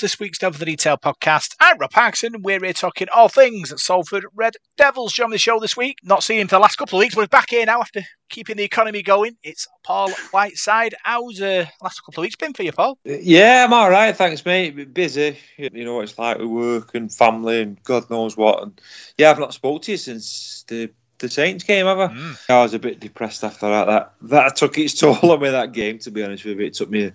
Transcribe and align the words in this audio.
this 0.00 0.18
week's 0.18 0.38
Devil 0.38 0.58
the 0.58 0.64
Detail 0.64 0.96
podcast. 0.96 1.54
I'm 1.60 1.78
Rob 1.78 1.90
Parkinson, 1.90 2.42
we're 2.42 2.60
here 2.60 2.72
talking 2.72 3.08
all 3.14 3.28
things 3.28 3.72
Salford 3.82 4.24
Red 4.34 4.54
Devils. 4.76 5.12
Join 5.12 5.30
the 5.30 5.38
show 5.38 5.60
this 5.60 5.76
week. 5.76 5.98
Not 6.02 6.22
seen 6.22 6.40
him 6.40 6.48
for 6.48 6.56
the 6.56 6.60
last 6.60 6.76
couple 6.76 6.98
of 6.98 7.00
weeks, 7.00 7.14
but 7.14 7.22
he's 7.22 7.28
back 7.28 7.50
here 7.50 7.66
now 7.66 7.80
after 7.80 8.02
keeping 8.28 8.56
the 8.56 8.64
economy 8.64 9.02
going. 9.02 9.36
It's 9.42 9.68
Paul 9.84 10.10
Whiteside. 10.32 10.94
How's 11.02 11.36
the 11.36 11.62
uh, 11.62 11.66
last 11.82 12.00
couple 12.00 12.22
of 12.22 12.24
weeks 12.24 12.36
been 12.36 12.54
for 12.54 12.62
you, 12.62 12.72
Paul? 12.72 12.98
Yeah, 13.04 13.64
I'm 13.64 13.72
all 13.72 13.90
right, 13.90 14.16
thanks, 14.16 14.44
mate. 14.44 14.94
Busy, 14.94 15.38
you 15.56 15.84
know 15.84 15.96
what 15.96 16.04
it's 16.04 16.18
like 16.18 16.38
with 16.38 16.48
work 16.48 16.94
and 16.94 17.12
family 17.12 17.62
and 17.62 17.82
God 17.84 18.10
knows 18.10 18.36
what. 18.36 18.62
And 18.62 18.80
yeah, 19.18 19.30
I've 19.30 19.38
not 19.38 19.54
spoke 19.54 19.82
to 19.82 19.92
you 19.92 19.98
since 19.98 20.64
the 20.68 20.90
the 21.24 21.30
Saints 21.30 21.64
game, 21.64 21.86
have 21.86 21.98
I? 21.98 22.08
Mm. 22.08 22.50
I 22.50 22.62
was 22.62 22.74
a 22.74 22.78
bit 22.78 23.00
depressed 23.00 23.42
after 23.42 23.68
that. 23.68 23.86
That 23.86 24.12
that 24.28 24.56
took 24.56 24.78
its 24.78 24.94
toll 24.98 25.32
on 25.32 25.40
me 25.40 25.50
that 25.50 25.72
game. 25.72 25.98
To 26.00 26.10
be 26.10 26.22
honest 26.22 26.44
with 26.44 26.58
you, 26.58 26.66
it 26.66 26.74
took 26.74 26.90
me 26.90 27.04
a, 27.04 27.12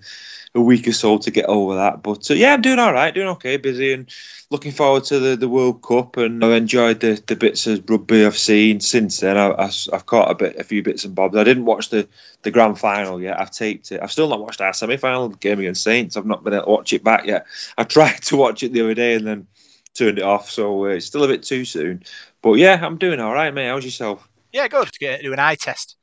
a 0.54 0.60
week 0.60 0.88
or 0.88 0.92
so 0.92 1.18
to 1.18 1.30
get 1.30 1.46
over 1.46 1.76
that. 1.76 2.02
But 2.02 2.30
uh, 2.30 2.34
yeah, 2.34 2.54
I'm 2.54 2.60
doing 2.60 2.78
all 2.78 2.92
right, 2.92 3.14
doing 3.14 3.28
okay, 3.28 3.56
busy, 3.56 3.92
and 3.92 4.10
looking 4.50 4.72
forward 4.72 5.04
to 5.04 5.18
the, 5.18 5.36
the 5.36 5.48
World 5.48 5.82
Cup. 5.82 6.16
And 6.16 6.44
I've 6.44 6.52
enjoyed 6.52 7.00
the, 7.00 7.22
the 7.26 7.36
bits 7.36 7.66
of 7.66 7.88
rugby 7.88 8.26
I've 8.26 8.36
seen 8.36 8.80
since 8.80 9.20
then. 9.20 9.36
I, 9.36 9.70
have 9.92 10.06
caught 10.06 10.30
a 10.30 10.34
bit, 10.34 10.56
a 10.56 10.64
few 10.64 10.82
bits 10.82 11.04
and 11.04 11.14
bobs. 11.14 11.36
I 11.36 11.44
didn't 11.44 11.64
watch 11.64 11.90
the, 11.90 12.08
the 12.42 12.50
grand 12.50 12.78
final 12.78 13.20
yet. 13.20 13.40
I've 13.40 13.52
taped 13.52 13.92
it. 13.92 14.02
I've 14.02 14.12
still 14.12 14.28
not 14.28 14.40
watched 14.40 14.60
our 14.60 14.72
semi 14.72 14.96
final 14.96 15.28
game 15.28 15.60
against 15.60 15.84
Saints. 15.84 16.16
I've 16.16 16.26
not 16.26 16.44
been 16.44 16.54
able 16.54 16.64
to 16.64 16.70
watch 16.70 16.92
it 16.92 17.04
back 17.04 17.26
yet. 17.26 17.46
I 17.78 17.84
tried 17.84 18.22
to 18.22 18.36
watch 18.36 18.62
it 18.62 18.72
the 18.72 18.82
other 18.82 18.94
day 18.94 19.14
and 19.14 19.26
then 19.26 19.46
turned 19.94 20.18
it 20.18 20.24
off. 20.24 20.50
So 20.50 20.84
uh, 20.84 20.88
it's 20.88 21.06
still 21.06 21.24
a 21.24 21.28
bit 21.28 21.42
too 21.42 21.64
soon. 21.64 22.02
But 22.42 22.54
yeah, 22.54 22.78
I'm 22.82 22.98
doing 22.98 23.20
all 23.20 23.32
right, 23.32 23.52
mate. 23.52 23.68
How's 23.68 23.84
yourself? 23.84 24.28
Yeah, 24.52 24.68
good. 24.68 24.90
To 24.92 24.98
get 24.98 25.22
do 25.22 25.32
an 25.32 25.38
eye 25.38 25.54
test. 25.54 25.96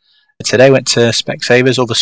Today 0.44 0.70
went 0.70 0.88
to 0.88 1.00
Specsavers. 1.00 1.82
Other 1.82 1.96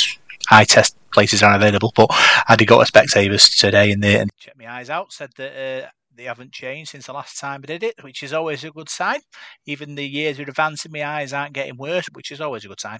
eye 0.51 0.65
test 0.65 0.95
places 1.11 1.41
aren't 1.41 1.61
available, 1.61 1.93
but 1.95 2.07
I 2.47 2.55
did 2.55 2.67
go 2.67 2.83
to 2.83 2.91
Specsavers 2.91 3.57
today 3.59 3.91
and 3.91 4.03
they 4.03 4.19
and 4.19 4.29
checked 4.37 4.59
my 4.59 4.71
eyes 4.71 4.89
out. 4.89 5.13
Said 5.13 5.31
that 5.37 5.51
uh, 5.85 5.89
they 6.15 6.23
haven't 6.23 6.51
changed 6.51 6.91
since 6.91 7.07
the 7.07 7.13
last 7.13 7.39
time 7.39 7.61
I 7.63 7.67
did 7.67 7.83
it, 7.83 7.95
which 8.03 8.23
is 8.23 8.33
always 8.33 8.63
a 8.63 8.71
good 8.71 8.89
sign. 8.89 9.19
Even 9.65 9.95
the 9.95 10.07
years 10.07 10.39
of 10.39 10.47
advancing, 10.47 10.91
my 10.91 11.05
eyes 11.05 11.33
aren't 11.33 11.53
getting 11.53 11.77
worse, 11.77 12.07
which 12.13 12.31
is 12.31 12.41
always 12.41 12.65
a 12.65 12.67
good 12.67 12.81
sign. 12.81 12.99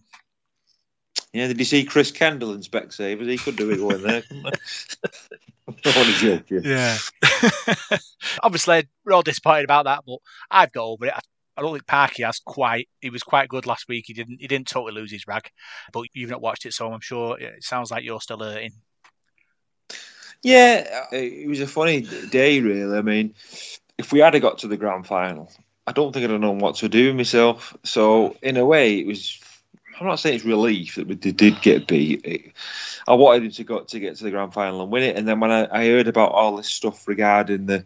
Yeah, 1.33 1.47
did 1.47 1.59
you 1.59 1.66
see 1.66 1.83
Chris 1.83 2.11
Kendall 2.11 2.53
in 2.53 2.61
Specsavers? 2.61 3.30
He 3.30 3.38
could 3.38 3.58
do 3.58 3.69
it 3.72 3.78
going 3.78 4.02
there. 4.03 4.23
what 4.41 5.86
a 5.86 6.11
joke! 6.13 6.45
Yeah. 6.50 6.97
yeah. 7.22 7.97
Obviously, 8.45 8.88
we're 9.03 9.13
all 9.13 9.23
disappointed 9.23 9.63
about 9.63 9.85
that, 9.85 10.03
but 10.05 10.19
I've 10.51 10.71
got 10.71 10.85
over 10.85 11.07
it. 11.07 11.13
I, 11.15 11.19
I 11.57 11.61
don't 11.61 11.71
think 11.71 11.88
Parky 11.88 12.21
has 12.21 12.39
quite. 12.45 12.88
He 13.01 13.09
was 13.09 13.23
quite 13.23 13.49
good 13.49 13.65
last 13.65 13.88
week. 13.89 14.05
He 14.07 14.13
didn't. 14.13 14.39
He 14.39 14.47
didn't 14.47 14.67
totally 14.67 14.93
lose 14.93 15.11
his 15.11 15.25
rag, 15.25 15.49
but 15.91 16.05
you've 16.13 16.29
not 16.29 16.41
watched 16.41 16.67
it, 16.67 16.73
so 16.73 16.93
I'm 16.93 17.01
sure 17.01 17.39
it 17.39 17.63
sounds 17.63 17.89
like 17.89 18.03
you're 18.03 18.21
still 18.21 18.38
hurting. 18.38 18.73
Yeah, 20.44 21.05
uh, 21.11 21.16
it 21.16 21.47
was 21.47 21.59
a 21.59 21.66
funny 21.66 22.01
day, 22.29 22.59
really. 22.59 22.95
I 22.95 23.01
mean, 23.01 23.34
if 23.97 24.13
we 24.13 24.19
had 24.19 24.39
got 24.39 24.59
to 24.59 24.67
the 24.67 24.78
grand 24.78 25.07
final, 25.07 25.51
I 25.88 25.91
don't 25.91 26.13
think 26.13 26.25
I'd 26.25 26.29
have 26.29 26.39
known 26.39 26.59
what 26.59 26.75
to 26.75 26.88
do 26.88 27.16
myself. 27.16 27.75
So, 27.84 28.38
in 28.44 28.57
a 28.57 28.66
way, 28.66 29.00
it 29.00 29.07
was 29.07 29.39
I'm 30.00 30.07
not 30.07 30.19
saying 30.19 30.35
it's 30.35 30.45
relief 30.45 30.95
that 30.95 31.07
we 31.07 31.16
did 31.16 31.61
get 31.61 31.88
beat. 31.88 32.53
I 33.07 33.13
wanted 33.13 33.44
him 33.44 33.51
to 33.51 33.63
go 33.63 33.79
to 33.81 34.00
get 34.00 34.17
to 34.17 34.23
the 34.23 34.31
grand 34.31 34.53
final 34.53 34.81
and 34.81 34.91
win 34.91 35.03
it, 35.03 35.16
and 35.16 35.28
then 35.28 35.39
when 35.39 35.51
I, 35.51 35.67
I 35.72 35.88
heard 35.88 36.07
about 36.07 36.31
all 36.31 36.57
this 36.57 36.69
stuff 36.69 37.07
regarding 37.07 37.66
the 37.66 37.85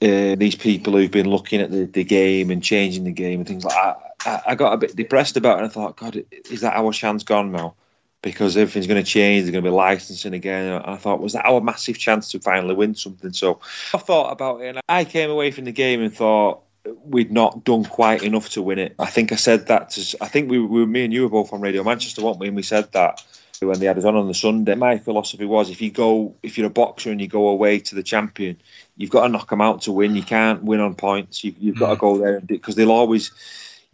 uh, 0.00 0.34
these 0.36 0.54
people 0.54 0.94
who've 0.94 1.10
been 1.10 1.28
looking 1.28 1.60
at 1.60 1.70
the, 1.70 1.84
the 1.84 2.04
game 2.04 2.50
and 2.50 2.62
changing 2.62 3.04
the 3.04 3.12
game 3.12 3.40
and 3.40 3.48
things 3.48 3.64
like 3.64 3.74
that, 3.74 3.98
I, 4.24 4.52
I 4.52 4.54
got 4.54 4.72
a 4.72 4.76
bit 4.76 4.96
depressed 4.96 5.36
about 5.36 5.56
it. 5.56 5.62
and 5.62 5.66
I 5.66 5.68
thought, 5.68 5.96
God, 5.96 6.24
is 6.50 6.60
that 6.60 6.76
our 6.76 6.92
chance 6.92 7.22
gone 7.22 7.52
now? 7.52 7.74
Because 8.22 8.56
everything's 8.56 8.86
going 8.86 9.02
to 9.02 9.08
change. 9.08 9.44
They're 9.44 9.52
going 9.52 9.64
to 9.64 9.70
be 9.70 9.74
licensing 9.74 10.32
again. 10.32 10.72
And 10.72 10.84
I 10.84 10.96
thought, 10.96 11.20
was 11.20 11.32
that 11.32 11.44
our 11.44 11.60
massive 11.60 11.98
chance 11.98 12.30
to 12.30 12.38
finally 12.38 12.74
win 12.74 12.94
something? 12.94 13.32
So 13.32 13.60
I 13.92 13.98
thought 13.98 14.30
about 14.30 14.60
it, 14.60 14.68
and 14.68 14.80
I 14.88 15.04
came 15.04 15.30
away 15.30 15.50
from 15.50 15.64
the 15.64 15.72
game 15.72 16.00
and 16.00 16.14
thought 16.14 16.62
we'd 17.04 17.32
not 17.32 17.64
done 17.64 17.84
quite 17.84 18.22
enough 18.22 18.50
to 18.50 18.62
win 18.62 18.78
it. 18.78 18.94
I 18.98 19.06
think 19.06 19.32
I 19.32 19.36
said 19.36 19.66
that. 19.66 19.90
To, 19.90 20.16
I 20.20 20.28
think 20.28 20.50
we, 20.50 20.58
we, 20.60 20.86
me 20.86 21.04
and 21.04 21.12
you 21.12 21.22
were 21.22 21.28
both 21.28 21.52
on 21.52 21.60
Radio 21.60 21.82
Manchester, 21.82 22.22
weren't 22.22 22.38
we? 22.38 22.46
And 22.46 22.56
we 22.56 22.62
said 22.62 22.92
that 22.92 23.24
when 23.66 23.78
they 23.78 23.86
had 23.86 23.98
us 23.98 24.04
on 24.04 24.16
on 24.16 24.28
the 24.28 24.34
Sunday. 24.34 24.74
My 24.74 24.98
philosophy 24.98 25.44
was 25.44 25.70
if 25.70 25.80
you 25.80 25.90
go, 25.90 26.34
if 26.42 26.58
you're 26.58 26.66
a 26.66 26.70
boxer 26.70 27.10
and 27.10 27.20
you 27.20 27.28
go 27.28 27.48
away 27.48 27.78
to 27.80 27.94
the 27.94 28.02
champion, 28.02 28.60
you've 28.96 29.10
got 29.10 29.22
to 29.22 29.28
knock 29.28 29.50
them 29.50 29.60
out 29.60 29.82
to 29.82 29.92
win. 29.92 30.16
You 30.16 30.22
can't 30.22 30.62
win 30.62 30.80
on 30.80 30.94
points. 30.94 31.44
You, 31.44 31.54
have 31.66 31.78
got 31.78 31.90
to 31.90 31.96
mm. 31.96 32.00
go 32.00 32.18
there 32.18 32.40
because 32.40 32.74
they'll 32.74 32.92
always, 32.92 33.30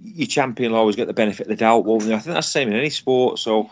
your 0.03 0.27
champion 0.27 0.73
will 0.73 0.79
always 0.79 0.97
get 0.97 1.07
the 1.07 1.15
benefit 1.15 1.47
of 1.47 1.49
the 1.49 1.57
doubt. 1.57 1.85
Well, 1.85 1.97
I 1.97 2.19
think 2.19 2.25
that's 2.25 2.47
the 2.47 2.53
same 2.53 2.69
in 2.69 2.75
any 2.75 2.91
sport. 2.91 3.39
So. 3.39 3.71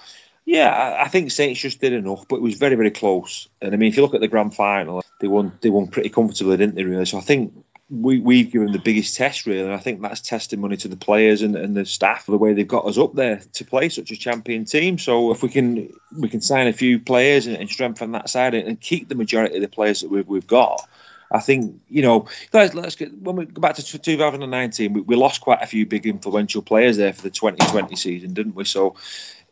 Yeah, 0.48 0.97
I, 1.00 1.09
think 1.09 1.32
Saints 1.32 1.60
just 1.60 1.81
did 1.81 1.92
enough, 1.92 2.28
but 2.28 2.37
it 2.37 2.42
was 2.42 2.54
very, 2.54 2.76
very 2.76 2.92
close. 2.92 3.48
And 3.60 3.75
I 3.75 3.76
mean, 3.76 3.88
if 3.88 3.97
you 3.97 4.03
look 4.03 4.14
at 4.14 4.20
the 4.20 4.28
grand 4.28 4.54
final, 4.54 5.03
they 5.19 5.26
won, 5.26 5.50
they 5.60 5.70
won 5.70 5.88
pretty 5.88 6.09
comfortably, 6.09 6.56
didn't 6.56 6.76
they? 6.76 6.84
Really. 6.84 7.04
So 7.04 7.19
I 7.19 7.22
think 7.22 7.53
we, 7.88 8.19
we've 8.19 8.50
given 8.50 8.72
the 8.72 8.78
biggest 8.78 9.16
test, 9.16 9.47
really. 9.47 9.62
And 9.62 9.72
I 9.72 9.78
think 9.78 10.00
that's 10.00 10.20
testimony 10.20 10.76
to 10.78 10.88
the 10.88 10.97
players 10.97 11.43
and, 11.43 11.54
and 11.56 11.76
the 11.76 11.84
staff, 11.84 12.26
the 12.26 12.37
way 12.37 12.53
they've 12.53 12.66
got 12.66 12.84
us 12.84 12.98
up 12.98 13.14
there 13.14 13.41
to 13.53 13.64
play 13.64 13.88
such 13.88 14.10
a 14.10 14.16
champion 14.16 14.64
team. 14.64 14.98
So 14.98 15.31
if 15.31 15.43
we 15.43 15.48
can 15.48 15.93
we 16.19 16.28
can 16.28 16.41
sign 16.41 16.66
a 16.66 16.72
few 16.72 16.98
players 16.98 17.47
and, 17.47 17.56
and 17.56 17.70
strengthen 17.70 18.12
that 18.12 18.28
side 18.28 18.54
and 18.54 18.81
keep 18.81 19.08
the 19.08 19.14
majority 19.14 19.56
of 19.56 19.62
the 19.62 19.69
players 19.69 20.00
that 20.00 20.10
we've, 20.10 20.26
we've 20.26 20.47
got, 20.47 20.87
I 21.31 21.41
think 21.41 21.81
you 21.88 22.03
know, 22.03 22.28
guys. 22.50 22.75
Let's 22.75 22.97
get 22.97 23.16
when 23.19 23.37
we 23.37 23.47
go 23.47 23.60
back 23.60 23.76
to 23.76 23.82
2019. 23.82 24.92
We, 24.92 25.00
we, 25.00 25.16
lost 25.16 25.41
quite 25.41 25.62
a 25.62 25.66
few 25.66 25.87
big 25.87 26.06
influential 26.06 26.62
players 26.62 26.97
there 26.97 27.12
for 27.12 27.22
the 27.22 27.31
2020 27.31 27.97
season, 27.97 28.34
didn't 28.34 28.54
we? 28.54 28.64
So 28.64 28.97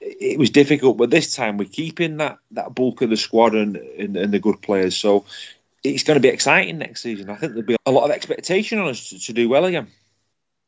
it 0.01 0.39
was 0.39 0.51
difficult, 0.51 0.97
but 0.97 1.11
this 1.11 1.35
time 1.35 1.57
we're 1.57 1.69
keeping 1.69 2.19
that 2.19 2.39
that 2.53 2.75
bulk 2.75 3.03
of 3.03 3.11
the 3.11 3.17
squad 3.17 3.55
and, 3.55 3.77
and, 3.77 4.17
and 4.17 4.33
the 4.33 4.39
good 4.39 4.61
players. 4.61 4.97
So 4.97 5.25
it's 5.83 6.03
going 6.03 6.17
to 6.17 6.21
be 6.21 6.29
exciting 6.29 6.79
next 6.79 7.03
season. 7.03 7.31
I 7.31 7.37
think 7.37 7.53
there'll 7.53 7.67
be 7.67 7.77
a 7.87 7.91
lot 7.91 8.05
of 8.05 8.11
expectation 8.11 8.79
on 8.79 8.89
us 8.89 9.11
to, 9.11 9.19
to 9.19 9.33
do 9.33 9.49
well 9.49 9.65
again. 9.65 9.89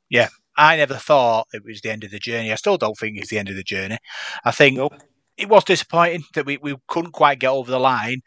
Yeah, 0.09 0.29
I 0.57 0.77
never 0.77 0.95
thought 0.95 1.49
it 1.53 1.65
was 1.65 1.81
the 1.81 1.91
end 1.91 2.05
of 2.05 2.11
the 2.11 2.19
journey. 2.19 2.53
I 2.53 2.57
still 2.57 2.79
don't 2.79 2.97
think 2.97 3.19
it's 3.19 3.31
the 3.31 3.39
end 3.39 3.49
of 3.49 3.57
the 3.57 3.63
journey. 3.63 3.99
I 4.45 4.51
think 4.53 4.77
nope. 4.77 4.95
It 5.37 5.49
was 5.49 5.65
disappointing 5.65 6.25
that 6.35 6.47
we, 6.47 6.59
we 6.59 6.77
couldn't 6.89 7.13
quite 7.13 7.39
get 7.39 7.51
over 7.51 7.71
the 7.71 7.79
line 7.79 8.23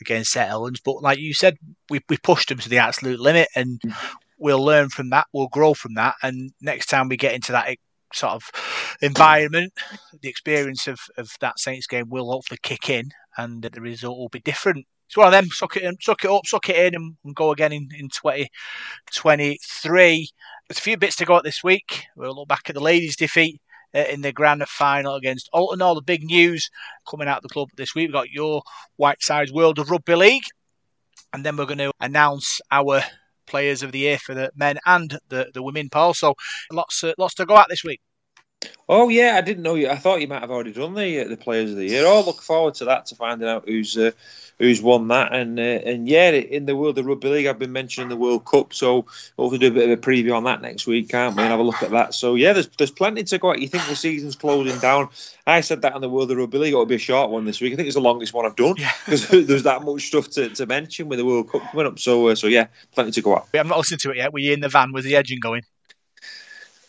against 0.00 0.32
St 0.32 0.48
Helens, 0.48 0.80
but 0.80 1.02
like 1.02 1.18
you 1.18 1.34
said, 1.34 1.56
we, 1.90 2.00
we 2.08 2.16
pushed 2.18 2.48
them 2.48 2.58
to 2.58 2.68
the 2.68 2.78
absolute 2.78 3.20
limit 3.20 3.48
and 3.56 3.80
mm. 3.80 3.94
we'll 4.38 4.64
learn 4.64 4.88
from 4.88 5.10
that, 5.10 5.26
we'll 5.32 5.48
grow 5.48 5.74
from 5.74 5.94
that, 5.94 6.14
and 6.22 6.52
next 6.60 6.86
time 6.86 7.08
we 7.08 7.16
get 7.16 7.34
into 7.34 7.52
that 7.52 7.76
sort 8.12 8.34
of 8.34 8.50
environment, 9.00 9.72
the 10.20 10.28
experience 10.28 10.86
of, 10.86 11.00
of 11.16 11.30
that 11.40 11.58
Saints 11.58 11.86
game 11.86 12.10
will 12.10 12.30
hopefully 12.30 12.58
kick 12.62 12.90
in 12.90 13.10
and 13.36 13.62
the 13.62 13.80
result 13.80 14.18
will 14.18 14.28
be 14.28 14.40
different 14.40 14.86
it's 15.12 15.16
one 15.18 15.26
of 15.26 15.32
them. 15.32 15.50
Suck 15.50 15.76
it 15.76 15.82
in, 15.82 15.98
suck 16.00 16.24
it 16.24 16.30
up, 16.30 16.46
suck 16.46 16.70
it 16.70 16.76
in, 16.76 16.94
and, 16.94 17.16
and 17.22 17.36
go 17.36 17.50
again 17.50 17.70
in, 17.70 17.90
in 17.98 18.08
2023. 18.08 20.30
There's 20.66 20.78
a 20.78 20.80
few 20.80 20.96
bits 20.96 21.16
to 21.16 21.26
go 21.26 21.36
at 21.36 21.44
this 21.44 21.62
week. 21.62 22.04
We'll 22.16 22.34
look 22.34 22.48
back 22.48 22.70
at 22.70 22.74
the 22.74 22.80
ladies' 22.80 23.16
defeat 23.16 23.60
in 23.94 24.22
the 24.22 24.32
grand 24.32 24.66
final 24.68 25.14
against 25.14 25.48
Oulton. 25.54 25.82
All 25.82 25.94
the 25.94 26.02
big 26.02 26.24
news 26.24 26.70
coming 27.08 27.28
out 27.28 27.38
of 27.38 27.42
the 27.42 27.48
club 27.48 27.68
this 27.76 27.94
week. 27.94 28.08
We've 28.08 28.12
got 28.12 28.30
your 28.30 28.62
Whiteside's 28.96 29.52
World 29.52 29.78
of 29.78 29.90
Rugby 29.90 30.14
League. 30.14 30.44
And 31.32 31.44
then 31.44 31.56
we're 31.56 31.66
going 31.66 31.78
to 31.78 31.92
announce 32.00 32.60
our 32.70 33.02
players 33.46 33.82
of 33.82 33.92
the 33.92 34.00
year 34.00 34.18
for 34.18 34.34
the 34.34 34.50
men 34.54 34.78
and 34.86 35.18
the, 35.28 35.50
the 35.54 35.62
women, 35.62 35.88
Paul. 35.90 36.14
So 36.14 36.34
lots, 36.70 37.02
uh, 37.02 37.12
lots 37.18 37.34
to 37.34 37.46
go 37.46 37.56
at 37.56 37.68
this 37.68 37.84
week. 37.84 38.00
Oh 38.88 39.08
yeah, 39.08 39.34
I 39.36 39.40
didn't 39.40 39.62
know 39.62 39.74
you. 39.74 39.88
I 39.88 39.96
thought 39.96 40.20
you 40.20 40.28
might 40.28 40.40
have 40.40 40.50
already 40.50 40.72
done 40.72 40.94
the 40.94 41.20
uh, 41.20 41.28
the 41.28 41.36
players 41.36 41.70
of 41.70 41.76
the 41.76 41.86
year. 41.86 42.04
Oh, 42.06 42.22
look 42.22 42.42
forward 42.42 42.74
to 42.74 42.84
that 42.86 43.06
to 43.06 43.14
finding 43.14 43.48
out 43.48 43.64
who's 43.66 43.96
uh, 43.96 44.10
who's 44.58 44.82
won 44.82 45.08
that. 45.08 45.32
And 45.32 45.58
uh, 45.58 45.62
and 45.62 46.08
yeah, 46.08 46.30
in 46.30 46.66
the 46.66 46.76
world 46.76 46.98
of 46.98 47.06
rugby 47.06 47.28
league, 47.28 47.46
I've 47.46 47.58
been 47.58 47.72
mentioning 47.72 48.08
the 48.08 48.16
World 48.16 48.44
Cup, 48.44 48.74
so 48.74 49.06
we'll 49.36 49.50
do 49.50 49.68
a 49.68 49.70
bit 49.70 49.90
of 49.90 49.98
a 49.98 50.00
preview 50.00 50.36
on 50.36 50.44
that 50.44 50.62
next 50.62 50.86
week, 50.86 51.08
can't 51.08 51.36
we? 51.36 51.42
And 51.42 51.50
have 51.50 51.60
a 51.60 51.62
look 51.62 51.82
at 51.82 51.90
that. 51.90 52.14
So 52.14 52.34
yeah, 52.34 52.52
there's 52.52 52.68
there's 52.68 52.90
plenty 52.90 53.22
to 53.24 53.38
go 53.38 53.52
at. 53.52 53.60
You 53.60 53.68
think 53.68 53.86
the 53.86 53.96
season's 53.96 54.36
closing 54.36 54.78
down? 54.78 55.08
I 55.46 55.60
said 55.60 55.82
that 55.82 55.94
on 55.94 56.00
the 56.00 56.08
world 56.08 56.30
of 56.30 56.36
rugby 56.36 56.58
league. 56.58 56.72
It'll 56.72 56.86
be 56.86 56.96
a 56.96 56.98
short 56.98 57.30
one 57.30 57.44
this 57.44 57.60
week. 57.60 57.72
I 57.72 57.76
think 57.76 57.86
it's 57.86 57.96
the 57.96 58.00
longest 58.00 58.32
one 58.32 58.46
I've 58.46 58.56
done 58.56 58.74
because 58.74 59.32
yeah. 59.32 59.40
there's 59.44 59.64
that 59.64 59.82
much 59.82 60.06
stuff 60.06 60.30
to, 60.30 60.48
to 60.50 60.66
mention 60.66 61.08
with 61.08 61.18
the 61.18 61.24
World 61.24 61.50
Cup 61.50 61.62
coming 61.70 61.86
up. 61.86 61.98
So 61.98 62.28
uh, 62.28 62.34
so 62.34 62.46
yeah, 62.46 62.66
plenty 62.92 63.12
to 63.12 63.22
go 63.22 63.36
at. 63.36 63.46
I'm 63.54 63.68
not 63.68 63.78
listening 63.78 63.98
to 64.00 64.10
it 64.10 64.18
yet. 64.18 64.32
Were 64.32 64.38
you 64.38 64.52
in 64.52 64.60
the 64.60 64.68
van 64.68 64.92
with 64.92 65.04
the 65.04 65.16
engine 65.16 65.40
going? 65.40 65.62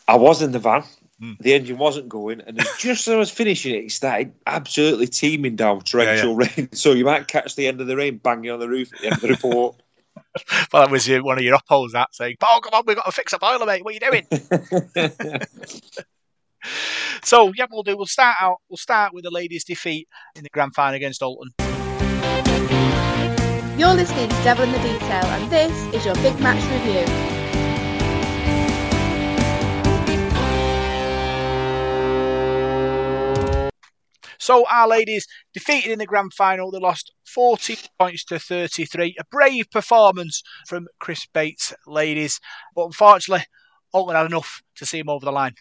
I 0.06 0.16
was 0.16 0.42
in 0.42 0.52
the 0.52 0.58
van. 0.58 0.84
Mm. 1.22 1.38
The 1.38 1.54
engine 1.54 1.78
wasn't 1.78 2.08
going, 2.08 2.40
and 2.40 2.58
just 2.78 3.06
as 3.06 3.14
I 3.14 3.16
was 3.16 3.30
finishing 3.30 3.74
it, 3.74 3.84
it 3.84 3.92
started 3.92 4.32
absolutely 4.46 5.06
teeming 5.06 5.54
down 5.54 5.80
torrential 5.80 6.32
yeah, 6.40 6.48
yeah. 6.48 6.54
rain. 6.56 6.68
So 6.72 6.92
you 6.92 7.04
might 7.04 7.28
catch 7.28 7.54
the 7.54 7.68
end 7.68 7.80
of 7.80 7.86
the 7.86 7.96
rain 7.96 8.18
banging 8.18 8.50
on 8.50 8.58
the 8.58 8.68
roof 8.68 8.92
at 8.92 9.00
the 9.00 9.06
end 9.06 9.14
of 9.16 9.20
the 9.20 9.28
report. 9.28 9.76
well, 10.72 10.82
that 10.82 10.90
was 10.90 11.08
one 11.08 11.38
of 11.38 11.44
your 11.44 11.54
upholds 11.54 11.92
that 11.92 12.14
saying, 12.14 12.36
"Paul, 12.40 12.60
come 12.60 12.74
on, 12.74 12.82
we've 12.86 12.96
got 12.96 13.06
to 13.06 13.12
fix 13.12 13.32
a 13.32 13.38
boiler, 13.38 13.64
mate. 13.64 13.84
What 13.84 13.92
are 13.92 13.94
you 13.94 14.00
doing?" 14.00 14.26
so 17.22 17.52
yeah, 17.54 17.66
we'll 17.70 17.84
do. 17.84 17.96
We'll 17.96 18.06
start 18.06 18.34
out. 18.40 18.56
We'll 18.68 18.76
start 18.76 19.14
with 19.14 19.22
the 19.22 19.30
ladies' 19.30 19.64
defeat 19.64 20.08
in 20.34 20.42
the 20.42 20.50
grand 20.50 20.74
final 20.74 20.96
against 20.96 21.22
Oulton. 21.22 21.50
You're 23.78 23.94
listening 23.94 24.28
to 24.28 24.42
Devil 24.42 24.64
in 24.64 24.72
the 24.72 24.78
Detail, 24.78 25.24
and 25.24 25.50
this 25.50 25.94
is 25.94 26.04
your 26.04 26.14
big 26.16 26.38
match 26.40 26.62
review. 26.72 27.33
So 34.44 34.66
our 34.70 34.86
ladies 34.86 35.26
defeated 35.54 35.90
in 35.90 35.98
the 35.98 36.04
grand 36.04 36.34
final. 36.34 36.70
They 36.70 36.78
lost 36.78 37.14
40 37.24 37.78
points 37.98 38.26
to 38.26 38.38
33. 38.38 39.16
A 39.18 39.24
brave 39.30 39.70
performance 39.70 40.42
from 40.68 40.86
Chris 41.00 41.24
Bates, 41.32 41.72
ladies. 41.86 42.38
But 42.76 42.84
unfortunately, 42.84 43.46
Oulton 43.94 44.16
had 44.16 44.26
enough 44.26 44.60
to 44.76 44.84
see 44.84 44.98
him 44.98 45.08
over 45.08 45.24
the 45.24 45.32
line. 45.32 45.54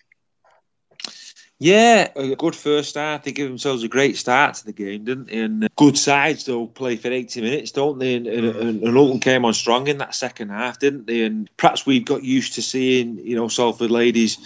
Yeah, 1.59 2.09
a 2.17 2.35
good 2.35 2.57
first 2.57 2.89
start. 2.89 3.23
They 3.23 3.31
give 3.31 3.47
themselves 3.47 3.83
a 3.83 3.87
great 3.87 4.17
start 4.17 4.55
to 4.55 4.65
the 4.65 4.73
game, 4.73 5.05
didn't 5.05 5.27
they? 5.27 5.39
And 5.39 5.63
uh, 5.63 5.67
good 5.77 5.97
sides, 5.97 6.43
they'll 6.43 6.67
play 6.67 6.97
for 6.97 7.07
80 7.09 7.39
minutes, 7.39 7.71
don't 7.71 7.99
they? 7.99 8.15
And, 8.15 8.27
and, 8.27 8.83
and 8.83 8.97
Oulton 8.97 9.21
came 9.21 9.45
on 9.45 9.53
strong 9.53 9.87
in 9.87 9.99
that 9.99 10.13
second 10.13 10.49
half, 10.49 10.79
didn't 10.79 11.07
they? 11.07 11.23
And 11.23 11.49
perhaps 11.55 11.85
we've 11.85 12.03
got 12.03 12.21
used 12.21 12.55
to 12.55 12.61
seeing, 12.61 13.17
you 13.19 13.37
know, 13.37 13.47
Salford 13.47 13.91
ladies 13.91 14.39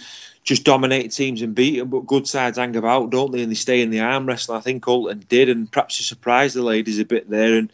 just 0.48 0.64
dominate 0.64 1.12
teams 1.12 1.42
and 1.42 1.54
beat 1.54 1.78
them, 1.78 1.90
but 1.90 2.06
good 2.06 2.26
sides 2.26 2.56
hang 2.56 2.74
about, 2.74 3.10
don't 3.10 3.32
they? 3.32 3.42
And 3.42 3.50
they 3.50 3.54
stay 3.54 3.82
in 3.82 3.90
the 3.90 4.00
arm 4.00 4.24
wrestle. 4.24 4.54
I 4.54 4.60
think 4.60 4.82
Oulton 4.88 5.28
did, 5.28 5.50
and 5.50 5.70
perhaps 5.70 5.98
to 5.98 6.02
surprise 6.02 6.54
the 6.54 6.62
ladies 6.62 6.98
a 6.98 7.04
bit 7.04 7.28
there. 7.28 7.58
And 7.58 7.70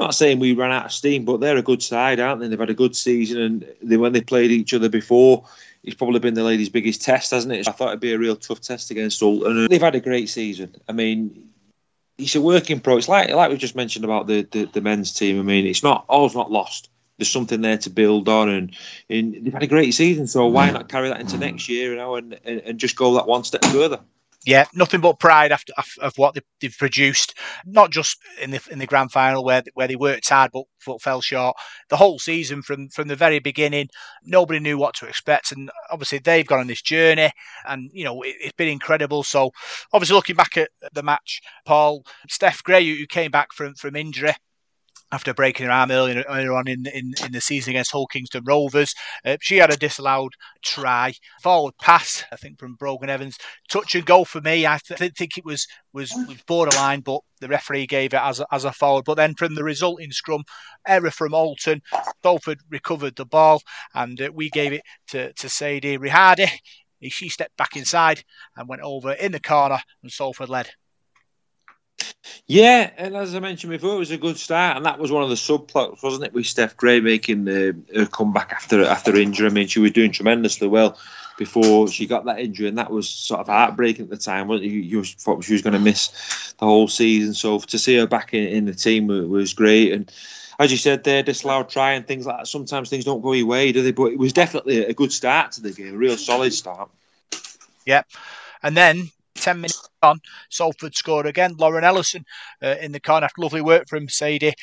I'm 0.00 0.06
not 0.06 0.16
saying 0.16 0.40
we 0.40 0.52
ran 0.52 0.72
out 0.72 0.86
of 0.86 0.92
steam, 0.92 1.24
but 1.24 1.38
they're 1.38 1.56
a 1.56 1.62
good 1.62 1.80
side, 1.80 2.18
aren't 2.18 2.40
they? 2.40 2.48
They've 2.48 2.58
had 2.58 2.70
a 2.70 2.74
good 2.74 2.96
season, 2.96 3.40
and 3.40 3.72
they, 3.80 3.96
when 3.96 4.14
they 4.14 4.20
played 4.20 4.50
each 4.50 4.74
other 4.74 4.88
before, 4.88 5.44
it's 5.84 5.94
probably 5.94 6.18
been 6.18 6.34
the 6.34 6.42
ladies' 6.42 6.68
biggest 6.68 7.02
test, 7.02 7.30
hasn't 7.30 7.54
it? 7.54 7.68
I 7.68 7.70
thought 7.70 7.90
it'd 7.90 8.00
be 8.00 8.12
a 8.12 8.18
real 8.18 8.34
tough 8.34 8.62
test 8.62 8.90
against 8.90 9.22
Oulton. 9.22 9.68
They've 9.68 9.80
had 9.80 9.94
a 9.94 10.00
great 10.00 10.28
season. 10.28 10.74
I 10.88 10.92
mean, 10.92 11.50
it's 12.18 12.34
a 12.34 12.40
working 12.40 12.80
pro. 12.80 12.96
It's 12.96 13.08
like 13.08 13.30
like 13.30 13.52
we 13.52 13.56
just 13.58 13.76
mentioned 13.76 14.04
about 14.04 14.26
the, 14.26 14.42
the, 14.42 14.64
the 14.64 14.80
men's 14.80 15.12
team. 15.12 15.38
I 15.38 15.44
mean, 15.44 15.66
it's 15.66 15.84
not 15.84 16.04
all's 16.08 16.34
not 16.34 16.50
lost. 16.50 16.90
There's 17.18 17.30
something 17.30 17.60
there 17.60 17.78
to 17.78 17.90
build 17.90 18.28
on, 18.28 18.48
and, 18.48 18.76
and 19.10 19.34
they've 19.44 19.52
had 19.52 19.62
a 19.62 19.66
great 19.66 19.92
season. 19.92 20.26
So 20.26 20.46
why 20.46 20.70
mm. 20.70 20.74
not 20.74 20.88
carry 20.88 21.08
that 21.08 21.20
into 21.20 21.36
next 21.36 21.68
year, 21.68 21.90
you 21.90 21.96
know, 21.96 22.14
and, 22.16 22.38
and, 22.44 22.60
and 22.60 22.78
just 22.78 22.96
go 22.96 23.14
that 23.14 23.26
one 23.26 23.44
step 23.44 23.64
further? 23.66 24.00
yeah, 24.48 24.64
nothing 24.72 25.00
but 25.00 25.18
pride 25.18 25.52
after 25.52 25.72
of 26.00 26.14
what 26.16 26.34
they've 26.60 26.76
produced. 26.78 27.34
Not 27.66 27.90
just 27.90 28.18
in 28.40 28.50
the 28.50 28.66
in 28.70 28.78
the 28.78 28.86
grand 28.86 29.12
final 29.12 29.44
where 29.44 29.62
where 29.74 29.88
they 29.88 29.96
worked 29.96 30.28
hard 30.28 30.52
but, 30.52 30.64
but 30.86 31.02
fell 31.02 31.20
short. 31.20 31.56
The 31.90 31.96
whole 31.96 32.18
season 32.18 32.62
from 32.62 32.88
from 32.88 33.08
the 33.08 33.16
very 33.16 33.40
beginning, 33.40 33.88
nobody 34.24 34.60
knew 34.60 34.78
what 34.78 34.94
to 34.96 35.06
expect, 35.06 35.52
and 35.52 35.70
obviously 35.90 36.18
they've 36.18 36.46
gone 36.46 36.60
on 36.60 36.66
this 36.66 36.82
journey, 36.82 37.30
and 37.66 37.90
you 37.92 38.04
know 38.04 38.22
it, 38.22 38.36
has 38.42 38.52
been 38.52 38.68
incredible. 38.68 39.22
So 39.22 39.50
obviously 39.92 40.14
looking 40.14 40.36
back 40.36 40.56
at 40.56 40.70
the 40.92 41.02
match, 41.02 41.42
Paul 41.66 42.04
Steph 42.28 42.62
Gray, 42.62 42.86
who 42.86 43.06
came 43.06 43.30
back 43.30 43.52
from 43.52 43.74
from 43.74 43.96
injury, 43.96 44.32
after 45.10 45.32
breaking 45.32 45.66
her 45.66 45.72
arm 45.72 45.90
earlier, 45.90 46.24
earlier 46.28 46.52
on 46.52 46.68
in, 46.68 46.86
in, 46.86 47.14
in, 47.24 47.32
the 47.32 47.40
season 47.40 47.70
against 47.70 47.92
Hull 47.92 48.06
Kingston 48.06 48.44
Rovers. 48.44 48.94
Uh, 49.24 49.36
she 49.40 49.56
had 49.56 49.72
a 49.72 49.76
disallowed 49.76 50.34
try, 50.62 51.14
forward 51.42 51.74
pass, 51.80 52.24
I 52.30 52.36
think, 52.36 52.58
from 52.58 52.74
Brogan 52.74 53.08
Evans. 53.08 53.38
Touch 53.70 53.94
and 53.94 54.04
go 54.04 54.24
for 54.24 54.40
me. 54.40 54.66
I 54.66 54.78
th- 54.78 55.14
think 55.14 55.38
it 55.38 55.44
was, 55.44 55.66
was, 55.92 56.12
was 56.28 56.42
borderline, 56.46 57.00
but 57.00 57.20
the 57.40 57.48
referee 57.48 57.86
gave 57.86 58.12
it 58.12 58.20
as 58.20 58.40
a, 58.40 58.46
as 58.52 58.64
a 58.64 58.72
forward. 58.72 59.04
But 59.04 59.14
then 59.14 59.34
from 59.34 59.54
the 59.54 59.64
resulting 59.64 60.12
scrum, 60.12 60.42
error 60.86 61.10
from 61.10 61.32
Oulton, 61.32 61.80
Salford 62.22 62.60
recovered 62.70 63.16
the 63.16 63.26
ball 63.26 63.62
and 63.94 64.20
uh, 64.20 64.30
we 64.32 64.50
gave 64.50 64.72
it 64.72 64.82
to, 65.08 65.32
to 65.32 65.48
Sadie 65.48 65.98
Rihadi. 65.98 66.48
She 67.04 67.28
stepped 67.28 67.56
back 67.56 67.76
inside 67.76 68.24
and 68.56 68.68
went 68.68 68.82
over 68.82 69.12
in 69.12 69.32
the 69.32 69.40
corner 69.40 69.78
and 70.02 70.10
Salford 70.10 70.48
led. 70.48 70.70
Yeah, 72.46 72.90
and 72.96 73.14
as 73.14 73.34
I 73.34 73.40
mentioned 73.40 73.70
before, 73.70 73.94
it 73.94 73.98
was 73.98 74.10
a 74.10 74.16
good 74.16 74.38
start, 74.38 74.76
and 74.76 74.86
that 74.86 74.98
was 74.98 75.12
one 75.12 75.22
of 75.22 75.28
the 75.28 75.34
subplots, 75.34 76.02
wasn't 76.02 76.24
it, 76.24 76.32
with 76.32 76.46
Steph 76.46 76.76
Gray 76.76 77.00
making 77.00 77.46
uh, 77.48 77.52
the, 77.52 77.76
her 77.94 78.06
comeback 78.06 78.52
after 78.52 78.84
after 78.84 79.14
injury. 79.16 79.48
I 79.48 79.50
mean, 79.50 79.68
she 79.68 79.80
was 79.80 79.92
doing 79.92 80.12
tremendously 80.12 80.68
well 80.68 80.98
before 81.36 81.88
she 81.88 82.06
got 82.06 82.24
that 82.24 82.40
injury, 82.40 82.68
and 82.68 82.78
that 82.78 82.90
was 82.90 83.08
sort 83.08 83.40
of 83.40 83.46
heartbreaking 83.48 84.04
at 84.04 84.10
the 84.10 84.16
time. 84.16 84.50
You, 84.50 84.58
you 84.58 85.04
thought 85.04 85.44
she 85.44 85.52
was 85.52 85.62
going 85.62 85.74
to 85.74 85.78
miss 85.78 86.54
the 86.58 86.66
whole 86.66 86.88
season, 86.88 87.34
so 87.34 87.58
to 87.58 87.78
see 87.78 87.96
her 87.96 88.06
back 88.06 88.34
in, 88.34 88.46
in 88.48 88.64
the 88.64 88.74
team 88.74 89.06
was 89.06 89.54
great. 89.54 89.92
And 89.92 90.10
as 90.58 90.72
you 90.72 90.78
said, 90.78 91.04
there 91.04 91.22
disallowed 91.22 91.68
try 91.68 91.92
and 91.92 92.06
things 92.06 92.26
like 92.26 92.38
that. 92.38 92.46
Sometimes 92.48 92.90
things 92.90 93.04
don't 93.04 93.22
go 93.22 93.32
your 93.32 93.46
way, 93.46 93.72
do 93.72 93.82
they? 93.82 93.92
But 93.92 94.12
it 94.12 94.18
was 94.18 94.32
definitely 94.32 94.84
a 94.84 94.92
good 94.92 95.12
start 95.12 95.52
to 95.52 95.60
the 95.60 95.72
game, 95.72 95.94
a 95.94 95.96
real 95.96 96.16
solid 96.16 96.52
start. 96.52 96.90
Yeah. 97.86 98.02
And 98.62 98.76
then 98.76 99.10
10 99.40 99.56
minutes 99.60 99.88
on, 100.02 100.20
Salford 100.50 100.94
scored 100.94 101.26
again. 101.26 101.54
Lauren 101.58 101.84
Ellison 101.84 102.24
uh, 102.62 102.76
in 102.80 102.92
the 102.92 103.00
corner 103.00 103.24
after 103.24 103.42
lovely 103.42 103.62
work 103.62 103.88
from 103.88 104.08
Sadie. 104.08 104.54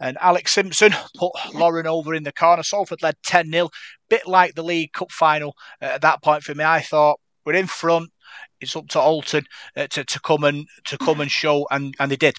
And 0.00 0.16
Alex 0.20 0.54
Simpson 0.54 0.92
put 1.16 1.32
Lauren 1.54 1.86
over 1.86 2.14
in 2.14 2.22
the 2.22 2.32
corner. 2.32 2.62
Salford 2.62 3.02
led 3.02 3.16
10 3.24 3.50
0. 3.50 3.68
Bit 4.08 4.26
like 4.26 4.54
the 4.54 4.64
League 4.64 4.92
Cup 4.92 5.12
final 5.12 5.54
uh, 5.82 5.86
at 5.86 6.02
that 6.02 6.22
point 6.22 6.42
for 6.42 6.54
me. 6.54 6.64
I 6.64 6.80
thought 6.80 7.20
we're 7.44 7.54
in 7.54 7.66
front. 7.66 8.10
It's 8.60 8.76
up 8.76 8.88
to 8.88 8.98
Oulton 8.98 9.44
uh, 9.76 9.86
to, 9.88 10.04
to 10.04 10.20
come 10.20 10.44
and 10.44 10.66
to 10.86 10.98
come 10.98 11.20
and 11.20 11.30
show, 11.30 11.66
and, 11.70 11.94
and 12.00 12.10
they 12.10 12.16
did. 12.16 12.34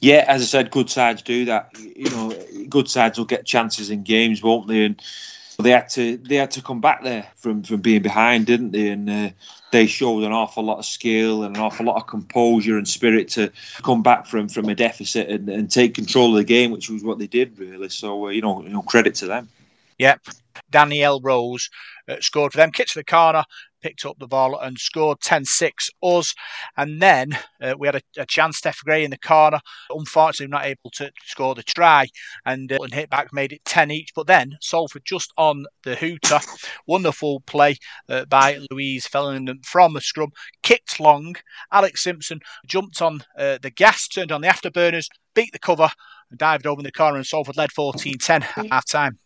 Yeah, 0.00 0.24
as 0.28 0.42
I 0.42 0.44
said, 0.44 0.70
good 0.70 0.90
sides 0.90 1.22
do 1.22 1.44
that. 1.46 1.70
You 1.78 2.10
know, 2.10 2.32
good 2.68 2.88
sides 2.88 3.18
will 3.18 3.24
get 3.24 3.46
chances 3.46 3.90
in 3.90 4.02
games, 4.04 4.42
won't 4.42 4.68
they? 4.68 4.84
And 4.84 5.02
they 5.60 5.70
had 5.70 5.88
to 5.88 6.16
they 6.18 6.36
had 6.36 6.52
to 6.52 6.62
come 6.62 6.80
back 6.80 7.02
there 7.02 7.26
from 7.36 7.64
from 7.64 7.80
being 7.80 8.00
behind, 8.00 8.46
didn't 8.46 8.70
they? 8.70 8.90
And 8.90 9.10
uh, 9.10 9.30
they 9.72 9.86
showed 9.86 10.22
an 10.22 10.32
awful 10.32 10.62
lot 10.62 10.78
of 10.78 10.84
skill 10.84 11.42
and 11.42 11.56
an 11.56 11.62
awful 11.62 11.86
lot 11.86 11.96
of 11.96 12.06
composure 12.06 12.78
and 12.78 12.86
spirit 12.86 13.28
to 13.30 13.50
come 13.82 14.02
back 14.02 14.26
from 14.26 14.48
from 14.48 14.68
a 14.68 14.74
deficit 14.74 15.28
and, 15.28 15.48
and 15.48 15.68
take 15.68 15.94
control 15.94 16.30
of 16.30 16.36
the 16.36 16.44
game, 16.44 16.70
which 16.70 16.88
was 16.88 17.02
what 17.02 17.18
they 17.18 17.26
did 17.26 17.58
really. 17.58 17.88
So 17.88 18.26
uh, 18.26 18.30
you 18.30 18.40
know, 18.40 18.62
you 18.62 18.68
know, 18.68 18.82
credit 18.82 19.16
to 19.16 19.26
them. 19.26 19.48
Yep. 19.98 20.20
Danielle 20.70 21.20
Rose 21.20 21.70
uh, 22.08 22.16
scored 22.20 22.52
for 22.52 22.58
them. 22.58 22.70
Kick 22.70 22.86
to 22.88 23.00
the 23.00 23.04
corner, 23.04 23.44
picked 23.80 24.04
up 24.04 24.18
the 24.18 24.26
ball 24.26 24.58
and 24.58 24.78
scored 24.78 25.20
10 25.20 25.44
6 25.44 25.90
us. 26.02 26.34
And 26.76 27.00
then 27.00 27.30
uh, 27.62 27.74
we 27.78 27.86
had 27.88 27.96
a, 27.96 28.02
a, 28.18 28.26
chance, 28.26 28.58
Steph 28.58 28.78
Gray 28.84 29.04
in 29.04 29.10
the 29.10 29.18
corner. 29.18 29.60
Unfortunately, 29.90 30.50
not 30.50 30.66
able 30.66 30.90
to 30.94 31.10
score 31.24 31.54
the 31.54 31.62
try. 31.62 32.06
And, 32.44 32.72
uh, 32.72 32.78
and 32.80 32.92
hit 32.92 33.10
back 33.10 33.32
made 33.32 33.52
it 33.52 33.64
10 33.64 33.90
each. 33.90 34.10
But 34.14 34.26
then 34.26 34.56
Salford 34.60 35.02
just 35.04 35.32
on 35.36 35.64
the 35.84 35.96
hooter. 35.96 36.40
Wonderful 36.86 37.40
play 37.40 37.76
uh, 38.08 38.24
by 38.26 38.58
Louise 38.70 39.06
Fellingham 39.06 39.60
from 39.64 39.96
a 39.96 40.00
scrum. 40.00 40.30
Kicked 40.62 41.00
long. 41.00 41.36
Alex 41.72 42.02
Simpson 42.02 42.40
jumped 42.66 43.00
on 43.02 43.22
uh, 43.38 43.58
the 43.60 43.70
gas, 43.70 44.08
turned 44.08 44.32
on 44.32 44.40
the 44.40 44.48
afterburners, 44.48 45.06
beat 45.34 45.52
the 45.52 45.58
cover, 45.58 45.88
and 46.30 46.38
dived 46.38 46.66
over 46.66 46.80
in 46.80 46.84
the 46.84 46.92
corner. 46.92 47.16
And 47.16 47.26
Salford 47.26 47.56
led 47.56 47.72
14 47.72 48.18
10 48.18 48.42
at 48.42 48.66
half 48.70 48.86
time. 48.86 49.18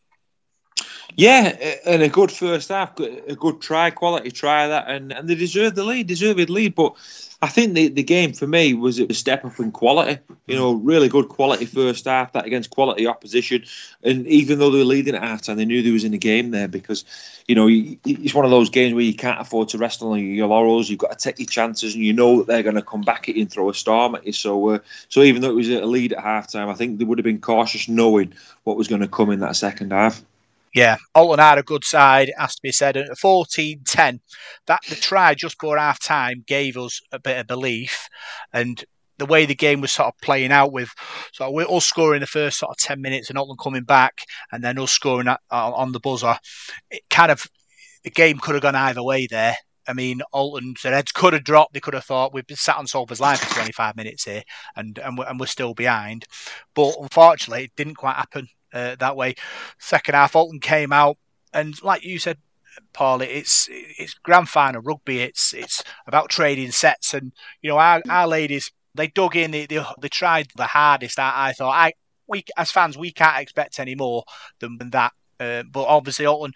Yeah, 1.16 1.54
and 1.84 2.02
a 2.02 2.08
good 2.08 2.32
first 2.32 2.70
half, 2.70 2.98
a 2.98 3.36
good 3.36 3.60
try, 3.60 3.90
quality 3.90 4.30
try 4.30 4.68
that, 4.68 4.88
and, 4.88 5.12
and 5.12 5.28
they 5.28 5.34
deserved 5.34 5.76
the 5.76 5.84
lead, 5.84 6.06
deserved 6.06 6.48
lead. 6.48 6.74
But 6.74 6.94
I 7.42 7.48
think 7.48 7.74
the, 7.74 7.88
the 7.88 8.02
game 8.02 8.32
for 8.32 8.46
me 8.46 8.72
was 8.72 8.98
a 8.98 9.12
step 9.12 9.44
up 9.44 9.58
in 9.58 9.72
quality. 9.72 10.20
You 10.46 10.56
know, 10.56 10.72
really 10.72 11.08
good 11.08 11.28
quality 11.28 11.66
first 11.66 12.06
half 12.06 12.32
that 12.32 12.46
against 12.46 12.70
quality 12.70 13.06
opposition, 13.06 13.64
and 14.02 14.26
even 14.26 14.58
though 14.58 14.70
they 14.70 14.78
were 14.78 14.84
leading 14.84 15.14
at 15.14 15.22
half 15.22 15.42
time, 15.42 15.56
they 15.56 15.66
knew 15.66 15.82
they 15.82 15.90
was 15.90 16.04
in 16.04 16.12
the 16.12 16.18
game 16.18 16.50
there 16.50 16.68
because, 16.68 17.04
you 17.46 17.54
know, 17.54 17.68
it's 17.70 18.34
one 18.34 18.46
of 18.46 18.50
those 18.50 18.70
games 18.70 18.94
where 18.94 19.02
you 19.02 19.14
can't 19.14 19.40
afford 19.40 19.68
to 19.70 19.78
rest 19.78 20.02
on 20.02 20.18
your 20.18 20.48
laurels. 20.48 20.88
You've 20.88 20.98
got 20.98 21.18
to 21.18 21.22
take 21.22 21.38
your 21.38 21.46
chances, 21.46 21.94
and 21.94 22.02
you 22.02 22.14
know 22.14 22.38
that 22.38 22.46
they're 22.46 22.62
going 22.62 22.76
to 22.76 22.82
come 22.82 23.02
back 23.02 23.28
at 23.28 23.34
you 23.34 23.42
and 23.42 23.50
throw 23.50 23.68
a 23.68 23.74
storm 23.74 24.14
at 24.14 24.26
you. 24.26 24.32
So, 24.32 24.70
uh, 24.70 24.78
so 25.10 25.22
even 25.22 25.42
though 25.42 25.50
it 25.50 25.56
was 25.56 25.68
a 25.68 25.84
lead 25.84 26.14
at 26.14 26.22
half 26.22 26.50
time, 26.50 26.70
I 26.70 26.74
think 26.74 26.98
they 26.98 27.04
would 27.04 27.18
have 27.18 27.24
been 27.24 27.40
cautious 27.40 27.86
knowing 27.86 28.32
what 28.64 28.78
was 28.78 28.88
going 28.88 29.02
to 29.02 29.08
come 29.08 29.30
in 29.30 29.40
that 29.40 29.56
second 29.56 29.92
half. 29.92 30.22
Yeah, 30.74 30.96
Oulton 31.14 31.38
had 31.38 31.58
a 31.58 31.62
good 31.62 31.84
side, 31.84 32.32
has 32.38 32.54
to 32.54 32.62
be 32.62 32.72
said. 32.72 32.96
At 32.96 33.18
14 33.18 33.82
10, 33.84 34.20
that 34.66 34.80
the 34.88 34.96
try 34.96 35.34
just 35.34 35.58
before 35.58 35.76
half 35.76 36.00
time 36.00 36.44
gave 36.46 36.76
us 36.76 37.00
a 37.12 37.18
bit 37.18 37.38
of 37.38 37.46
belief. 37.46 38.08
And 38.52 38.82
the 39.18 39.26
way 39.26 39.44
the 39.44 39.54
game 39.54 39.80
was 39.80 39.92
sort 39.92 40.08
of 40.08 40.18
playing 40.20 40.50
out 40.50 40.72
with 40.72 40.90
so 41.32 41.48
we're 41.50 41.64
all 41.64 41.80
scoring 41.80 42.20
the 42.20 42.26
first 42.26 42.58
sort 42.58 42.70
of 42.70 42.76
10 42.78 43.00
minutes 43.00 43.28
and 43.28 43.38
Oulton 43.38 43.56
coming 43.62 43.84
back 43.84 44.22
and 44.50 44.64
then 44.64 44.78
us 44.78 44.90
scoring 44.90 45.28
at, 45.28 45.40
uh, 45.50 45.72
on 45.72 45.92
the 45.92 46.00
buzzer, 46.00 46.36
it 46.90 47.02
kind 47.10 47.30
of 47.30 47.46
the 48.02 48.10
game 48.10 48.38
could 48.38 48.54
have 48.54 48.62
gone 48.62 48.74
either 48.74 49.02
way 49.02 49.26
there. 49.26 49.56
I 49.86 49.92
mean, 49.92 50.22
Oulton, 50.34 50.74
their 50.82 50.94
heads 50.94 51.12
could 51.12 51.34
have 51.34 51.44
dropped. 51.44 51.74
They 51.74 51.80
could 51.80 51.94
have 51.94 52.04
thought 52.04 52.32
we've 52.32 52.46
been 52.46 52.56
sat 52.56 52.78
on 52.78 52.86
Salford's 52.86 53.20
line 53.20 53.36
for 53.36 53.52
25 53.52 53.96
minutes 53.96 54.24
here, 54.24 54.42
and 54.76 54.96
and 54.98 55.18
we're, 55.18 55.26
and 55.26 55.40
we're 55.40 55.46
still 55.46 55.74
behind. 55.74 56.24
But 56.74 56.94
unfortunately, 57.00 57.64
it 57.64 57.72
didn't 57.76 57.96
quite 57.96 58.14
happen 58.14 58.48
uh, 58.72 58.96
that 58.98 59.16
way. 59.16 59.34
Second 59.78 60.14
half, 60.14 60.34
Oulton 60.34 60.60
came 60.60 60.92
out, 60.92 61.18
and 61.52 61.80
like 61.82 62.04
you 62.04 62.18
said, 62.18 62.38
Paul, 62.92 63.20
it's 63.20 63.68
it's 63.70 64.14
grand 64.14 64.48
final 64.48 64.82
rugby. 64.82 65.20
It's 65.20 65.52
it's 65.52 65.82
about 66.06 66.30
trading 66.30 66.70
sets, 66.70 67.14
and 67.14 67.32
you 67.60 67.70
know 67.70 67.78
our, 67.78 68.02
our 68.08 68.26
ladies 68.26 68.72
they 68.94 69.08
dug 69.08 69.36
in. 69.36 69.50
They, 69.50 69.66
they, 69.66 69.82
they 70.00 70.08
tried 70.08 70.48
the 70.56 70.66
hardest. 70.66 71.18
I, 71.18 71.48
I 71.48 71.52
thought 71.52 71.74
I 71.74 71.92
we 72.26 72.44
as 72.56 72.70
fans 72.70 72.96
we 72.96 73.12
can't 73.12 73.40
expect 73.40 73.78
any 73.78 73.94
more 73.94 74.24
than, 74.60 74.78
than 74.78 74.90
that. 74.90 75.12
Uh, 75.40 75.62
but 75.70 75.84
obviously 75.84 76.24
Oulton 76.24 76.52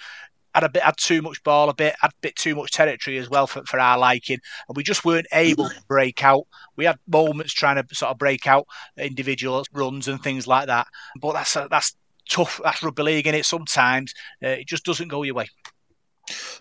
had 0.54 0.64
a 0.64 0.68
bit 0.68 0.82
had 0.82 0.96
too 0.96 1.20
much 1.20 1.42
ball, 1.42 1.68
a 1.68 1.74
bit 1.74 1.94
had 2.00 2.12
a 2.12 2.20
bit 2.22 2.36
too 2.36 2.54
much 2.54 2.70
territory 2.70 3.18
as 3.18 3.28
well 3.28 3.46
for, 3.46 3.62
for 3.66 3.78
our 3.78 3.98
liking, 3.98 4.38
and 4.68 4.76
we 4.76 4.82
just 4.82 5.04
weren't 5.04 5.26
able 5.32 5.68
to 5.68 5.82
break 5.88 6.24
out. 6.24 6.46
We 6.76 6.86
had 6.86 6.98
moments 7.06 7.52
trying 7.52 7.76
to 7.76 7.94
sort 7.94 8.10
of 8.10 8.18
break 8.18 8.46
out 8.46 8.66
individual 8.96 9.64
runs 9.72 10.08
and 10.08 10.22
things 10.22 10.46
like 10.46 10.66
that, 10.68 10.86
but 11.20 11.32
that's 11.32 11.56
that's 11.70 11.96
tough. 12.28 12.60
That's 12.62 12.82
rugby 12.82 13.02
league, 13.02 13.26
and 13.26 13.36
it 13.36 13.44
sometimes 13.44 14.14
uh, 14.42 14.48
it 14.48 14.66
just 14.66 14.84
doesn't 14.84 15.08
go 15.08 15.22
your 15.22 15.34
way. 15.34 15.48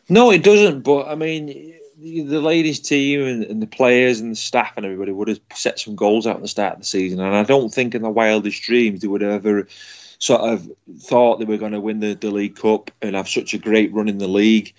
No, 0.10 0.32
it 0.32 0.44
doesn't. 0.44 0.82
But 0.82 1.08
I 1.08 1.16
mean, 1.16 1.76
the, 1.98 2.22
the 2.22 2.42
ladies' 2.42 2.80
team 2.80 3.22
and, 3.22 3.44
and, 3.44 3.62
the 3.62 3.68
players 3.68 4.20
and 4.20 4.32
the 4.32 4.36
staff 4.36 4.74
and 4.78 4.86
everybody 4.86 5.12
would 5.12 5.28
have 5.28 5.40
set 5.54 5.80
some 5.80 5.96
goals 5.96 6.28
out 6.28 6.38
at 6.38 6.42
the 6.42 6.48
start 6.48 6.74
of 6.74 6.80
the 6.80 6.86
season, 6.86 7.20
and 7.20 7.36
I 7.36 7.44
don't 7.44 7.74
think 7.74 7.96
in 7.96 8.02
the 8.02 8.10
wildest 8.10 8.62
dreams 8.64 9.02
they 9.02 9.08
would 9.08 9.22
have 9.22 9.46
ever 9.46 9.68
sort 10.20 10.42
of 10.42 10.70
thought 11.00 11.40
they 11.40 11.46
were 11.46 11.58
going 11.58 11.74
to 11.74 11.80
win 11.80 12.00
the, 12.00 12.14
the 12.14 12.32
League 12.32 12.56
Cup 12.56 12.92
and 13.02 13.16
have 13.16 13.30
such 13.30 13.54
a 13.54 13.58
great 13.58 13.94
run 13.94 14.08
in 14.08 14.18
the 14.18 14.28
league. 14.28 14.74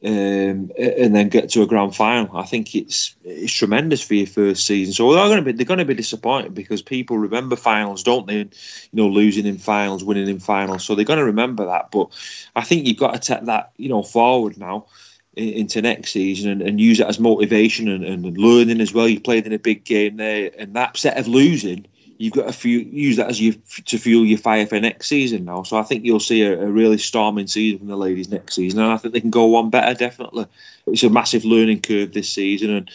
Um, 0.00 0.70
and 0.78 1.12
then 1.12 1.28
get 1.28 1.50
to 1.50 1.62
a 1.62 1.66
grand 1.66 1.96
final. 1.96 2.36
I 2.36 2.44
think 2.44 2.76
it's 2.76 3.16
it's 3.24 3.52
tremendous 3.52 4.00
for 4.00 4.14
your 4.14 4.28
first 4.28 4.64
season. 4.64 4.94
So 4.94 5.12
they're 5.12 5.26
going 5.26 5.38
to 5.38 5.42
be 5.42 5.50
they're 5.52 5.66
going 5.66 5.78
to 5.78 5.84
be 5.84 5.94
disappointed 5.94 6.54
because 6.54 6.82
people 6.82 7.18
remember 7.18 7.56
finals, 7.56 8.04
don't 8.04 8.28
they? 8.28 8.38
you 8.38 8.48
know, 8.92 9.08
losing 9.08 9.44
in 9.44 9.58
finals, 9.58 10.04
winning 10.04 10.28
in 10.28 10.38
finals. 10.38 10.84
So 10.84 10.94
they're 10.94 11.04
going 11.04 11.18
to 11.18 11.24
remember 11.24 11.66
that. 11.66 11.90
But 11.90 12.10
I 12.54 12.62
think 12.62 12.86
you've 12.86 12.96
got 12.96 13.14
to 13.14 13.18
take 13.18 13.46
that 13.46 13.72
you 13.76 13.88
know 13.88 14.04
forward 14.04 14.56
now 14.56 14.86
into 15.34 15.82
next 15.82 16.12
season 16.12 16.50
and, 16.50 16.62
and 16.62 16.80
use 16.80 17.00
it 17.00 17.06
as 17.06 17.18
motivation 17.18 17.88
and, 17.88 18.04
and 18.04 18.38
learning 18.38 18.80
as 18.80 18.92
well. 18.92 19.08
You 19.08 19.20
played 19.20 19.46
in 19.46 19.52
a 19.52 19.58
big 19.58 19.84
game 19.84 20.16
there, 20.16 20.52
and 20.56 20.74
that 20.74 20.96
set 20.96 21.18
of 21.18 21.26
losing 21.26 21.86
you've 22.18 22.34
got 22.34 22.46
to 22.46 22.52
fuel, 22.52 22.82
use 22.82 23.16
that 23.16 23.30
as 23.30 23.40
you 23.40 23.54
to 23.86 23.98
fuel 23.98 24.26
your 24.26 24.38
fire 24.38 24.66
for 24.66 24.78
next 24.78 25.06
season 25.06 25.44
now. 25.44 25.62
So 25.62 25.78
I 25.78 25.84
think 25.84 26.04
you'll 26.04 26.20
see 26.20 26.42
a, 26.42 26.60
a, 26.60 26.66
really 26.66 26.98
storming 26.98 27.46
season 27.46 27.78
from 27.78 27.88
the 27.88 27.96
ladies 27.96 28.28
next 28.28 28.56
season, 28.56 28.80
and 28.80 28.92
I 28.92 28.96
think 28.96 29.14
they 29.14 29.20
can 29.20 29.30
go 29.30 29.46
one 29.46 29.70
better. 29.70 29.94
Definitely, 29.94 30.46
it's 30.86 31.04
a 31.04 31.10
massive 31.10 31.44
learning 31.44 31.80
curve 31.80 32.12
this 32.12 32.28
season, 32.28 32.70
and 32.70 32.90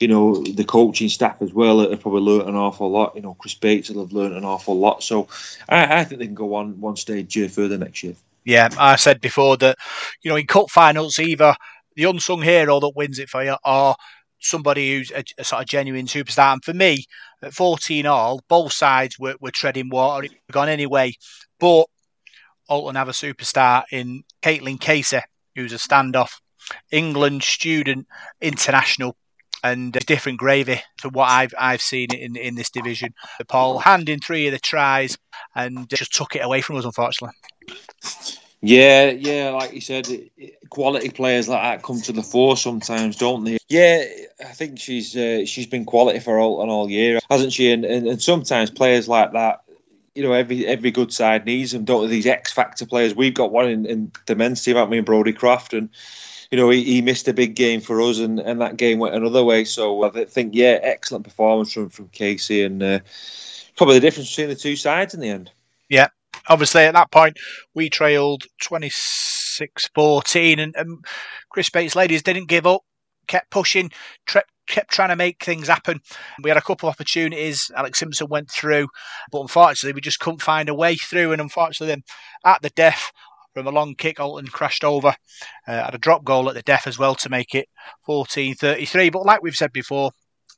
you 0.00 0.08
know 0.08 0.42
the 0.42 0.64
coaching 0.64 1.08
staff 1.08 1.42
as 1.42 1.52
well 1.52 1.80
have 1.80 2.00
probably 2.00 2.20
learned 2.20 2.48
an 2.48 2.54
awful 2.54 2.90
lot. 2.90 3.16
You 3.16 3.22
know, 3.22 3.34
Chris 3.34 3.54
Bates 3.54 3.90
will 3.90 4.04
have 4.04 4.12
learned 4.12 4.36
an 4.36 4.44
awful 4.44 4.78
lot. 4.78 5.02
So 5.02 5.28
I, 5.68 6.00
I 6.00 6.04
think 6.04 6.20
they 6.20 6.26
can 6.26 6.34
go 6.34 6.46
one 6.46 6.80
one 6.80 6.96
stage 6.96 7.36
uh, 7.36 7.48
further 7.48 7.76
next 7.76 8.02
year. 8.02 8.14
Yeah, 8.44 8.68
I 8.78 8.96
said 8.96 9.20
before 9.20 9.56
that 9.58 9.76
you 10.22 10.30
know 10.30 10.36
in 10.36 10.46
cup 10.46 10.70
finals 10.70 11.18
either 11.18 11.54
the 11.96 12.04
unsung 12.04 12.42
hero 12.42 12.78
that 12.78 12.94
wins 12.94 13.18
it 13.18 13.28
for 13.28 13.42
you 13.42 13.56
or 13.64 13.96
somebody 14.40 14.94
who's 14.96 15.10
a, 15.10 15.24
a, 15.38 15.42
sort 15.42 15.62
of 15.62 15.68
genuine 15.68 16.06
superstar. 16.06 16.52
And 16.52 16.64
for 16.64 16.72
me, 16.72 17.04
at 17.42 17.54
14 17.54 18.06
all, 18.06 18.42
both 18.48 18.72
sides 18.72 19.18
were, 19.18 19.36
were 19.40 19.50
treading 19.50 19.90
water. 19.90 20.24
It 20.24 20.32
gone 20.50 20.68
anyway. 20.68 21.14
But 21.58 21.86
Oulton 22.70 22.96
have 22.96 23.08
a 23.08 23.12
superstar 23.12 23.84
in 23.90 24.24
Caitlin 24.42 24.80
Casey, 24.80 25.20
who's 25.54 25.72
a 25.72 25.76
standoff 25.76 26.40
England 26.90 27.42
student 27.42 28.06
international 28.40 29.16
and 29.64 29.92
different 29.92 30.38
gravy 30.38 30.80
for 31.00 31.08
what 31.08 31.28
I've 31.30 31.54
I've 31.58 31.80
seen 31.80 32.14
in 32.14 32.36
in 32.36 32.54
this 32.54 32.70
division. 32.70 33.14
Paul 33.48 33.78
handing 33.78 34.20
three 34.20 34.46
of 34.46 34.52
the 34.52 34.58
tries 34.58 35.18
and 35.54 35.88
just 35.88 36.14
took 36.14 36.36
it 36.36 36.44
away 36.44 36.60
from 36.60 36.76
us, 36.76 36.84
unfortunately. 36.84 37.36
Yeah, 38.60 39.10
yeah, 39.10 39.50
like 39.50 39.72
you 39.72 39.80
said, 39.80 40.08
quality 40.68 41.10
players 41.10 41.48
like 41.48 41.62
that 41.62 41.82
come 41.84 42.00
to 42.02 42.12
the 42.12 42.24
fore 42.24 42.56
sometimes, 42.56 43.16
don't 43.16 43.44
they? 43.44 43.58
Yeah, 43.68 44.04
I 44.40 44.52
think 44.52 44.80
she's 44.80 45.16
uh, 45.16 45.44
she's 45.44 45.66
been 45.66 45.84
quality 45.84 46.18
for 46.18 46.38
all 46.38 46.60
and 46.60 46.70
all 46.70 46.90
year, 46.90 47.20
hasn't 47.30 47.52
she? 47.52 47.70
And, 47.70 47.84
and, 47.84 48.08
and 48.08 48.20
sometimes 48.20 48.70
players 48.70 49.06
like 49.06 49.32
that, 49.32 49.62
you 50.16 50.24
know, 50.24 50.32
every 50.32 50.66
every 50.66 50.90
good 50.90 51.12
side 51.12 51.46
needs 51.46 51.70
them, 51.70 51.84
don't? 51.84 52.08
These 52.08 52.26
X 52.26 52.52
factor 52.52 52.84
players. 52.84 53.14
We've 53.14 53.34
got 53.34 53.52
one 53.52 53.68
in, 53.68 53.86
in 53.86 54.12
the 54.26 54.34
men's 54.34 54.62
team, 54.64 54.74
haven't 54.74 54.90
we, 54.90 54.98
and 54.98 55.06
Brodie 55.06 55.32
Croft, 55.32 55.72
and 55.72 55.88
you 56.50 56.58
know, 56.58 56.70
he, 56.70 56.82
he, 56.82 57.02
missed 57.02 57.28
a 57.28 57.34
big 57.34 57.54
game 57.54 57.80
for 57.80 58.00
us, 58.00 58.18
and, 58.18 58.40
and 58.40 58.60
that 58.60 58.76
game 58.76 58.98
went 58.98 59.14
another 59.14 59.44
way. 59.44 59.64
So 59.64 60.02
I 60.02 60.24
think, 60.24 60.54
yeah, 60.54 60.78
excellent 60.82 61.24
performance 61.24 61.72
from 61.72 61.90
from 61.90 62.08
Casey, 62.08 62.64
and 62.64 62.82
uh, 62.82 62.98
probably 63.76 63.94
the 63.94 64.00
difference 64.00 64.30
between 64.30 64.48
the 64.48 64.56
two 64.56 64.74
sides 64.74 65.14
in 65.14 65.20
the 65.20 65.28
end. 65.28 65.52
Yeah, 65.88 66.08
obviously 66.48 66.82
at 66.82 66.94
that 66.94 67.10
point 67.10 67.36
we 67.74 67.90
trailed 67.90 68.44
26-14 68.62 70.58
and, 70.58 70.74
and 70.76 71.04
Chris 71.50 71.70
Bates 71.70 71.96
ladies 71.96 72.22
didn't 72.22 72.48
give 72.48 72.66
up, 72.66 72.82
kept 73.26 73.50
pushing, 73.50 73.90
tre- 74.26 74.42
kept 74.68 74.90
trying 74.90 75.08
to 75.08 75.16
make 75.16 75.42
things 75.42 75.68
happen. 75.68 76.00
We 76.42 76.50
had 76.50 76.56
a 76.56 76.62
couple 76.62 76.88
of 76.88 76.94
opportunities. 76.94 77.70
Alex 77.74 77.98
Simpson 77.98 78.28
went 78.28 78.50
through, 78.50 78.88
but 79.32 79.40
unfortunately 79.40 79.94
we 79.94 80.00
just 80.00 80.20
couldn't 80.20 80.42
find 80.42 80.68
a 80.68 80.74
way 80.74 80.96
through. 80.96 81.32
And 81.32 81.40
unfortunately, 81.40 81.92
then 81.92 82.02
at 82.44 82.62
the 82.62 82.70
death 82.70 83.10
from 83.54 83.66
a 83.66 83.70
long 83.70 83.94
kick, 83.94 84.18
Oulton 84.18 84.48
crashed 84.48 84.84
over. 84.84 85.14
Uh, 85.66 85.84
had 85.84 85.94
a 85.94 85.98
drop 85.98 86.24
goal 86.24 86.48
at 86.48 86.54
the 86.54 86.62
death 86.62 86.86
as 86.86 86.98
well 86.98 87.14
to 87.16 87.28
make 87.28 87.54
it 87.54 87.68
14-33. 88.08 89.12
But 89.12 89.26
like 89.26 89.42
we've 89.42 89.54
said 89.54 89.72
before, 89.72 90.12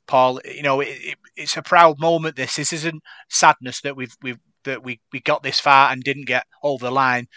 Paul, 0.07 0.41
you 0.45 0.63
know, 0.63 0.81
it, 0.81 0.89
it, 0.89 1.17
it's 1.35 1.57
a 1.57 1.61
proud 1.61 1.99
moment. 1.99 2.35
This 2.35 2.55
this 2.55 2.73
isn't 2.73 3.01
sadness 3.29 3.81
that 3.81 3.95
we've 3.95 4.15
we've 4.21 4.39
that 4.65 4.83
we, 4.83 4.99
we 5.11 5.19
got 5.19 5.43
this 5.43 5.59
far 5.59 5.91
and 5.91 6.03
didn't 6.03 6.25
get 6.25 6.45
over 6.63 6.85
the 6.85 6.91
line. 6.91 7.27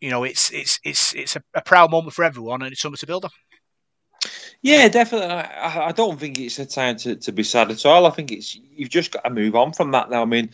You 0.00 0.10
know, 0.10 0.24
it's 0.24 0.50
it's 0.50 0.80
it's 0.82 1.14
it's 1.14 1.36
a, 1.36 1.42
a 1.54 1.60
proud 1.60 1.90
moment 1.90 2.14
for 2.14 2.24
everyone, 2.24 2.62
and 2.62 2.72
it's 2.72 2.80
something 2.80 2.96
to 2.98 3.06
build 3.06 3.24
on. 3.24 3.30
Yeah, 4.62 4.88
definitely. 4.88 5.28
I, 5.28 5.88
I, 5.88 5.92
don't 5.92 6.20
think 6.20 6.38
it's 6.38 6.58
a 6.58 6.66
time 6.66 6.96
to, 6.98 7.16
to 7.16 7.32
be 7.32 7.42
sad 7.42 7.70
at 7.70 7.86
all. 7.86 8.06
I 8.06 8.10
think 8.10 8.30
it's 8.30 8.54
you've 8.54 8.90
just 8.90 9.12
got 9.12 9.24
to 9.24 9.30
move 9.30 9.56
on 9.56 9.72
from 9.72 9.92
that 9.92 10.10
now. 10.10 10.20
I 10.20 10.26
mean, 10.26 10.50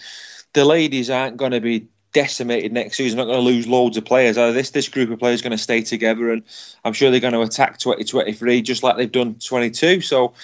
the 0.52 0.64
ladies 0.64 1.11
aren't 1.11 1.37
going 1.37 1.50
to 1.50 1.61
be 1.61 1.88
decimated 2.12 2.73
next 2.73 2.96
season. 2.96 3.18
Not 3.18 3.25
going 3.25 3.38
to 3.38 3.42
lose 3.42 3.66
loads 3.66 3.96
of 3.96 4.04
players. 4.04 4.37
This 4.37 4.70
this 4.70 4.88
group 4.88 5.11
of 5.11 5.18
players 5.18 5.42
going 5.42 5.50
to 5.50 5.58
stay 5.58 5.82
together, 5.82 6.32
and 6.32 6.42
I'm 6.85 6.92
sure 6.92 7.11
they're 7.11 7.20
going 7.20 7.32
to 7.32 7.42
attack 7.42 7.78
2023 7.78 8.62
just 8.62 8.82
like 8.82 8.96
they've 8.96 9.11
done 9.11 9.35
22. 9.35 10.00
So 10.00 10.35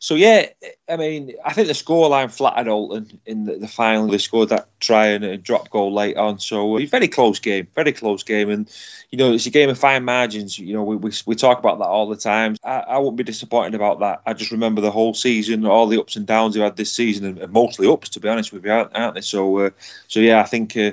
so 0.00 0.14
yeah, 0.14 0.46
I 0.88 0.96
mean, 0.96 1.34
I 1.44 1.52
think 1.52 1.66
the 1.66 1.74
scoreline 1.74 2.30
flattered 2.30 2.68
Oulton 2.68 3.18
in 3.26 3.44
the, 3.44 3.56
the, 3.56 3.66
final. 3.66 4.06
They 4.06 4.18
scored 4.18 4.48
that 4.50 4.68
try 4.78 5.06
and 5.06 5.24
a 5.24 5.36
drop 5.36 5.70
goal 5.70 5.92
late 5.92 6.16
on. 6.16 6.38
So 6.38 6.78
uh, 6.78 6.86
very 6.86 7.08
close 7.08 7.40
game, 7.40 7.66
very 7.74 7.92
close 7.92 8.22
game, 8.22 8.48
and 8.48 8.70
you 9.10 9.18
know 9.18 9.32
it's 9.32 9.46
a 9.46 9.50
game 9.50 9.68
of 9.68 9.76
fine 9.76 10.04
margins. 10.04 10.56
You 10.56 10.74
know 10.74 10.84
we 10.84 10.94
we, 10.94 11.10
we 11.26 11.34
talk 11.34 11.58
about 11.58 11.78
that 11.78 11.86
all 11.86 12.08
the 12.08 12.16
time. 12.16 12.54
I, 12.62 12.78
I 12.80 12.98
won't 12.98 13.16
be 13.16 13.24
disappointed 13.24 13.74
about 13.74 13.98
that. 13.98 14.22
I 14.24 14.34
just 14.34 14.52
remember 14.52 14.80
the 14.80 14.92
whole 14.92 15.14
season, 15.14 15.66
all 15.66 15.88
the 15.88 15.98
ups 16.00 16.14
and 16.14 16.26
downs 16.26 16.54
we 16.54 16.62
had 16.62 16.76
this 16.76 16.92
season, 16.92 17.24
and, 17.24 17.38
and 17.38 17.52
mostly 17.52 17.88
ups 17.88 18.08
to 18.10 18.20
be 18.20 18.28
honest 18.28 18.52
with 18.52 18.64
you, 18.64 18.70
aren't, 18.70 18.94
aren't 18.94 19.16
they? 19.16 19.20
So 19.20 19.58
uh, 19.58 19.70
so 20.06 20.20
yeah, 20.20 20.40
I 20.40 20.44
think 20.44 20.76
uh, 20.76 20.92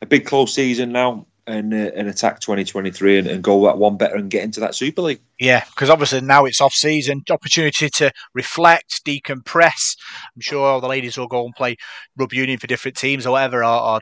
a 0.00 0.06
big 0.06 0.26
close 0.26 0.54
season 0.54 0.92
now 0.92 1.26
and 1.46 1.74
uh, 1.74 1.90
and 1.94 2.08
attack 2.08 2.40
2023 2.40 3.18
and, 3.18 3.26
and, 3.28 3.44
go 3.44 3.64
that 3.64 3.78
one 3.78 3.96
better 3.96 4.16
and 4.16 4.30
get 4.30 4.44
into 4.44 4.60
that 4.60 4.74
Super 4.74 5.02
League. 5.02 5.20
Yeah, 5.38 5.64
because 5.64 5.90
obviously 5.90 6.20
now 6.20 6.44
it's 6.44 6.60
off 6.60 6.72
season, 6.72 7.22
opportunity 7.30 7.90
to 7.90 8.10
reflect, 8.34 9.04
decompress. 9.04 9.96
I'm 10.34 10.40
sure 10.40 10.66
all 10.66 10.80
the 10.80 10.88
ladies 10.88 11.18
will 11.18 11.28
go 11.28 11.44
and 11.44 11.54
play 11.54 11.76
rub 12.16 12.32
union 12.32 12.58
for 12.58 12.66
different 12.66 12.96
teams 12.96 13.26
or 13.26 13.32
whatever, 13.32 13.64
or, 13.64 13.80
or 13.80 14.00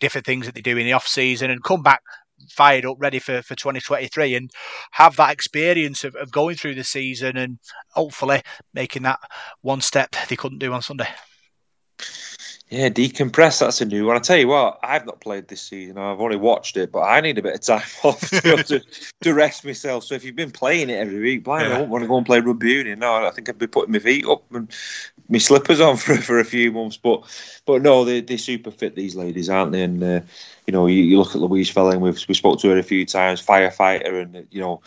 different 0.00 0.26
things 0.26 0.46
that 0.46 0.54
they 0.54 0.60
do 0.60 0.76
in 0.76 0.86
the 0.86 0.92
off 0.92 1.06
season, 1.06 1.50
and 1.50 1.64
come 1.64 1.82
back 1.82 2.02
fired 2.50 2.86
up, 2.86 2.96
ready 3.00 3.18
for, 3.18 3.42
for 3.42 3.54
2023, 3.54 4.34
and 4.34 4.50
have 4.92 5.16
that 5.16 5.32
experience 5.32 6.04
of, 6.04 6.14
of 6.14 6.30
going 6.30 6.56
through 6.56 6.74
the 6.74 6.84
season 6.84 7.36
and 7.36 7.58
hopefully 7.90 8.42
making 8.74 9.02
that 9.02 9.18
one 9.62 9.80
step 9.80 10.14
they 10.28 10.36
couldn't 10.36 10.58
do 10.58 10.72
on 10.72 10.82
Sunday. 10.82 11.08
Yeah, 12.70 12.90
decompress. 12.90 13.60
That's 13.60 13.80
a 13.80 13.86
new 13.86 14.06
one. 14.06 14.16
I 14.16 14.18
tell 14.18 14.36
you 14.36 14.48
what, 14.48 14.78
I've 14.82 15.06
not 15.06 15.20
played 15.20 15.48
this 15.48 15.62
season. 15.62 15.96
I've 15.96 16.20
only 16.20 16.36
watched 16.36 16.76
it, 16.76 16.92
but 16.92 17.00
I 17.00 17.22
need 17.22 17.38
a 17.38 17.42
bit 17.42 17.54
of 17.54 17.60
time 17.62 17.82
off 18.04 18.20
to, 18.28 18.82
to, 19.22 19.34
rest 19.34 19.64
myself. 19.64 20.04
So 20.04 20.14
if 20.14 20.22
you've 20.22 20.36
been 20.36 20.50
playing 20.50 20.90
it 20.90 20.96
every 20.96 21.18
week, 21.18 21.44
blind, 21.44 21.68
yeah. 21.68 21.76
I 21.76 21.78
don't 21.78 21.88
want 21.88 22.04
to 22.04 22.08
go 22.08 22.18
and 22.18 22.26
play 22.26 22.40
rugby 22.40 22.72
union. 22.72 22.98
No, 22.98 23.26
I 23.26 23.30
think 23.30 23.48
I'd 23.48 23.58
be 23.58 23.66
putting 23.66 23.92
my 23.92 24.00
feet 24.00 24.26
up 24.26 24.42
and 24.52 24.70
my 25.30 25.38
slippers 25.38 25.80
on 25.80 25.96
for 25.98 26.16
for 26.16 26.40
a 26.40 26.44
few 26.44 26.70
months. 26.70 26.98
But 26.98 27.22
but 27.64 27.80
no, 27.80 28.04
they 28.04 28.20
they're 28.20 28.36
super 28.36 28.70
fit. 28.70 28.94
These 28.94 29.16
ladies, 29.16 29.48
aren't 29.48 29.72
they? 29.72 29.82
And 29.82 30.02
uh, 30.02 30.20
you 30.66 30.72
know, 30.72 30.86
you, 30.86 31.02
you, 31.02 31.18
look 31.18 31.34
at 31.34 31.40
Louise 31.40 31.70
Felling. 31.70 32.00
We've 32.00 32.22
we 32.28 32.34
spoke 32.34 32.60
to 32.60 32.68
her 32.68 32.78
a 32.78 32.82
few 32.82 33.06
times. 33.06 33.44
Firefighter, 33.44 34.20
and 34.20 34.46
you 34.50 34.60
know 34.60 34.82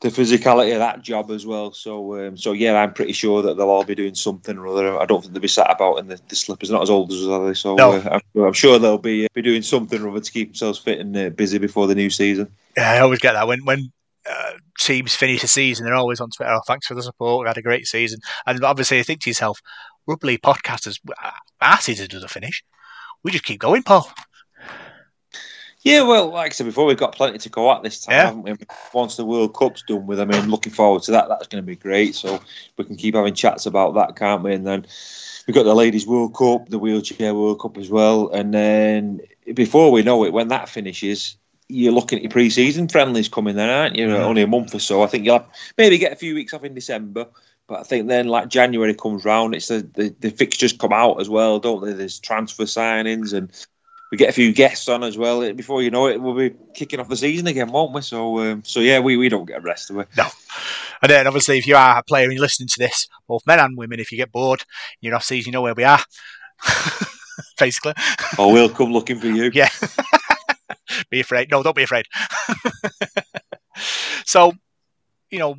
the 0.00 0.08
physicality 0.08 0.72
of 0.72 0.78
that 0.78 1.02
job 1.02 1.30
as 1.30 1.46
well. 1.46 1.72
So, 1.72 2.26
um, 2.26 2.36
so 2.36 2.52
yeah, 2.52 2.80
I'm 2.80 2.92
pretty 2.92 3.12
sure 3.12 3.42
that 3.42 3.56
they'll 3.56 3.70
all 3.70 3.84
be 3.84 3.94
doing 3.94 4.14
something 4.14 4.56
or 4.58 4.66
other. 4.66 5.00
I 5.00 5.06
don't 5.06 5.22
think 5.22 5.32
they'll 5.32 5.40
be 5.40 5.48
sat 5.48 5.70
about 5.70 5.96
in 5.96 6.08
the, 6.08 6.20
the 6.28 6.36
slippers. 6.36 6.70
Not 6.70 6.82
as 6.82 6.90
old 6.90 7.10
as 7.12 7.22
us, 7.22 7.28
are 7.28 7.46
they? 7.46 7.54
So, 7.54 7.74
no. 7.76 7.92
uh, 7.92 8.20
I'm, 8.36 8.42
I'm, 8.42 8.52
sure 8.52 8.78
they'll 8.78 8.98
be 8.98 9.24
uh, 9.24 9.28
be 9.34 9.42
doing 9.42 9.62
something 9.62 10.00
or 10.00 10.10
other 10.10 10.20
to 10.20 10.32
keep 10.32 10.48
themselves 10.48 10.78
fit 10.78 11.00
and 11.00 11.16
uh, 11.16 11.30
busy 11.30 11.58
before 11.58 11.86
the 11.86 11.94
new 11.94 12.10
season. 12.10 12.50
Yeah, 12.76 12.90
I 12.90 12.98
always 13.00 13.20
get 13.20 13.32
that 13.32 13.48
when 13.48 13.64
when 13.64 13.90
uh, 14.28 14.52
teams 14.78 15.14
finish 15.14 15.42
a 15.42 15.48
season, 15.48 15.86
they're 15.86 15.94
always 15.94 16.20
on 16.20 16.30
Twitter. 16.30 16.52
Oh, 16.52 16.60
thanks 16.66 16.86
for 16.86 16.94
the 16.94 17.02
support. 17.02 17.44
We 17.44 17.48
had 17.48 17.58
a 17.58 17.62
great 17.62 17.86
season, 17.86 18.20
and 18.46 18.62
obviously, 18.64 18.98
I 18.98 19.02
think 19.02 19.22
to 19.22 19.30
yourself, 19.30 19.60
Rugby 20.06 20.36
podcasters, 20.36 20.98
our 21.60 21.80
season 21.80 22.08
doesn't 22.08 22.30
finish. 22.30 22.62
We 23.22 23.30
just 23.30 23.44
keep 23.44 23.60
going, 23.60 23.82
Paul. 23.82 24.12
Yeah, 25.86 26.02
well, 26.02 26.30
like 26.30 26.50
I 26.50 26.52
said 26.52 26.66
before, 26.66 26.84
we've 26.84 26.96
got 26.96 27.14
plenty 27.14 27.38
to 27.38 27.48
go 27.48 27.70
at 27.70 27.84
this 27.84 28.00
time, 28.00 28.12
yeah. 28.12 28.24
haven't 28.24 28.42
we? 28.42 28.56
Once 28.92 29.14
the 29.14 29.24
World 29.24 29.54
Cup's 29.54 29.82
done 29.82 30.04
with, 30.08 30.18
I 30.18 30.24
mean, 30.24 30.50
looking 30.50 30.72
forward 30.72 31.04
to 31.04 31.12
that. 31.12 31.28
That's 31.28 31.46
going 31.46 31.62
to 31.62 31.66
be 31.66 31.76
great. 31.76 32.16
So 32.16 32.40
we 32.76 32.84
can 32.84 32.96
keep 32.96 33.14
having 33.14 33.34
chats 33.34 33.66
about 33.66 33.94
that, 33.94 34.16
can't 34.16 34.42
we? 34.42 34.52
And 34.52 34.66
then 34.66 34.84
we've 35.46 35.54
got 35.54 35.62
the 35.62 35.76
Ladies 35.76 36.04
World 36.04 36.34
Cup, 36.34 36.68
the 36.70 36.80
Wheelchair 36.80 37.32
World 37.34 37.60
Cup 37.60 37.78
as 37.78 37.88
well. 37.88 38.30
And 38.30 38.52
then 38.52 39.20
before 39.54 39.92
we 39.92 40.02
know 40.02 40.24
it, 40.24 40.32
when 40.32 40.48
that 40.48 40.68
finishes, 40.68 41.36
you're 41.68 41.92
looking 41.92 42.18
at 42.18 42.24
your 42.24 42.32
pre-season 42.32 42.88
friendlies 42.88 43.28
coming 43.28 43.54
then, 43.54 43.70
aren't 43.70 43.94
you? 43.94 44.08
Yeah. 44.08 44.24
Only 44.24 44.42
a 44.42 44.48
month 44.48 44.74
or 44.74 44.80
so. 44.80 45.04
I 45.04 45.06
think 45.06 45.24
you'll 45.24 45.38
have, 45.38 45.48
maybe 45.78 45.98
get 45.98 46.12
a 46.12 46.16
few 46.16 46.34
weeks 46.34 46.52
off 46.52 46.64
in 46.64 46.74
December. 46.74 47.28
But 47.68 47.78
I 47.78 47.82
think 47.84 48.08
then, 48.08 48.26
like 48.26 48.48
January 48.48 48.94
comes 48.94 49.24
round, 49.24 49.54
it's 49.54 49.68
the, 49.68 49.88
the, 49.94 50.12
the 50.18 50.30
fixtures 50.30 50.72
come 50.72 50.92
out 50.92 51.20
as 51.20 51.28
well, 51.28 51.60
don't 51.60 51.84
they? 51.84 51.92
There's 51.92 52.18
transfer 52.18 52.64
signings 52.64 53.32
and 53.32 53.52
we 54.10 54.18
get 54.18 54.28
a 54.28 54.32
few 54.32 54.52
guests 54.52 54.88
on 54.88 55.02
as 55.02 55.18
well. 55.18 55.52
Before 55.52 55.82
you 55.82 55.90
know 55.90 56.06
it, 56.06 56.20
we'll 56.20 56.34
be 56.34 56.54
kicking 56.74 57.00
off 57.00 57.08
the 57.08 57.16
season 57.16 57.46
again, 57.46 57.72
won't 57.72 57.92
we? 57.92 58.02
So, 58.02 58.38
um, 58.38 58.62
so 58.64 58.80
yeah, 58.80 59.00
we, 59.00 59.16
we 59.16 59.28
don't 59.28 59.46
get 59.46 59.58
a 59.58 59.60
rest 59.60 59.90
of 59.90 59.98
it. 59.98 60.08
No. 60.16 60.26
And 61.02 61.10
then 61.10 61.26
obviously, 61.26 61.58
if 61.58 61.66
you 61.66 61.76
are 61.76 61.98
a 61.98 62.02
player 62.02 62.24
and 62.24 62.32
you're 62.32 62.42
listening 62.42 62.68
to 62.68 62.78
this, 62.78 63.08
both 63.26 63.46
men 63.46 63.58
and 63.58 63.76
women, 63.76 64.00
if 64.00 64.12
you 64.12 64.18
get 64.18 64.32
bored, 64.32 64.64
you're 65.00 65.14
off 65.14 65.24
season, 65.24 65.50
you 65.50 65.52
know 65.52 65.62
where 65.62 65.74
we 65.74 65.84
are. 65.84 66.00
Basically. 67.58 67.94
Or 68.38 68.52
we'll 68.52 68.68
come 68.68 68.92
looking 68.92 69.18
for 69.18 69.26
you. 69.26 69.50
Yeah. 69.54 69.68
be 71.10 71.20
afraid. 71.20 71.50
No, 71.50 71.62
don't 71.62 71.76
be 71.76 71.82
afraid. 71.82 72.06
so, 74.24 74.52
you 75.30 75.38
know, 75.38 75.56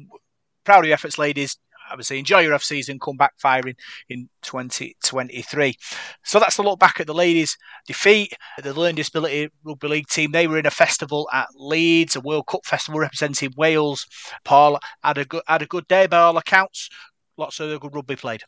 proud 0.64 0.80
of 0.80 0.86
your 0.86 0.94
efforts, 0.94 1.18
ladies. 1.18 1.58
Obviously, 1.92 2.20
enjoy 2.20 2.40
your 2.40 2.54
off 2.54 2.64
season. 2.64 3.00
Come 3.00 3.18
back 3.18 3.34
firing 3.38 3.76
in 4.10 4.30
2023. 4.42 5.76
So 6.24 6.40
that's 6.40 6.58
a 6.58 6.64
look 6.64 6.80
back 6.80 7.00
at 7.00 7.08
the 7.08 7.14
ladies' 7.14 7.58
defeat. 7.86 8.34
The 8.62 8.74
Learning 8.74 8.96
Disability 8.96 9.50
Rugby 9.64 9.88
League 9.88 10.08
team. 10.08 10.32
They 10.32 10.48
were 10.48 10.60
in 10.60 10.66
a 10.66 10.72
festival 10.72 11.30
at 11.34 11.48
Leeds, 11.56 12.16
a 12.16 12.22
World 12.22 12.48
Cup 12.48 12.66
festival 12.66 13.00
representing 13.00 13.54
Wales. 13.58 14.06
Paul 14.44 14.80
had 15.04 15.18
a 15.18 15.26
good 15.26 15.44
had 15.48 15.62
a 15.62 15.68
good 15.68 15.88
day 15.88 16.08
by 16.08 16.20
all 16.20 16.38
accounts. 16.38 16.90
Lots 17.38 17.60
of 17.60 17.80
good 17.80 17.96
rugby 17.96 18.16
played. 18.16 18.44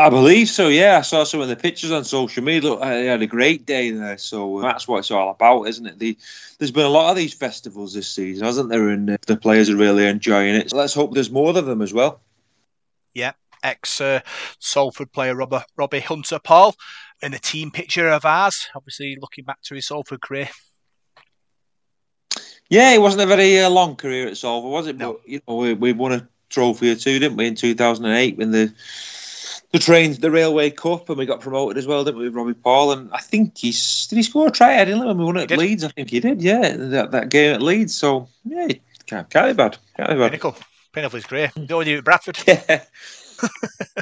I 0.00 0.08
believe 0.08 0.48
so. 0.48 0.68
Yeah, 0.68 0.96
I 0.96 1.02
saw 1.02 1.24
some 1.24 1.42
of 1.42 1.48
the 1.48 1.56
pictures 1.56 1.90
on 1.90 2.04
social 2.04 2.42
media. 2.42 2.70
Look, 2.70 2.80
they 2.80 3.04
had 3.04 3.20
a 3.20 3.26
great 3.26 3.66
day 3.66 3.90
there. 3.90 4.16
So 4.16 4.62
that's 4.62 4.88
what 4.88 5.00
it's 5.00 5.10
all 5.10 5.30
about, 5.30 5.64
isn't 5.64 5.86
it? 5.86 5.98
The, 5.98 6.16
there's 6.58 6.70
been 6.70 6.86
a 6.86 6.88
lot 6.88 7.10
of 7.10 7.16
these 7.16 7.34
festivals 7.34 7.92
this 7.92 8.08
season, 8.08 8.46
hasn't 8.46 8.70
there? 8.70 8.88
And 8.88 9.10
uh, 9.10 9.18
the 9.26 9.36
players 9.36 9.68
are 9.68 9.76
really 9.76 10.06
enjoying 10.06 10.54
it. 10.54 10.70
So 10.70 10.78
let's 10.78 10.94
hope 10.94 11.12
there's 11.12 11.30
more 11.30 11.54
of 11.54 11.66
them 11.66 11.82
as 11.82 11.92
well. 11.92 12.22
Yeah, 13.12 13.32
ex 13.62 14.00
uh, 14.00 14.20
Salford 14.58 15.12
player 15.12 15.34
Robert, 15.34 15.64
Robbie 15.76 16.00
Hunter 16.00 16.38
Paul 16.38 16.74
in 17.20 17.32
the 17.32 17.38
team 17.38 17.70
picture 17.70 18.08
of 18.08 18.24
ours. 18.24 18.68
Obviously, 18.74 19.18
looking 19.20 19.44
back 19.44 19.60
to 19.64 19.74
his 19.74 19.88
Salford 19.88 20.22
career. 20.22 20.48
Yeah, 22.70 22.94
it 22.94 23.02
wasn't 23.02 23.24
a 23.24 23.26
very 23.26 23.60
uh, 23.60 23.68
long 23.68 23.96
career 23.96 24.28
at 24.28 24.38
Salford, 24.38 24.70
was 24.70 24.86
it? 24.86 24.96
No. 24.96 25.14
But 25.14 25.28
you 25.28 25.40
know, 25.46 25.56
we, 25.56 25.74
we 25.74 25.92
won 25.92 26.12
a 26.12 26.28
trophy 26.48 26.90
or 26.90 26.94
two, 26.94 27.18
didn't 27.18 27.36
we, 27.36 27.48
in 27.48 27.54
2008 27.54 28.38
when 28.38 28.50
the 28.50 28.72
the 29.72 29.78
train, 29.78 30.14
the 30.14 30.30
Railway 30.30 30.70
Cup, 30.70 31.08
and 31.08 31.18
we 31.18 31.26
got 31.26 31.40
promoted 31.40 31.78
as 31.78 31.86
well, 31.86 32.02
didn't 32.04 32.18
we, 32.18 32.24
with 32.24 32.34
Robbie 32.34 32.54
Paul? 32.54 32.92
And 32.92 33.10
I 33.12 33.18
think 33.20 33.56
he's 33.58 34.06
did 34.08 34.16
he 34.16 34.22
score 34.22 34.48
a 34.48 34.50
try? 34.50 34.80
I 34.80 34.84
didn't 34.84 35.00
know 35.00 35.06
when 35.08 35.18
we 35.18 35.24
won 35.24 35.36
at 35.36 35.50
Leeds. 35.50 35.84
I 35.84 35.88
think 35.88 36.10
he 36.10 36.20
did. 36.20 36.42
Yeah, 36.42 36.76
that, 36.76 37.12
that 37.12 37.28
game 37.28 37.54
at 37.54 37.62
Leeds. 37.62 37.94
So 37.94 38.28
yeah, 38.44 38.68
can't, 39.06 39.28
can't 39.30 39.48
be 39.48 39.52
bad. 39.56 39.78
Can't 39.96 40.10
be 40.10 40.16
bad. 40.16 40.30
Pinnacle, 40.30 40.56
pinnacle 40.92 41.06
of 41.06 41.12
his 41.12 41.26
career. 41.26 41.52
The 41.56 41.74
only 41.74 41.94
at 41.94 42.04
Bradford. 42.04 42.38
Yeah. 42.46 42.84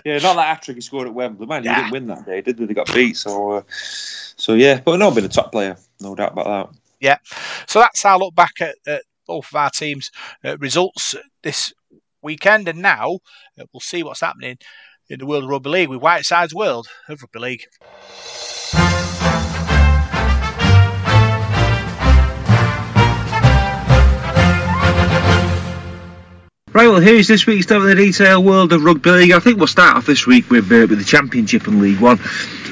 yeah, 0.04 0.18
not 0.18 0.34
that 0.34 0.46
hat 0.48 0.62
trick 0.62 0.76
he 0.76 0.80
scored 0.80 1.06
at 1.06 1.14
Wembley, 1.14 1.46
man. 1.46 1.62
He 1.62 1.68
Yeah. 1.68 1.76
didn't 1.76 1.92
win 1.92 2.06
that 2.08 2.26
day, 2.26 2.40
did 2.40 2.56
they? 2.56 2.64
They 2.64 2.74
got 2.74 2.92
beat, 2.92 3.16
so 3.16 3.52
uh, 3.52 3.62
so 3.70 4.54
yeah. 4.54 4.80
But 4.84 4.98
no, 4.98 5.12
been 5.12 5.24
a 5.24 5.28
top 5.28 5.52
player, 5.52 5.76
no 6.00 6.16
doubt 6.16 6.32
about 6.32 6.46
that. 6.72 6.78
Yeah. 6.98 7.18
So 7.68 7.78
that's 7.78 8.04
our 8.04 8.18
look 8.18 8.34
back 8.34 8.60
at, 8.60 8.74
at 8.86 9.02
both 9.28 9.46
of 9.48 9.54
our 9.54 9.70
teams' 9.70 10.10
uh, 10.44 10.58
results 10.58 11.14
this 11.44 11.72
weekend. 12.20 12.66
And 12.66 12.82
now 12.82 13.20
uh, 13.60 13.64
we'll 13.72 13.78
see 13.78 14.02
what's 14.02 14.22
happening 14.22 14.58
in 15.08 15.18
the 15.18 15.26
world 15.26 15.44
of 15.44 15.50
rugby 15.50 15.70
league 15.70 15.88
with 15.88 16.00
Whiteside's 16.00 16.54
World 16.54 16.88
of 17.08 17.22
Rugby 17.22 17.38
League. 17.38 17.66
Right, 26.74 26.86
well, 26.86 27.00
here's 27.00 27.26
this 27.26 27.46
week's 27.46 27.70
in 27.70 27.82
the 27.82 27.94
Detail 27.94 28.42
World 28.42 28.72
of 28.72 28.84
Rugby 28.84 29.10
League. 29.10 29.32
I 29.32 29.40
think 29.40 29.58
we'll 29.58 29.66
start 29.66 29.96
off 29.96 30.06
this 30.06 30.26
week 30.26 30.50
with 30.50 30.70
uh, 30.70 30.86
with 30.88 30.98
the 30.98 31.04
Championship 31.04 31.66
and 31.66 31.80
League 31.80 31.98
One. 31.98 32.18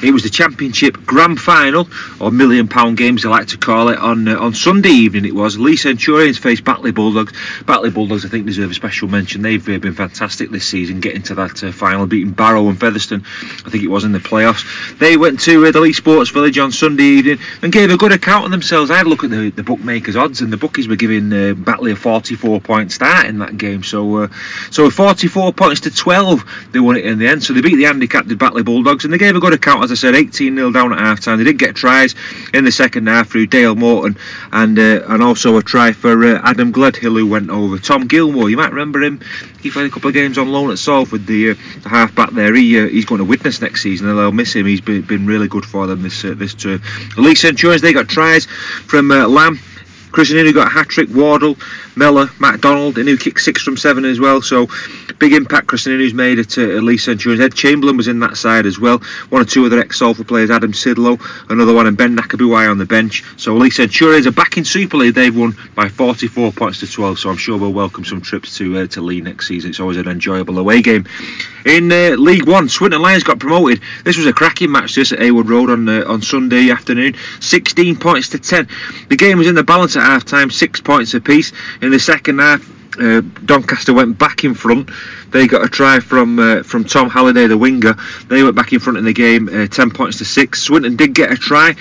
It 0.03 0.11
was 0.11 0.23
the 0.23 0.29
Championship 0.29 1.05
Grand 1.05 1.39
Final, 1.39 1.87
or 2.19 2.31
Million 2.31 2.67
Pound 2.67 2.97
Games, 2.97 3.23
they 3.23 3.29
like 3.29 3.47
to 3.47 3.57
call 3.57 3.89
it, 3.89 3.97
on 3.97 4.27
uh, 4.27 4.37
on 4.37 4.53
Sunday 4.53 4.89
evening. 4.89 5.25
It 5.25 5.33
was 5.33 5.57
Leigh 5.57 5.75
Centurions 5.75 6.37
faced 6.37 6.63
Batley 6.63 6.91
Bulldogs. 6.91 7.33
Batley 7.65 7.89
Bulldogs, 7.89 8.23
I 8.23 8.29
think, 8.29 8.45
deserve 8.45 8.69
a 8.69 8.73
special 8.75 9.07
mention. 9.07 9.41
They've 9.41 9.67
uh, 9.67 9.79
been 9.79 9.93
fantastic 9.93 10.51
this 10.51 10.67
season, 10.67 10.99
getting 10.99 11.23
to 11.23 11.35
that 11.35 11.63
uh, 11.63 11.71
final, 11.71 12.05
beating 12.05 12.31
Barrow 12.31 12.69
and 12.69 12.79
Featherstone. 12.79 13.23
I 13.65 13.69
think 13.69 13.83
it 13.83 13.89
was 13.89 14.03
in 14.03 14.11
the 14.11 14.19
playoffs. 14.19 14.97
They 14.99 15.17
went 15.17 15.39
to 15.41 15.65
uh, 15.65 15.71
the 15.71 15.81
Leigh 15.81 15.93
Sports 15.93 16.29
Village 16.29 16.59
on 16.59 16.71
Sunday 16.71 17.03
evening 17.03 17.39
and 17.63 17.71
gave 17.71 17.89
a 17.89 17.97
good 17.97 18.11
account 18.11 18.45
of 18.45 18.51
themselves. 18.51 18.91
I 18.91 18.97
had 18.97 19.07
a 19.07 19.09
look 19.09 19.23
at 19.23 19.31
the, 19.31 19.49
the 19.49 19.63
bookmakers' 19.63 20.15
odds, 20.15 20.41
and 20.41 20.53
the 20.53 20.57
bookies 20.57 20.87
were 20.87 20.95
giving 20.95 21.33
uh, 21.33 21.55
Batley 21.55 21.91
a 21.91 21.95
44 21.95 22.61
point 22.61 22.91
start 22.91 23.25
in 23.25 23.39
that 23.39 23.57
game. 23.57 23.83
So, 23.83 24.17
uh, 24.17 24.27
so 24.69 24.89
44 24.89 25.53
points 25.53 25.81
to 25.81 25.91
12, 25.91 26.69
they 26.71 26.79
won 26.79 26.97
it 26.97 27.05
in 27.05 27.17
the 27.17 27.27
end. 27.27 27.43
So 27.43 27.53
they 27.53 27.61
beat 27.61 27.75
the 27.75 27.85
handicapped 27.85 28.35
Batley 28.37 28.63
Bulldogs, 28.63 29.03
and 29.03 29.13
they 29.13 29.17
gave 29.17 29.35
a 29.35 29.39
good 29.39 29.53
account, 29.53 29.86
as 29.91 30.03
I 30.03 30.07
said, 30.07 30.15
18 30.15 30.55
0 30.55 30.71
down 30.71 30.93
at 30.93 30.99
half 30.99 31.21
time. 31.21 31.37
They 31.37 31.45
did 31.45 31.57
get 31.57 31.75
tries 31.75 32.15
in 32.53 32.65
the 32.65 32.71
second 32.71 33.07
half 33.07 33.29
through 33.29 33.47
Dale 33.47 33.75
Morton 33.75 34.17
and 34.51 34.77
uh, 34.77 35.03
and 35.07 35.23
also 35.23 35.57
a 35.57 35.63
try 35.63 35.91
for 35.93 36.23
uh, 36.25 36.41
Adam 36.43 36.73
Gledhill, 36.73 37.17
who 37.17 37.27
went 37.27 37.49
over. 37.49 37.77
Tom 37.77 38.07
Gilmore, 38.07 38.49
you 38.49 38.57
might 38.57 38.71
remember 38.71 39.01
him. 39.01 39.21
He 39.61 39.71
played 39.71 39.87
a 39.87 39.89
couple 39.89 40.09
of 40.09 40.13
games 40.13 40.37
on 40.37 40.49
loan 40.49 40.71
at 40.71 40.79
Salford, 40.79 41.25
the, 41.25 41.51
uh, 41.51 41.55
the 41.81 41.89
half 41.89 42.13
back 42.15 42.31
there. 42.31 42.53
He 42.53 42.79
uh, 42.79 42.87
he's 42.87 43.05
going 43.05 43.19
to 43.19 43.25
Widnes 43.25 43.61
next 43.61 43.83
season, 43.83 44.09
and 44.09 44.17
they'll 44.17 44.31
miss 44.31 44.53
him. 44.53 44.65
He's 44.65 44.81
been, 44.81 45.01
been 45.01 45.25
really 45.25 45.47
good 45.47 45.65
for 45.65 45.87
them 45.87 46.01
this 46.01 46.23
uh, 46.25 46.33
this 46.35 46.53
term. 46.53 46.81
The 47.15 47.21
Leigh 47.21 47.35
Centurions 47.35 47.81
they 47.81 47.93
got 47.93 48.07
tries 48.07 48.45
from 48.45 49.11
uh, 49.11 49.27
Lamb. 49.27 49.59
Chris 50.11 50.31
Inu 50.31 50.53
got 50.53 50.67
a 50.67 50.69
hat 50.71 50.87
trick, 50.87 51.09
Wardle, 51.09 51.57
Miller, 51.97 52.29
MacDonald, 52.39 52.95
Inu 52.95 53.19
kicked 53.19 53.41
six 53.41 53.61
from 53.61 53.77
seven 53.77 54.05
as 54.05 54.19
well. 54.19 54.41
So 54.41 54.67
big 55.19 55.33
impact 55.33 55.67
Chris 55.67 55.85
Inu's 55.87 56.13
made 56.13 56.39
at, 56.39 56.57
uh, 56.57 56.77
at 56.77 56.83
Leigh 56.83 56.97
Centurions. 56.97 57.43
Ed 57.43 57.53
Chamberlain 57.53 57.97
was 57.97 58.07
in 58.07 58.19
that 58.19 58.37
side 58.37 58.65
as 58.65 58.79
well. 58.79 58.99
One 59.29 59.41
or 59.41 59.45
two 59.45 59.65
other 59.65 59.79
ex 59.79 59.99
Salford 59.99 60.27
players, 60.27 60.51
Adam 60.51 60.73
Sidlow, 60.73 61.19
another 61.49 61.73
one, 61.73 61.87
and 61.87 61.97
Ben 61.97 62.15
Nakubuwai 62.15 62.69
on 62.69 62.77
the 62.77 62.85
bench. 62.85 63.23
So 63.37 63.55
Leigh 63.55 63.71
Centurions 63.71 64.27
are 64.27 64.31
back 64.31 64.57
in 64.57 64.65
Super 64.65 64.97
League. 64.97 65.15
They've 65.15 65.35
won 65.35 65.55
by 65.75 65.89
44 65.89 66.51
points 66.51 66.79
to 66.81 66.91
12. 66.91 67.19
So 67.19 67.29
I'm 67.29 67.37
sure 67.37 67.57
we'll 67.57 67.73
welcome 67.73 68.05
some 68.05 68.21
trips 68.21 68.57
to 68.57 68.79
uh, 68.79 68.87
to 68.87 69.01
Leigh 69.01 69.21
next 69.21 69.47
season. 69.47 69.71
It's 69.71 69.79
always 69.79 69.97
an 69.97 70.07
enjoyable 70.07 70.59
away 70.59 70.81
game. 70.81 71.07
In 71.65 71.91
uh, 71.91 72.15
League 72.17 72.47
One, 72.47 72.69
Swinton 72.69 73.01
Lions 73.01 73.23
got 73.23 73.39
promoted. 73.39 73.81
This 74.03 74.17
was 74.17 74.25
a 74.25 74.33
cracking 74.33 74.71
match. 74.71 74.95
This 74.95 75.11
at 75.11 75.19
Heywood 75.19 75.49
Road 75.49 75.69
on 75.69 75.89
uh, 75.89 76.03
on 76.07 76.21
Sunday 76.21 76.69
afternoon. 76.69 77.15
16 77.41 77.97
points 77.97 78.29
to 78.29 78.39
10. 78.39 78.67
The 79.09 79.17
game 79.17 79.37
was 79.37 79.47
in 79.47 79.55
the 79.55 79.63
balance 79.63 79.95
at 79.95 80.03
half 80.03 80.23
time, 80.23 80.49
six 80.49 80.79
points 80.79 81.13
apiece. 81.13 81.51
In 81.81 81.86
the 81.91 81.99
second 81.99 82.39
half, 82.39 82.67
uh, 82.99 83.21
Doncaster 83.45 83.93
went 83.93 84.17
back 84.17 84.43
in 84.43 84.53
front. 84.53 84.89
They 85.29 85.47
got 85.47 85.63
a 85.63 85.69
try 85.69 85.99
from 85.99 86.39
uh, 86.39 86.63
from 86.63 86.83
Tom 86.83 87.09
Halliday, 87.09 87.47
the 87.47 87.57
winger. 87.57 87.95
They 88.27 88.43
went 88.43 88.55
back 88.55 88.73
in 88.73 88.79
front 88.79 88.97
in 88.97 89.05
the 89.05 89.13
game, 89.13 89.49
uh, 89.49 89.67
10 89.67 89.91
points 89.91 90.17
to 90.17 90.25
six. 90.25 90.61
Swinton 90.61 90.95
did 90.95 91.13
get 91.13 91.31
a 91.31 91.35
try 91.35 91.73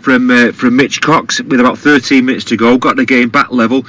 from 0.00 0.30
uh, 0.30 0.52
from 0.52 0.76
Mitch 0.76 1.00
Cox 1.00 1.40
with 1.40 1.60
about 1.60 1.78
13 1.78 2.24
minutes 2.24 2.46
to 2.46 2.56
go. 2.56 2.78
Got 2.78 2.96
the 2.96 3.04
game 3.04 3.28
back 3.28 3.52
level. 3.52 3.84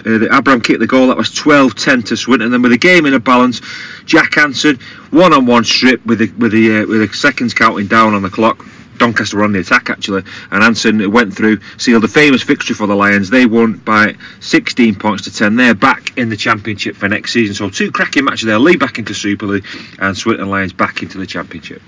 Uh, 0.00 0.16
the 0.18 0.36
Abram 0.36 0.62
kicked 0.62 0.80
the 0.80 0.86
goal. 0.86 1.08
That 1.08 1.18
was 1.18 1.28
12-10 1.28 2.06
to 2.06 2.16
Swinton. 2.16 2.46
And 2.46 2.54
then 2.54 2.62
with 2.62 2.72
the 2.72 2.78
game 2.78 3.04
in 3.04 3.12
a 3.12 3.20
balance, 3.20 3.60
Jack 4.06 4.38
answered 4.38 4.80
one-on-one 5.10 5.64
strip 5.64 6.04
with 6.06 6.20
the 6.20 6.30
with 6.38 6.52
the 6.52 6.78
uh, 6.78 6.86
with 6.86 7.08
the 7.08 7.16
seconds 7.16 7.54
counting 7.54 7.86
down 7.86 8.14
on 8.14 8.22
the 8.22 8.30
clock. 8.30 8.64
Doncaster 9.00 9.38
were 9.38 9.44
on 9.44 9.52
the 9.52 9.60
attack 9.60 9.90
actually, 9.90 10.22
and 10.50 10.62
Anson 10.62 11.10
went 11.10 11.34
through, 11.34 11.58
sealed 11.78 12.04
a 12.04 12.08
famous 12.08 12.42
victory 12.42 12.74
for 12.74 12.86
the 12.86 12.94
Lions. 12.94 13.30
They 13.30 13.46
won 13.46 13.78
by 13.78 14.16
16 14.40 14.94
points 14.96 15.24
to 15.24 15.34
10. 15.34 15.56
They're 15.56 15.74
back 15.74 16.16
in 16.18 16.28
the 16.28 16.36
Championship 16.36 16.96
for 16.96 17.08
next 17.08 17.32
season. 17.32 17.54
So 17.54 17.70
two 17.70 17.90
cracking 17.90 18.26
matches 18.26 18.46
there. 18.46 18.58
Leigh 18.58 18.76
back 18.76 18.98
into 18.98 19.14
Super 19.14 19.46
League, 19.46 19.66
and 19.98 20.16
Swinton 20.16 20.50
Lions 20.50 20.74
back 20.74 21.02
into 21.02 21.18
the 21.18 21.26
Championship. 21.26 21.82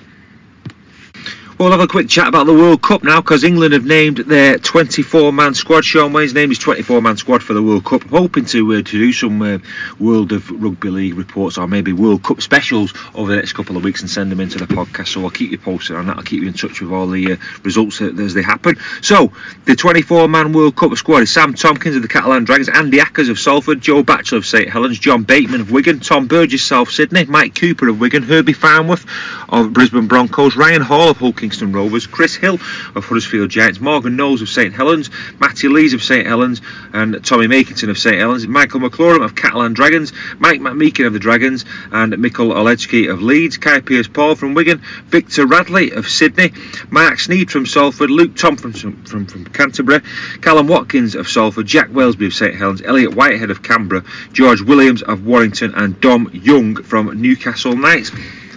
We'll 1.62 1.70
have 1.70 1.78
a 1.78 1.86
quick 1.86 2.08
chat 2.08 2.26
about 2.26 2.46
the 2.46 2.52
World 2.52 2.82
Cup 2.82 3.04
now 3.04 3.20
because 3.20 3.44
England 3.44 3.72
have 3.72 3.84
named 3.84 4.16
their 4.16 4.58
24-man 4.58 5.54
squad. 5.54 5.84
Shaun 5.84 6.12
Wane's 6.12 6.34
name 6.34 6.50
is 6.50 6.58
24-man 6.58 7.16
squad 7.18 7.40
for 7.40 7.54
the 7.54 7.62
World 7.62 7.84
Cup. 7.84 8.02
Hoping 8.02 8.46
to 8.46 8.72
uh, 8.72 8.76
to 8.78 8.82
do 8.82 9.12
some 9.12 9.40
uh, 9.40 9.58
World 10.00 10.32
of 10.32 10.50
Rugby 10.50 10.90
League 10.90 11.14
reports 11.14 11.58
or 11.58 11.68
maybe 11.68 11.92
World 11.92 12.24
Cup 12.24 12.42
specials 12.42 12.92
over 13.14 13.30
the 13.30 13.36
next 13.36 13.52
couple 13.52 13.76
of 13.76 13.84
weeks 13.84 14.00
and 14.00 14.10
send 14.10 14.32
them 14.32 14.40
into 14.40 14.58
the 14.58 14.66
podcast. 14.66 15.06
So 15.06 15.22
I'll 15.22 15.30
keep 15.30 15.52
you 15.52 15.58
posted 15.58 15.94
on 15.94 16.08
that. 16.08 16.16
I'll 16.16 16.24
keep 16.24 16.42
you 16.42 16.48
in 16.48 16.54
touch 16.54 16.80
with 16.80 16.90
all 16.90 17.06
the 17.06 17.34
uh, 17.34 17.36
results 17.62 18.00
as 18.00 18.34
they 18.34 18.42
happen. 18.42 18.76
So 19.00 19.30
the 19.64 19.74
24-man 19.74 20.52
World 20.52 20.74
Cup 20.74 20.92
squad 20.96 21.22
is 21.22 21.30
Sam 21.30 21.54
Tomkins 21.54 21.94
of 21.94 22.02
the 22.02 22.08
Catalan 22.08 22.42
Dragons, 22.42 22.70
Andy 22.70 22.98
Ackers 22.98 23.30
of 23.30 23.38
Salford, 23.38 23.80
Joe 23.80 24.02
Batchelor 24.02 24.38
of 24.38 24.46
St 24.46 24.68
Helens, 24.68 24.98
John 24.98 25.22
Bateman 25.22 25.60
of 25.60 25.70
Wigan, 25.70 26.00
Tom 26.00 26.26
Burgess 26.26 26.64
South 26.64 26.90
Sydney, 26.90 27.24
Mike 27.26 27.54
Cooper 27.54 27.86
of 27.86 28.00
Wigan, 28.00 28.24
Herbie 28.24 28.52
Farnworth 28.52 29.06
of 29.48 29.72
Brisbane 29.72 30.08
Broncos, 30.08 30.56
Ryan 30.56 30.82
Hall 30.82 31.10
of 31.10 31.18
Hull 31.18 31.32
Kingston 31.52 31.72
Rovers, 31.72 32.06
Chris 32.06 32.34
Hill 32.34 32.54
of 32.94 33.04
Huddersfield 33.04 33.50
Giants, 33.50 33.78
Morgan 33.78 34.16
Knowles 34.16 34.40
of 34.40 34.48
St 34.48 34.72
Helens, 34.72 35.10
Matty 35.38 35.68
Lees 35.68 35.92
of 35.92 36.02
St 36.02 36.26
Helens, 36.26 36.62
and 36.94 37.22
Tommy 37.22 37.46
Makinson 37.46 37.90
of 37.90 37.98
St 37.98 38.16
Helens, 38.16 38.46
Michael 38.46 38.80
McIlorum 38.80 39.22
of 39.22 39.34
Catalan 39.34 39.74
Dragons, 39.74 40.14
Mike 40.38 40.60
McMeeken 40.60 41.06
of 41.06 41.12
the 41.12 41.18
Dragons, 41.18 41.66
and 41.90 42.14
Mikkel 42.14 42.54
Oledzki 42.54 43.12
of 43.12 43.20
Leeds, 43.20 43.58
Kai 43.58 43.80
Pearce 43.80 44.08
Paul 44.08 44.34
from 44.34 44.54
Wigan, 44.54 44.80
Victor 45.08 45.44
Radley 45.44 45.90
of 45.90 46.08
Sydney, 46.08 46.54
Marc 46.88 47.18
Sneyd 47.18 47.50
from 47.50 47.66
Salford, 47.66 48.10
Luke 48.10 48.34
Tom 48.34 48.56
from, 48.56 48.72
from, 48.72 49.26
from 49.26 49.44
Canterbury, 49.44 50.00
Kallum 50.40 50.68
Watkins 50.68 51.14
of 51.14 51.28
Salford, 51.28 51.66
Jack 51.66 51.90
Welsby 51.90 52.24
of 52.24 52.32
St 52.32 52.54
Helens, 52.54 52.80
Elliot 52.80 53.14
Whitehead 53.14 53.50
of 53.50 53.62
Canberra, 53.62 54.04
George 54.32 54.62
Williams 54.62 55.02
of 55.02 55.26
Warrington, 55.26 55.74
and 55.74 56.00
Dom 56.00 56.30
Young 56.32 56.82
from 56.82 57.20
Newcastle 57.20 57.76
Knights. 57.76 58.10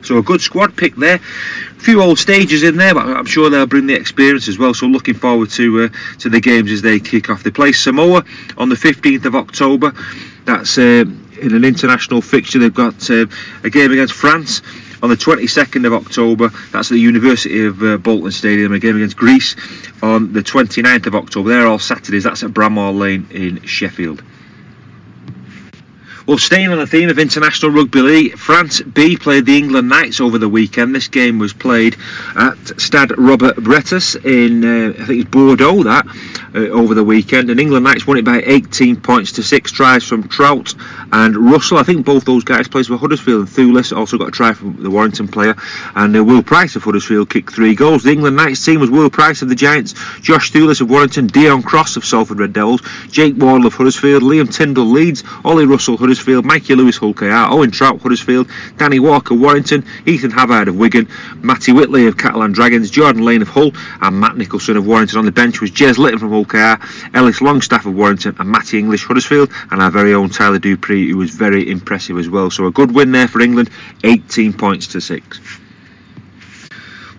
So 0.05 0.17
a 0.17 0.23
good 0.23 0.41
squad 0.41 0.75
pick 0.75 0.95
there. 0.95 1.15
A 1.15 1.79
few 1.79 2.01
old 2.01 2.19
stages 2.19 2.63
in 2.63 2.77
there, 2.77 2.93
but 2.93 3.05
I'm 3.05 3.25
sure 3.25 3.49
they'll 3.49 3.65
bring 3.65 3.87
the 3.87 3.95
experience 3.95 4.47
as 4.47 4.57
well. 4.57 4.73
So 4.73 4.87
looking 4.87 5.15
forward 5.15 5.49
to 5.51 5.83
uh, 5.83 5.89
to 6.19 6.29
the 6.29 6.39
games 6.39 6.71
as 6.71 6.81
they 6.81 6.99
kick 6.99 7.29
off. 7.29 7.43
They 7.43 7.51
play 7.51 7.71
Samoa 7.71 8.23
on 8.57 8.69
the 8.69 8.75
15th 8.75 9.25
of 9.25 9.35
October. 9.35 9.93
That's 10.45 10.77
uh, 10.77 11.05
in 11.41 11.55
an 11.55 11.65
international 11.65 12.21
fixture. 12.21 12.59
They've 12.59 12.73
got 12.73 13.09
uh, 13.09 13.25
a 13.63 13.69
game 13.69 13.91
against 13.91 14.13
France 14.13 14.61
on 15.01 15.09
the 15.09 15.15
22nd 15.15 15.85
of 15.85 15.93
October. 15.93 16.49
That's 16.71 16.89
at 16.89 16.95
the 16.95 16.99
University 16.99 17.65
of 17.65 17.81
uh, 17.83 17.97
Bolton 17.97 18.31
Stadium. 18.31 18.73
A 18.73 18.79
game 18.79 18.95
against 18.95 19.17
Greece 19.17 19.55
on 20.01 20.33
the 20.33 20.41
29th 20.41 21.07
of 21.07 21.15
October. 21.15 21.49
They're 21.49 21.67
all 21.67 21.79
Saturdays. 21.79 22.23
That's 22.23 22.43
at 22.43 22.51
Bramall 22.51 22.97
Lane 22.97 23.27
in 23.31 23.61
Sheffield. 23.63 24.23
Well, 26.27 26.39
staying 26.39 26.71
on 26.71 26.79
the 26.79 26.87
theme 26.87 27.09
of 27.09 27.19
international 27.19 27.71
rugby 27.71 28.01
league, 28.01 28.35
France 28.35 28.81
B 28.81 29.15
played 29.15 29.45
the 29.45 29.59
England 29.59 29.89
Knights 29.89 30.19
over 30.19 30.39
the 30.39 30.49
weekend. 30.49 30.95
This 30.95 31.07
game 31.07 31.37
was 31.37 31.53
played 31.53 31.97
at 32.35 32.81
Stade 32.81 33.15
Robert 33.15 33.57
Bretas 33.57 34.15
in, 34.25 34.65
uh, 34.65 34.93
I 34.99 35.05
think 35.05 35.21
it's 35.21 35.29
Bordeaux, 35.29 35.83
that, 35.83 36.07
uh, 36.55 36.69
over 36.69 36.95
the 36.95 37.03
weekend. 37.03 37.51
And 37.51 37.59
England 37.59 37.83
Knights 37.83 38.07
won 38.07 38.17
it 38.17 38.25
by 38.25 38.41
18 38.43 39.01
points 39.01 39.33
to 39.33 39.43
six 39.43 39.71
tries 39.71 40.03
from 40.03 40.27
Trout 40.27 40.73
and 41.11 41.37
Russell. 41.37 41.77
I 41.77 41.83
think 41.83 42.07
both 42.07 42.25
those 42.25 42.43
guys 42.43 42.67
played 42.67 42.87
for 42.87 42.97
Huddersfield. 42.97 43.41
And 43.41 43.47
Thewlis 43.47 43.95
also 43.95 44.17
got 44.17 44.29
a 44.29 44.31
try 44.31 44.53
from 44.53 44.81
the 44.81 44.89
Warrington 44.89 45.27
player. 45.27 45.53
And 45.93 46.17
uh, 46.17 46.23
Will 46.23 46.41
Price 46.41 46.75
of 46.75 46.83
Huddersfield 46.83 47.29
kicked 47.29 47.53
three 47.53 47.75
goals. 47.75 48.01
The 48.01 48.13
England 48.13 48.35
Knights 48.35 48.65
team 48.65 48.79
was 48.79 48.89
Will 48.89 49.11
Price 49.11 49.43
of 49.43 49.49
the 49.49 49.55
Giants, 49.55 49.93
Josh 50.21 50.51
Thewlis 50.51 50.81
of 50.81 50.89
Warrington, 50.89 51.27
Deon 51.27 51.63
Cross 51.63 51.97
of 51.97 52.03
Salford 52.03 52.39
Red 52.39 52.53
Devils, 52.53 52.81
Jake 53.11 53.35
Wardle 53.37 53.67
of 53.67 53.75
Huddersfield, 53.75 54.23
Liam 54.23 54.51
Tindall 54.51 54.89
Leeds, 54.89 55.23
Ollie 55.43 55.67
Russell 55.67 55.97
Huddersfield. 55.97 56.14
Huddersfield, 56.15 56.45
Mikey 56.45 56.75
Lewis 56.75 56.95
Hull 56.95 57.13
KR, 57.13 57.51
Owen 57.51 57.71
Trout 57.71 57.99
Huddersfield, 57.99 58.49
Danny 58.77 58.99
Walker 58.99 59.35
Warrington, 59.35 59.83
Ethan 60.05 60.31
Havard 60.31 60.69
of 60.69 60.77
Wigan, 60.77 61.09
Matty 61.41 61.73
Whitley 61.73 62.07
of 62.07 62.17
Catalan 62.17 62.53
Dragons, 62.53 62.89
Jordan 62.89 63.25
Lane 63.25 63.41
of 63.41 63.49
Hull, 63.49 63.71
and 63.99 64.17
Matt 64.17 64.37
Nicholson 64.37 64.77
of 64.77 64.87
Warrington. 64.87 65.19
On 65.19 65.25
the 65.25 65.33
bench 65.33 65.59
was 65.59 65.71
Jez 65.71 65.97
Litten 65.97 66.19
from 66.19 66.29
Hull 66.29 66.45
KR, 66.45 66.81
Ellis 67.13 67.41
Longstaff 67.41 67.85
of 67.85 67.95
Warrington, 67.95 68.33
and 68.39 68.49
Matty 68.49 68.79
English 68.79 69.03
Huddersfield, 69.03 69.51
and 69.71 69.81
our 69.81 69.91
very 69.91 70.13
own 70.13 70.29
Tyler 70.29 70.57
Dupree, 70.57 71.09
who 71.09 71.17
was 71.17 71.31
very 71.31 71.69
impressive 71.69 72.17
as 72.17 72.29
well. 72.29 72.49
So 72.49 72.65
a 72.65 72.71
good 72.71 72.95
win 72.95 73.11
there 73.11 73.27
for 73.27 73.41
England, 73.41 73.69
18 74.05 74.53
points 74.53 74.87
to 74.87 75.01
6. 75.01 75.54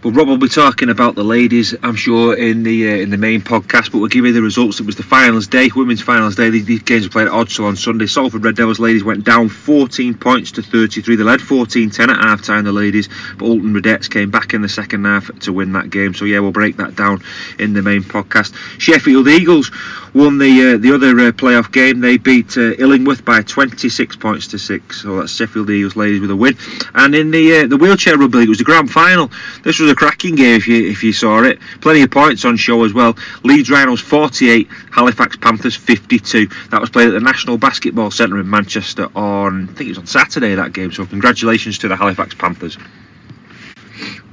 Well, 0.06 0.14
Rob 0.14 0.28
will 0.28 0.38
be 0.38 0.48
talking 0.48 0.88
about 0.88 1.16
the 1.16 1.24
ladies, 1.24 1.74
I'm 1.82 1.96
sure, 1.96 2.36
in 2.36 2.62
the 2.62 2.92
uh, 2.92 2.96
in 2.98 3.10
the 3.10 3.16
main 3.16 3.40
podcast. 3.40 3.90
But 3.90 3.98
we'll 3.98 4.06
give 4.06 4.24
you 4.24 4.32
the 4.32 4.40
results. 4.40 4.78
It 4.78 4.86
was 4.86 4.94
the 4.94 5.02
finals 5.02 5.48
day, 5.48 5.68
women's 5.74 6.00
finals 6.00 6.36
day. 6.36 6.48
These, 6.48 6.64
these 6.64 6.82
games 6.84 7.06
were 7.06 7.10
played 7.10 7.26
at 7.26 7.32
Odsal 7.32 7.64
on 7.64 7.74
Sunday. 7.74 8.06
Salford 8.06 8.44
Red 8.44 8.54
Devils 8.54 8.78
ladies 8.78 9.02
went 9.02 9.24
down 9.24 9.48
14 9.48 10.14
points 10.14 10.52
to 10.52 10.62
33. 10.62 11.16
They 11.16 11.24
led 11.24 11.40
14-10 11.40 12.08
at 12.08 12.22
half 12.22 12.42
time. 12.42 12.62
The 12.62 12.70
ladies, 12.70 13.08
but 13.36 13.46
Oulton 13.46 13.74
Raidettes 13.74 14.08
came 14.08 14.30
back 14.30 14.54
in 14.54 14.62
the 14.62 14.68
second 14.68 15.04
half 15.06 15.36
to 15.40 15.52
win 15.52 15.72
that 15.72 15.90
game. 15.90 16.14
So 16.14 16.24
yeah, 16.24 16.38
we'll 16.38 16.52
break 16.52 16.76
that 16.76 16.94
down 16.94 17.24
in 17.58 17.72
the 17.72 17.82
main 17.82 18.02
podcast. 18.02 18.54
Sheffield 18.78 19.26
Eagles 19.26 19.72
won 20.14 20.38
the 20.38 20.74
uh, 20.74 20.76
the 20.78 20.94
other 20.94 21.18
uh, 21.18 21.32
playoff 21.32 21.72
game. 21.72 21.98
They 21.98 22.16
beat 22.16 22.56
uh, 22.56 22.74
Illingworth 22.78 23.24
by 23.24 23.42
26 23.42 24.14
points 24.16 24.46
to 24.48 24.58
six. 24.60 25.02
So 25.02 25.18
that's 25.18 25.34
Sheffield 25.34 25.68
Eagles 25.68 25.96
ladies 25.96 26.20
with 26.20 26.30
a 26.30 26.36
win. 26.36 26.56
And 26.94 27.12
in 27.12 27.32
the 27.32 27.58
uh, 27.58 27.66
the 27.66 27.76
wheelchair 27.76 28.16
rugby 28.16 28.38
league, 28.38 28.46
it 28.46 28.50
was 28.50 28.58
the 28.58 28.64
grand 28.64 28.88
final. 28.88 29.32
This 29.64 29.80
was 29.80 29.90
a 29.90 29.95
cracking 29.96 30.36
game 30.36 30.56
if 30.56 30.68
you 30.68 30.88
if 30.88 31.02
you 31.02 31.12
saw 31.12 31.42
it. 31.42 31.58
Plenty 31.80 32.02
of 32.02 32.10
points 32.10 32.44
on 32.44 32.56
show 32.56 32.84
as 32.84 32.92
well. 32.92 33.16
Leeds 33.42 33.70
Rhinos 33.70 34.00
48, 34.00 34.68
Halifax 34.92 35.36
Panthers 35.36 35.74
52. 35.74 36.46
That 36.70 36.80
was 36.80 36.90
played 36.90 37.08
at 37.08 37.12
the 37.12 37.20
National 37.20 37.58
Basketball 37.58 38.10
Centre 38.10 38.38
in 38.38 38.48
Manchester 38.48 39.08
on 39.16 39.64
I 39.64 39.72
think 39.72 39.88
it 39.88 39.88
was 39.88 39.98
on 39.98 40.06
Saturday 40.06 40.54
that 40.54 40.72
game. 40.72 40.92
So 40.92 41.04
congratulations 41.06 41.78
to 41.78 41.88
the 41.88 41.96
Halifax 41.96 42.34
Panthers. 42.34 42.78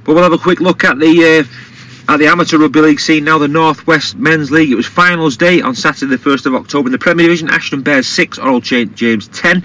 But 0.04 0.14
we'll 0.14 0.22
have 0.22 0.32
a 0.32 0.38
quick 0.38 0.60
look 0.60 0.84
at 0.84 0.98
the 0.98 1.40
uh, 1.40 1.73
at 2.06 2.18
the 2.18 2.26
Amateur 2.26 2.58
Rugby 2.58 2.80
League 2.80 3.00
scene 3.00 3.24
now, 3.24 3.38
the 3.38 3.48
North 3.48 3.86
West 3.86 4.16
Men's 4.16 4.50
League. 4.50 4.70
It 4.70 4.74
was 4.74 4.86
finals 4.86 5.38
day 5.38 5.62
on 5.62 5.74
Saturday, 5.74 6.14
the 6.14 6.22
1st 6.22 6.46
of 6.46 6.54
October. 6.54 6.88
In 6.88 6.92
the 6.92 6.98
Premier 6.98 7.26
Division, 7.26 7.48
Ashton 7.48 7.82
Bears 7.82 8.06
6, 8.06 8.38
Oral 8.38 8.60
James 8.60 9.28
10. 9.28 9.64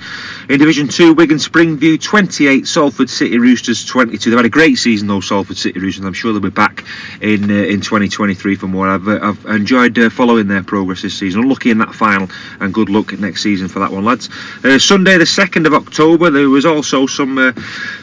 In 0.50 0.60
Division 0.60 0.88
2, 0.88 1.14
Wigan 1.14 1.38
Springview 1.38 2.02
28, 2.02 2.66
Salford 2.66 3.10
City 3.10 3.38
Roosters 3.38 3.86
22. 3.86 4.30
They've 4.30 4.40
had 4.40 4.46
a 4.46 4.50
great 4.50 4.76
season, 4.76 5.10
though, 5.10 5.20
Salford 5.20 5.58
City 5.58 5.80
Roosters. 5.80 6.06
I'm 6.06 6.14
sure 6.14 6.32
they'll 6.32 6.42
be 6.42 6.50
back 6.50 6.86
in 7.22 7.52
uh, 7.52 7.54
in 7.54 7.82
2023 7.82 8.56
for 8.56 8.68
more. 8.68 8.88
I've, 8.88 9.08
uh, 9.08 9.20
I've 9.22 9.46
enjoyed 9.46 10.00
uh, 10.00 10.10
following 10.10 10.48
their 10.48 10.64
progress 10.64 11.02
this 11.02 11.20
season. 11.20 11.42
Unlucky 11.42 11.72
in 11.72 11.80
that 11.80 11.94
final, 11.94 12.30
and 12.62 12.74
good 12.74 12.90
luck 12.90 13.12
next 13.20 13.44
season 13.44 13.68
for 13.68 13.80
that 13.80 13.92
one, 13.92 14.06
lads. 14.06 14.30
Uh, 14.64 14.80
Sunday, 14.80 15.18
the 15.18 15.26
2nd 15.26 15.68
of 15.68 15.74
October, 15.74 16.30
there 16.30 16.50
was 16.50 16.66
also 16.66 17.06
some 17.06 17.38
uh, 17.38 17.52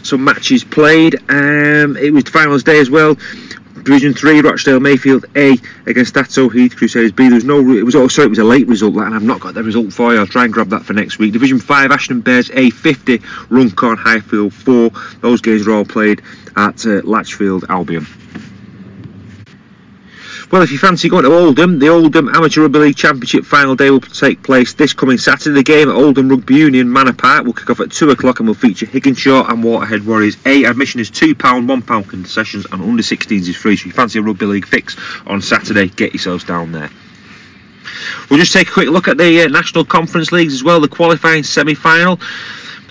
some 0.03 0.23
matches 0.23 0.63
played. 0.63 1.15
Um, 1.31 1.97
it 1.97 2.13
was 2.13 2.25
finals 2.25 2.65
day 2.65 2.79
as 2.79 2.91
well. 2.91 3.17
Division 3.87 4.15
Three, 4.15 4.41
Rochdale 4.41 4.81
Mayfield 4.81 5.27
A 5.37 5.57
against 5.87 6.15
Thatto 6.15 6.49
Heath 6.49 6.75
Crusaders 6.75 7.13
B. 7.13 7.29
There 7.29 7.37
was 7.37 7.45
no. 7.45 7.61
It 7.71 7.85
was 7.85 7.95
also 7.95 8.23
it 8.23 8.29
was 8.29 8.41
a 8.41 8.45
late 8.45 8.67
result, 8.67 8.97
and 8.97 9.15
I've 9.15 9.23
not 9.23 9.39
got 9.39 9.55
the 9.55 9.63
result 9.63 9.93
for 9.93 10.13
you. 10.13 10.19
I'll 10.19 10.27
try 10.27 10.43
and 10.43 10.53
grab 10.53 10.71
that 10.71 10.85
for 10.85 10.93
next 10.93 11.21
week. 11.21 11.33
Division 11.33 11.61
Five, 11.61 11.93
Ashton 11.93 12.21
Bears 12.21 12.51
A 12.51 12.71
50, 12.71 13.23
Runcorn 13.49 13.97
Highfield 13.97 14.53
Four. 14.53 14.91
Those 15.21 15.41
games 15.41 15.69
were 15.69 15.75
all 15.75 15.85
played 15.85 16.21
at 16.57 16.85
uh, 16.85 17.03
Latchford 17.03 17.63
Albion. 17.69 18.09
Well, 20.53 20.63
if 20.63 20.71
you 20.71 20.79
fancy 20.79 21.09
going 21.09 21.25
to 21.25 21.35
Oldham, 21.35 21.81
the 21.81 21.89
Oldham 21.89 22.29
Amateur 22.29 22.63
Rugby 22.63 22.79
League 22.79 22.97
Championship 22.97 23.45
final 23.45 23.75
day 23.75 23.91
will 23.91 24.01
take 24.01 24.45
place 24.45 24.75
this 24.75 24.93
coming 24.93 25.19
Saturday. 25.19 25.57
The 25.57 25.65
game 25.65 25.89
at 25.89 25.97
Oldham 25.97 26.29
Rugby 26.29 26.55
Union 26.55 26.93
Manor 26.93 27.15
Park 27.15 27.45
will 27.45 27.53
kick 27.53 27.69
off 27.69 27.81
at 27.81 27.91
2 27.91 28.11
o'clock 28.11 28.39
and 28.39 28.47
will 28.47 28.55
feature 28.55 28.87
Higginshaw 28.87 29.51
and 29.51 29.65
Waterhead 29.65 30.07
Warriors. 30.07 30.37
A 30.47 30.65
admission 30.65 31.01
is 31.01 31.11
£2, 31.11 31.35
£1 31.35 32.09
concessions, 32.09 32.65
and 32.71 32.81
under 32.81 33.03
16s 33.03 33.49
is 33.49 33.57
free. 33.57 33.77
So 33.77 33.81
if 33.81 33.87
you 33.87 33.93
fancy 33.93 34.21
a 34.21 34.23
Rugby 34.23 34.47
League 34.47 34.67
fix 34.67 34.97
on 35.27 35.43
Saturday, 35.43 35.89
get 35.89 36.15
yourselves 36.15 36.45
down 36.45 36.71
there. 36.71 36.91
We'll 38.31 38.39
just 38.39 38.53
take 38.53 38.69
a 38.69 38.73
quick 38.73 38.89
look 38.89 39.09
at 39.09 39.19
the 39.19 39.43
uh, 39.43 39.49
National 39.49 39.85
Conference 39.85 40.31
Leagues 40.31 40.55
as 40.55 40.63
well, 40.63 40.79
the 40.81 40.87
qualifying 40.87 41.43
semi 41.43 41.75
final. 41.75 42.21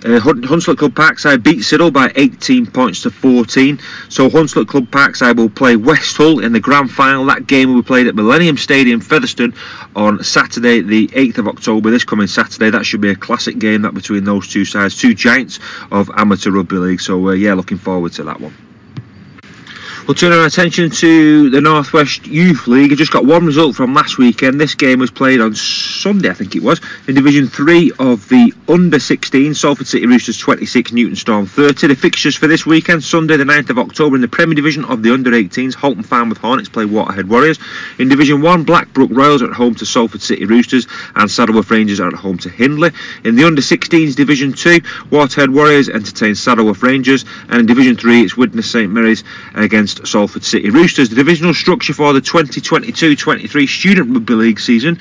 Uh, 0.05 0.19
Hunslet 0.19 0.77
Club 0.77 0.93
Parkside 0.93 1.41
beat 1.41 1.59
Siddal 1.59 1.91
by 1.91 2.11
18 2.15 2.67
points 2.67 3.01
to 3.01 3.09
14. 3.09 3.79
So 4.07 4.29
Hunslet 4.29 4.67
Club 4.67 4.85
Parkside 4.91 5.35
will 5.35 5.49
play 5.49 5.75
West 5.75 6.15
Hull 6.17 6.41
in 6.41 6.53
the 6.53 6.59
grand 6.59 6.91
final. 6.91 7.25
That 7.25 7.47
game 7.47 7.73
will 7.73 7.81
be 7.81 7.87
played 7.87 8.05
at 8.05 8.13
Millennium 8.13 8.55
Stadium, 8.55 9.01
Featherstone, 9.01 9.55
on 9.95 10.23
Saturday, 10.23 10.81
the 10.81 11.07
8th 11.07 11.39
of 11.39 11.47
October. 11.47 11.89
This 11.89 12.03
coming 12.03 12.27
Saturday, 12.27 12.69
that 12.69 12.85
should 12.85 13.01
be 13.01 13.09
a 13.09 13.15
classic 13.15 13.57
game 13.57 13.81
that 13.81 13.95
between 13.95 14.25
those 14.25 14.47
two 14.47 14.63
sides, 14.63 14.95
two 14.95 15.15
giants 15.15 15.59
of 15.89 16.11
amateur 16.15 16.51
rugby 16.51 16.75
league. 16.75 17.01
So 17.01 17.29
uh, 17.29 17.31
yeah, 17.31 17.55
looking 17.55 17.79
forward 17.79 18.13
to 18.13 18.25
that 18.25 18.39
one. 18.39 18.64
We'll 20.07 20.13
turn 20.13 20.33
our 20.33 20.45
attention 20.45 20.91
to 20.91 21.49
the 21.49 21.61
Northwest 21.61 22.27
Youth 22.27 22.67
League. 22.67 22.91
I 22.91 22.95
just 22.95 23.11
got 23.11 23.25
one 23.25 23.43
result 23.43 23.75
from 23.75 23.95
last 23.95 24.19
weekend. 24.19 24.61
This 24.61 24.75
game 24.75 24.99
was 24.99 25.09
played 25.09 25.41
on 25.41 25.55
Sunday, 25.55 26.29
I 26.29 26.33
think 26.33 26.55
it 26.55 26.61
was, 26.61 26.79
in 27.07 27.15
Division 27.15 27.47
3 27.47 27.91
of 27.97 28.29
the 28.29 28.53
Under 28.69 28.99
16. 28.99 29.55
Salford 29.55 29.87
City 29.87 30.05
Roosters 30.05 30.37
26, 30.37 30.91
Newton 30.91 31.15
Storm 31.15 31.47
30. 31.47 31.87
The 31.87 31.95
fixtures 31.95 32.35
for 32.35 32.45
this 32.45 32.67
weekend, 32.67 33.03
Sunday 33.03 33.35
the 33.37 33.45
9th 33.45 33.71
of 33.71 33.79
October, 33.79 34.15
in 34.15 34.21
the 34.21 34.27
Premier 34.27 34.53
Division 34.53 34.85
of 34.85 35.01
the 35.01 35.11
Under 35.11 35.31
18s, 35.31 35.73
Halton 35.73 36.03
Farnworth 36.03 36.37
Hornets 36.37 36.69
play 36.69 36.85
Waterhead 36.85 37.27
Warriors. 37.27 37.57
In 37.97 38.07
Division 38.07 38.43
1, 38.43 38.63
Blackbrook 38.63 39.09
Royals 39.09 39.41
are 39.41 39.49
at 39.49 39.53
home 39.53 39.73
to 39.73 39.87
Salford 39.87 40.21
City 40.21 40.45
Roosters, 40.45 40.85
and 41.15 41.31
Saddleworth 41.31 41.71
Rangers 41.71 41.99
are 41.99 42.09
at 42.09 42.13
home 42.13 42.37
to 42.37 42.49
Hindley. 42.49 42.91
In 43.23 43.35
the 43.35 43.45
Under 43.45 43.63
16s 43.63 44.15
Division 44.15 44.53
2, 44.53 44.81
Waterhead 45.09 45.51
Warriors 45.51 45.89
entertain 45.89 46.35
Saddleworth 46.35 46.83
Rangers, 46.83 47.25
and 47.49 47.61
in 47.61 47.65
Division 47.65 47.97
3, 47.97 48.21
it's 48.21 48.37
Widnes 48.37 48.69
St 48.69 48.91
Mary's 48.91 49.23
against 49.55 49.94
against 49.95 50.11
Salford 50.11 50.43
City 50.43 50.69
Roosters. 50.69 51.09
The 51.09 51.15
divisional 51.15 51.53
structure 51.53 51.93
for 51.93 52.13
the 52.13 52.21
2022-23 52.21 53.67
Student 53.67 54.13
Rugby 54.13 54.33
League 54.33 54.59
season, 54.59 54.99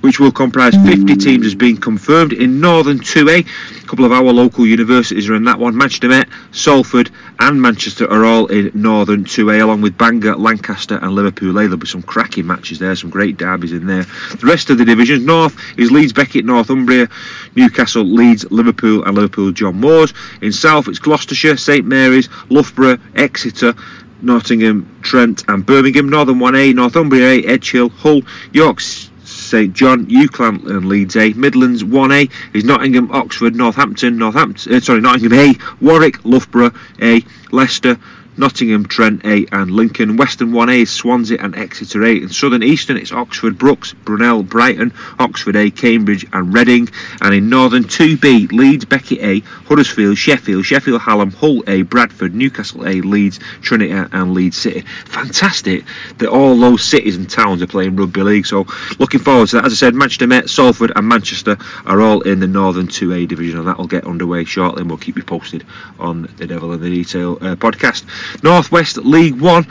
which 0.00 0.20
will 0.20 0.32
comprise 0.32 0.74
50 0.74 1.16
teams, 1.16 1.44
has 1.44 1.54
been 1.54 1.76
confirmed 1.76 2.32
in 2.32 2.60
Northern 2.60 3.00
2A. 3.00 3.46
A 3.82 3.86
couple 3.86 4.04
of 4.04 4.12
our 4.12 4.22
local 4.22 4.66
universities 4.66 5.28
are 5.28 5.34
in 5.34 5.44
that 5.44 5.58
one. 5.58 5.76
Manchester 5.76 6.08
Met, 6.08 6.28
Salford, 6.52 7.10
and 7.38 7.60
Manchester 7.60 8.10
are 8.10 8.24
all 8.24 8.46
in 8.46 8.70
Northern 8.74 9.24
2A, 9.24 9.62
along 9.62 9.82
with 9.82 9.98
Bangor, 9.98 10.36
Lancaster, 10.36 10.98
and 11.00 11.12
Liverpool. 11.12 11.52
There'll 11.52 11.76
be 11.76 11.86
some 11.86 12.02
cracking 12.02 12.46
matches 12.46 12.78
there, 12.78 12.94
some 12.96 13.10
great 13.10 13.36
derbies 13.36 13.72
in 13.72 13.86
there. 13.86 14.04
The 14.04 14.46
rest 14.46 14.70
of 14.70 14.78
the 14.78 14.84
divisions, 14.84 15.24
North 15.24 15.56
is 15.78 15.90
Leeds, 15.90 16.12
Beckett, 16.12 16.44
Northumbria, 16.44 17.08
Newcastle, 17.56 18.04
Leeds, 18.04 18.50
Liverpool, 18.50 19.04
and 19.04 19.14
Liverpool 19.14 19.52
John 19.52 19.80
Moores. 19.80 20.14
In 20.40 20.52
South, 20.52 20.88
it's 20.88 20.98
Gloucestershire, 20.98 21.56
St 21.56 21.84
Mary's, 21.84 22.28
Loughborough, 22.48 22.98
Exeter, 23.14 23.74
Nottingham, 24.22 25.00
Trent, 25.02 25.44
and 25.48 25.64
Birmingham. 25.64 26.08
Northern 26.08 26.38
1A, 26.38 26.74
Northumbria 26.74 27.28
A, 27.28 27.42
Edgehill, 27.42 27.90
Hull, 27.90 28.22
York, 28.52 28.80
St 28.80 29.72
John, 29.72 30.06
UCLan, 30.06 30.66
and 30.68 30.86
Leeds 30.86 31.16
A. 31.16 31.32
Midlands 31.32 31.82
1A 31.82 32.30
is 32.54 32.64
Nottingham, 32.64 33.10
Oxford, 33.10 33.54
Northampton, 33.54 34.16
Northampton, 34.16 34.74
uh, 34.74 34.80
sorry, 34.80 35.00
Nottingham 35.00 35.32
A, 35.32 35.54
Warwick, 35.80 36.24
Loughborough 36.24 36.72
A, 37.00 37.24
Leicester, 37.50 37.98
Nottingham, 38.40 38.86
Trent 38.86 39.20
8 39.26 39.50
and 39.52 39.70
Lincoln. 39.70 40.16
Western 40.16 40.52
1A 40.52 40.82
is 40.82 40.90
Swansea 40.90 41.36
and 41.38 41.54
Exeter 41.54 42.02
8. 42.02 42.22
In 42.22 42.28
Southern 42.30 42.62
Eastern 42.62 42.96
it's 42.96 43.12
Oxford, 43.12 43.58
Brooks, 43.58 43.92
Brunel, 43.92 44.42
Brighton, 44.42 44.94
Oxford 45.18 45.56
A, 45.56 45.70
Cambridge 45.70 46.26
and 46.32 46.54
Reading. 46.54 46.88
And 47.20 47.34
in 47.34 47.50
Northern 47.50 47.84
2B, 47.84 48.50
Leeds, 48.50 48.86
Beckett 48.86 49.20
A, 49.20 49.40
Huddersfield, 49.40 50.16
Sheffield, 50.16 50.64
Sheffield 50.64 51.02
Hallam, 51.02 51.32
Hull 51.32 51.62
A, 51.66 51.82
Bradford, 51.82 52.34
Newcastle 52.34 52.88
A, 52.88 53.02
Leeds, 53.02 53.40
Trinity 53.60 53.92
and 53.92 54.32
Leeds 54.32 54.56
City. 54.56 54.80
Fantastic 55.04 55.84
that 56.16 56.30
all 56.30 56.58
those 56.58 56.82
cities 56.82 57.16
and 57.16 57.28
towns 57.28 57.60
are 57.60 57.66
playing 57.66 57.94
rugby 57.96 58.22
league. 58.22 58.46
So 58.46 58.66
looking 58.98 59.20
forward 59.20 59.48
to 59.50 59.56
that. 59.56 59.66
As 59.66 59.74
I 59.74 59.76
said, 59.76 59.94
Manchester 59.94 60.26
Met, 60.26 60.48
Salford 60.48 60.92
and 60.96 61.06
Manchester 61.06 61.58
are 61.84 62.00
all 62.00 62.22
in 62.22 62.40
the 62.40 62.46
Northern 62.46 62.88
2A 62.88 63.28
division 63.28 63.58
and 63.58 63.68
that 63.68 63.76
will 63.76 63.86
get 63.86 64.06
underway 64.06 64.44
shortly 64.44 64.80
and 64.80 64.88
we'll 64.88 64.98
keep 64.98 65.16
you 65.16 65.24
posted 65.24 65.66
on 65.98 66.22
the 66.38 66.46
Devil 66.46 66.72
in 66.72 66.80
the 66.80 66.88
Detail 66.88 67.36
uh, 67.42 67.54
podcast. 67.56 68.04
Northwest 68.42 68.96
League 68.98 69.40
One, 69.40 69.66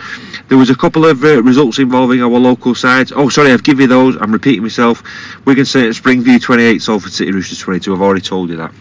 there 0.47 0.57
was 0.57 0.69
a 0.69 0.75
couple 0.75 1.05
of 1.05 1.23
uh, 1.23 1.41
results 1.43 1.79
involving 1.79 2.21
our 2.21 2.29
local 2.29 2.75
sides. 2.75 3.11
Oh, 3.15 3.29
sorry, 3.29 3.51
I've 3.51 3.63
given 3.63 3.83
you 3.83 3.87
those. 3.87 4.15
I'm 4.17 4.31
repeating 4.31 4.63
myself. 4.63 5.03
Wigan 5.45 5.65
St 5.65 5.95
Springview 5.95 6.41
28, 6.41 6.81
Salford 6.81 7.11
City 7.11 7.31
Roosters 7.31 7.59
22. 7.59 7.93
I've 7.93 8.01
already 8.01 8.21
told 8.21 8.49
you 8.49 8.57
that. 8.57 8.73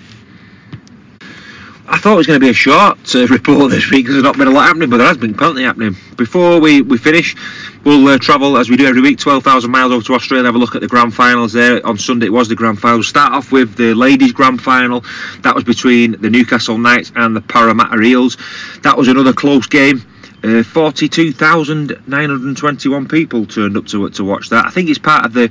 I 1.90 1.96
thought 1.96 2.12
it 2.12 2.16
was 2.16 2.26
going 2.26 2.38
to 2.38 2.44
be 2.44 2.50
a 2.50 2.54
short 2.54 3.14
report 3.30 3.70
this 3.70 3.90
week 3.90 4.04
because 4.04 4.14
there's 4.14 4.22
not 4.22 4.36
been 4.36 4.46
a 4.46 4.50
lot 4.50 4.66
happening, 4.66 4.90
but 4.90 4.98
there 4.98 5.06
has 5.06 5.16
been 5.16 5.32
plenty 5.32 5.62
happening. 5.62 5.96
Before 6.18 6.60
we, 6.60 6.82
we 6.82 6.98
finish, 6.98 7.34
we'll 7.82 8.06
uh, 8.08 8.18
travel 8.18 8.58
as 8.58 8.68
we 8.68 8.76
do 8.76 8.86
every 8.86 9.00
week, 9.00 9.18
12,000 9.18 9.70
miles 9.70 9.90
over 9.90 10.04
to 10.04 10.14
Australia 10.14 10.40
and 10.40 10.46
have 10.46 10.54
a 10.54 10.58
look 10.58 10.74
at 10.74 10.82
the 10.82 10.86
grand 10.86 11.14
finals 11.14 11.54
there. 11.54 11.84
On 11.86 11.96
Sunday, 11.96 12.26
it 12.26 12.32
was 12.32 12.48
the 12.48 12.54
grand 12.54 12.78
final. 12.78 13.02
Start 13.02 13.32
off 13.32 13.52
with 13.52 13.74
the 13.76 13.94
ladies' 13.94 14.32
grand 14.32 14.60
final. 14.60 15.02
That 15.40 15.54
was 15.54 15.64
between 15.64 16.20
the 16.20 16.28
Newcastle 16.28 16.76
Knights 16.76 17.10
and 17.16 17.34
the 17.34 17.40
Parramatta 17.40 17.98
Eels. 18.02 18.36
That 18.82 18.98
was 18.98 19.08
another 19.08 19.32
close 19.32 19.66
game. 19.66 20.02
Uh, 20.44 20.62
42,921 20.62 23.08
people 23.08 23.44
turned 23.46 23.76
up 23.76 23.86
to 23.86 24.08
to 24.10 24.24
watch 24.24 24.50
that. 24.50 24.66
I 24.66 24.70
think 24.70 24.88
it's 24.88 24.98
part 24.98 25.24
of 25.24 25.32
the 25.32 25.50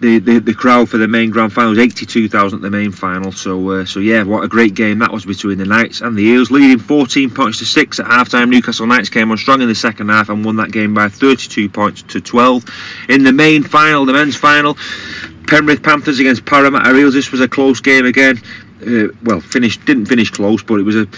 the, 0.00 0.18
the, 0.18 0.38
the 0.38 0.54
crowd 0.54 0.88
for 0.88 0.96
the 0.96 1.08
main 1.08 1.30
grand 1.30 1.52
final 1.52 1.70
was 1.70 1.78
82,000 1.78 2.58
at 2.58 2.62
the 2.62 2.70
main 2.70 2.92
final. 2.92 3.32
So 3.32 3.70
uh, 3.70 3.84
so 3.84 4.00
yeah, 4.00 4.22
what 4.22 4.44
a 4.44 4.48
great 4.48 4.74
game 4.74 5.00
that 5.00 5.12
was 5.12 5.24
between 5.24 5.58
the 5.58 5.64
Knights 5.64 6.00
and 6.00 6.16
the 6.16 6.22
Eels, 6.22 6.50
leading 6.50 6.78
14 6.78 7.30
points 7.30 7.58
to 7.58 7.66
six 7.66 7.98
at 7.98 8.06
half 8.06 8.28
time. 8.28 8.50
Newcastle 8.50 8.86
Knights 8.86 9.08
came 9.08 9.30
on 9.30 9.36
strong 9.36 9.60
in 9.60 9.68
the 9.68 9.74
second 9.74 10.08
half 10.08 10.28
and 10.28 10.44
won 10.44 10.56
that 10.56 10.70
game 10.70 10.94
by 10.94 11.08
32 11.08 11.68
points 11.68 12.02
to 12.02 12.20
12. 12.20 12.64
In 13.08 13.24
the 13.24 13.32
main 13.32 13.64
final, 13.64 14.04
the 14.04 14.12
men's 14.12 14.36
final, 14.36 14.76
Penrith 15.46 15.82
Panthers 15.82 16.18
against 16.18 16.44
Parramatta 16.44 16.96
Eels. 16.96 17.14
This 17.14 17.32
was 17.32 17.40
a 17.40 17.48
close 17.48 17.80
game 17.80 18.06
again. 18.06 18.40
Uh, 18.80 19.08
well, 19.24 19.40
finished 19.40 19.84
didn't 19.84 20.06
finish 20.06 20.30
close, 20.30 20.62
but 20.62 20.78
it 20.78 20.84
was 20.84 20.96
a 20.96 21.08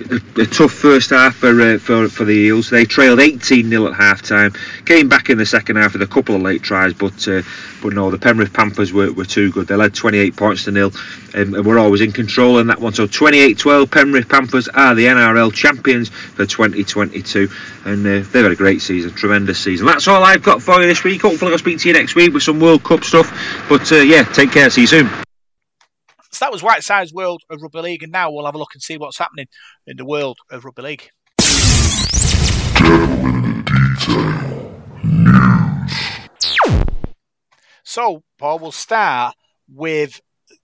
a, 0.00 0.46
tough 0.46 0.72
first 0.72 1.10
half 1.10 1.36
for, 1.36 1.60
uh, 1.60 1.78
for 1.78 2.08
for 2.08 2.24
the 2.24 2.34
Eels. 2.34 2.70
They 2.70 2.84
trailed 2.84 3.20
18 3.20 3.68
0 3.68 3.86
at 3.88 3.94
half 3.94 4.22
time. 4.22 4.52
Came 4.84 5.08
back 5.08 5.30
in 5.30 5.38
the 5.38 5.46
second 5.46 5.76
half 5.76 5.92
with 5.92 6.02
a 6.02 6.06
couple 6.06 6.34
of 6.34 6.42
late 6.42 6.62
tries, 6.62 6.94
but 6.94 7.26
uh, 7.28 7.42
but 7.82 7.92
no, 7.92 8.10
the 8.10 8.18
Penrith 8.18 8.52
Panthers 8.52 8.92
were, 8.92 9.12
were 9.12 9.24
too 9.24 9.52
good. 9.52 9.66
They 9.66 9.76
led 9.76 9.94
28 9.94 10.36
points 10.36 10.64
to 10.64 10.72
nil 10.72 10.92
um, 11.34 11.54
and 11.54 11.64
were 11.64 11.78
always 11.78 12.00
in 12.00 12.12
control 12.12 12.58
in 12.58 12.68
that 12.68 12.80
one. 12.80 12.92
So 12.92 13.06
28 13.06 13.58
12, 13.58 13.90
Penrith 13.90 14.28
Panthers 14.28 14.68
are 14.68 14.94
the 14.94 15.06
NRL 15.06 15.52
champions 15.52 16.08
for 16.08 16.46
2022. 16.46 17.48
And 17.84 18.06
uh, 18.06 18.10
they've 18.10 18.42
had 18.42 18.52
a 18.52 18.56
great 18.56 18.82
season, 18.82 19.12
tremendous 19.12 19.58
season. 19.58 19.86
That's 19.86 20.08
all 20.08 20.22
I've 20.22 20.42
got 20.42 20.62
for 20.62 20.80
you 20.80 20.86
this 20.86 21.04
week. 21.04 21.22
Hopefully, 21.22 21.52
I'll 21.52 21.58
speak 21.58 21.78
to 21.80 21.88
you 21.88 21.94
next 21.94 22.14
week 22.14 22.32
with 22.32 22.42
some 22.42 22.60
World 22.60 22.84
Cup 22.84 23.04
stuff. 23.04 23.66
But 23.68 23.90
uh, 23.92 23.96
yeah, 23.96 24.24
take 24.24 24.52
care. 24.52 24.70
See 24.70 24.82
you 24.82 24.86
soon. 24.86 25.27
So 26.38 26.44
that 26.44 26.52
was 26.52 26.62
Whiteside's 26.62 27.12
World 27.12 27.42
of 27.50 27.62
Rugby 27.62 27.80
League, 27.80 28.04
and 28.04 28.12
now 28.12 28.30
we'll 28.30 28.46
have 28.46 28.54
a 28.54 28.58
look 28.58 28.72
and 28.72 28.80
see 28.80 28.96
what's 28.96 29.18
happening 29.18 29.48
in 29.88 29.96
the 29.96 30.04
world 30.04 30.38
of 30.52 30.64
Rugby 30.64 30.82
League. 30.82 31.10
So, 37.82 38.22
Paul, 38.38 38.60
we'll 38.60 38.70
start 38.70 39.34
with 39.68 40.20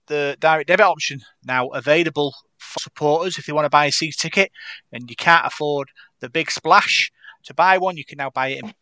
the 0.07 0.37
direct 0.39 0.69
debit 0.69 0.85
option 0.85 1.19
now 1.43 1.67
available 1.67 2.33
for 2.57 2.79
supporters 2.79 3.37
if 3.37 3.45
they 3.45 3.51
want 3.51 3.65
to 3.65 3.69
buy 3.69 3.87
a 3.87 3.91
season 3.91 4.17
ticket 4.17 4.53
and 4.93 5.09
you 5.09 5.17
can't 5.17 5.45
afford 5.45 5.89
the 6.21 6.29
big 6.29 6.51
splash 6.51 7.11
to 7.43 7.53
buy 7.53 7.79
one, 7.79 7.97
you 7.97 8.05
can 8.05 8.15
now 8.15 8.29
buy 8.29 8.47
it 8.47 8.63
in 8.63 8.73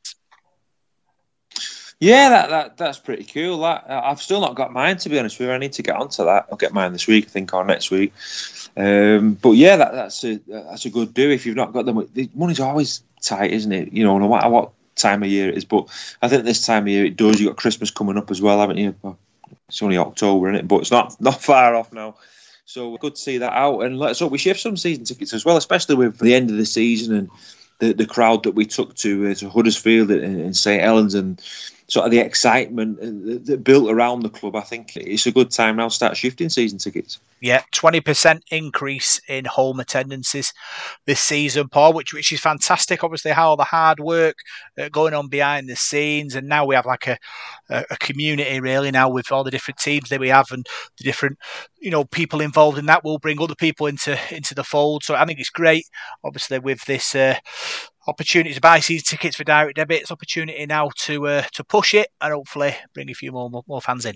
yeah, 2.00 2.30
that, 2.30 2.50
that 2.50 2.78
that's 2.78 3.00
pretty 3.00 3.24
cool. 3.24 3.60
That 3.60 3.86
I've 3.88 4.22
still 4.22 4.42
not 4.42 4.56
got 4.56 4.74
mine 4.74 4.98
to 4.98 5.10
be 5.10 5.20
honest 5.20 5.40
with 5.40 5.48
you. 5.48 5.54
I 5.54 5.58
need 5.58 5.74
to 5.74 5.84
get 5.84 5.96
onto 5.96 6.26
that. 6.26 6.48
I'll 6.52 6.58
get 6.58 6.74
mine 6.74 6.94
this 6.94 7.08
week, 7.08 7.26
I 7.26 7.30
think, 7.30 7.54
or 7.54 7.64
next 7.64 7.92
week. 7.92 8.14
Um, 8.76 9.36
but 9.36 9.52
yeah, 9.52 9.78
that, 9.78 9.94
that's 9.94 10.24
a 10.24 10.40
that's 10.48 10.86
a 10.86 10.90
good 10.90 11.14
do 11.14 11.30
if 11.30 11.46
you've 11.46 11.56
not 11.56 11.74
got 11.74 11.86
them. 11.86 12.08
The 12.14 12.30
money's 12.34 12.60
always 12.60 13.04
tight, 13.22 13.52
isn't 13.52 13.72
it? 13.72 13.94
You 13.94 14.04
know, 14.04 14.18
no 14.18 14.30
matter 14.30 14.50
what 14.50 14.72
time 14.96 15.24
of 15.24 15.30
year 15.30 15.50
it 15.50 15.58
is. 15.58 15.66
But 15.66 15.88
I 16.22 16.28
think 16.28 16.44
this 16.44 16.66
time 16.66 16.84
of 16.84 16.90
year 16.90 17.06
it 17.06 17.16
does. 17.16 17.40
You 17.40 17.48
got 17.48 17.58
Christmas 17.58 17.92
coming 17.92 18.18
up 18.18 18.32
as 18.32 18.42
well, 18.42 18.60
haven't 18.60 18.78
you? 18.78 18.96
It's 19.68 19.82
only 19.82 19.98
October, 19.98 20.50
isn't 20.50 20.66
it? 20.66 20.68
But 20.68 20.82
it's 20.82 20.92
not 20.92 21.16
not 21.22 21.42
far 21.42 21.76
off 21.76 21.94
now. 21.94 22.16
So 22.66 22.98
good 22.98 23.16
to 23.16 23.22
see 23.22 23.40
that 23.40 23.54
out, 23.54 23.82
and 23.82 24.00
let's 24.00 24.20
hope 24.20 24.32
we 24.32 24.38
shift 24.38 24.62
some 24.62 24.78
season 24.78 25.04
tickets 25.04 25.34
as 25.34 25.46
well, 25.46 25.58
especially 25.58 25.96
with 25.96 26.18
the 26.20 26.34
end 26.34 26.50
of 26.50 26.58
the 26.58 26.66
season 26.66 27.16
and 27.16 27.30
the, 27.80 27.94
the 27.94 28.06
crowd 28.06 28.44
that 28.44 28.56
we 28.56 28.66
took 28.66 28.96
to 28.96 29.32
uh, 29.32 29.34
to 29.36 29.50
Huddersfield 29.50 30.12
and, 30.12 30.42
and 30.42 30.56
St 30.56 30.82
Helens 30.82 31.14
and 31.14 31.42
sort 31.88 32.06
of 32.06 32.12
the 32.12 32.20
excitement 32.20 33.46
that 33.46 33.64
built 33.64 33.92
around 33.92 34.22
the 34.22 34.30
club, 34.30 34.56
I 34.56 34.62
think 34.62 34.96
it's 34.96 35.26
a 35.26 35.32
good 35.32 35.52
time 35.52 35.76
now 35.76 35.90
to 35.90 35.94
start 35.94 36.18
shifting 36.18 36.50
season 36.50 36.78
tickets. 36.78 37.20
Yeah, 37.42 37.62
twenty 37.72 38.00
percent 38.00 38.42
increase 38.52 39.20
in 39.28 39.44
home 39.44 39.82
attendances 39.82 40.54
this 41.06 41.20
season, 41.20 41.68
Paul, 41.68 41.94
which 41.94 42.14
which 42.14 42.32
is 42.32 42.40
fantastic. 42.40 43.04
Obviously, 43.04 43.32
how 43.32 43.50
all 43.50 43.58
the 43.58 43.66
hard 43.66 44.00
work 44.00 44.36
uh, 44.80 44.88
going 44.90 45.14
on 45.14 45.28
behind 45.28 45.68
the 45.68 45.76
scenes, 45.76 46.36
and 46.36 46.48
now 46.48 46.66
we 46.66 46.76
have 46.76 46.86
like 46.86 47.08
a, 47.08 47.18
a, 47.70 47.84
a 47.92 47.98
community 47.98 48.62
really 48.62 48.92
now 48.92 49.10
with 49.10 49.30
all 49.32 49.44
the 49.44 49.52
different 49.52 49.78
teams 49.78 50.08
that 50.08 50.22
we 50.22 50.30
have 50.30 50.48
and 50.52 50.66
the 50.98 51.04
different 51.04 51.38
you 51.82 51.92
know 51.92 52.06
people 52.06 52.40
involved 52.40 52.78
in 52.78 52.86
that 52.86 53.04
will 53.04 53.20
bring 53.20 53.42
other 53.42 53.56
people 53.56 53.88
into 53.88 54.18
into 54.34 54.56
the 54.56 54.64
fold. 54.64 55.04
So 55.04 55.16
I 55.16 55.26
think 55.26 55.40
it's 55.40 55.50
great. 55.50 55.84
Obviously, 56.24 56.60
with 56.60 56.86
this 56.86 57.14
uh, 57.14 57.36
opportunity 58.08 58.54
to 58.54 58.62
buy 58.62 58.80
season 58.80 59.06
tickets 59.06 59.36
for 59.36 59.44
direct 59.44 59.76
debit. 59.76 60.02
It's 60.02 60.12
opportunity 60.12 60.66
now 60.66 60.90
to 61.00 61.28
uh, 61.28 61.42
to 61.54 61.64
push 61.64 61.94
it 61.94 62.10
and 62.22 62.34
hopefully 62.34 62.76
bring 62.94 63.10
a 63.10 63.14
few 63.14 63.32
more 63.32 63.64
more 63.68 63.82
fans 63.82 64.06
in. 64.06 64.16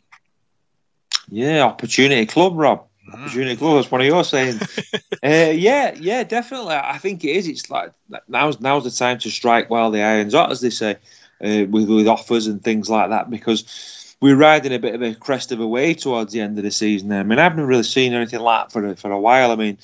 Yeah, 1.30 1.64
opportunity 1.64 2.26
club, 2.26 2.54
Rob. 2.56 2.86
Mm. 3.08 3.14
Opportunity 3.14 3.56
club. 3.56 3.78
That's 3.78 3.92
one 3.92 4.02
of 4.02 4.08
your 4.08 4.24
saying. 4.24 4.60
uh, 5.24 5.52
yeah, 5.54 5.94
yeah, 5.96 6.24
definitely. 6.24 6.76
I 6.76 6.98
think 6.98 7.24
it 7.24 7.30
is. 7.30 7.48
It's 7.48 7.70
like 7.70 7.92
now's 8.28 8.60
now's 8.60 8.84
the 8.84 8.92
time 8.92 9.20
to 9.20 9.30
strike 9.30 9.70
while 9.70 9.92
the 9.92 10.02
iron's 10.02 10.34
hot, 10.34 10.52
as 10.52 10.62
they 10.62 10.70
say, 10.70 10.98
uh, 11.44 11.66
with 11.70 11.90
with 11.90 12.08
offers 12.08 12.48
and 12.48 12.64
things 12.64 12.90
like 12.90 13.10
that, 13.10 13.30
because 13.30 14.16
we're 14.20 14.36
riding 14.36 14.74
a 14.74 14.80
bit 14.80 14.96
of 14.96 15.02
a 15.04 15.14
crest 15.14 15.52
of 15.52 15.60
a 15.60 15.68
wave 15.68 15.98
towards 15.98 16.34
the 16.34 16.42
end 16.42 16.58
of 16.58 16.64
the 16.64 16.72
season. 16.72 17.10
There. 17.10 17.20
I 17.20 17.24
mean, 17.24 17.40
I 17.40 17.44
haven't 17.44 17.66
really 17.66 17.84
seen 17.84 18.14
anything 18.14 18.40
like 18.40 18.66
that 18.66 18.72
for 18.72 18.86
a, 18.86 18.96
for 18.96 19.12
a 19.12 19.20
while. 19.20 19.52
I 19.52 19.56
mean 19.56 19.78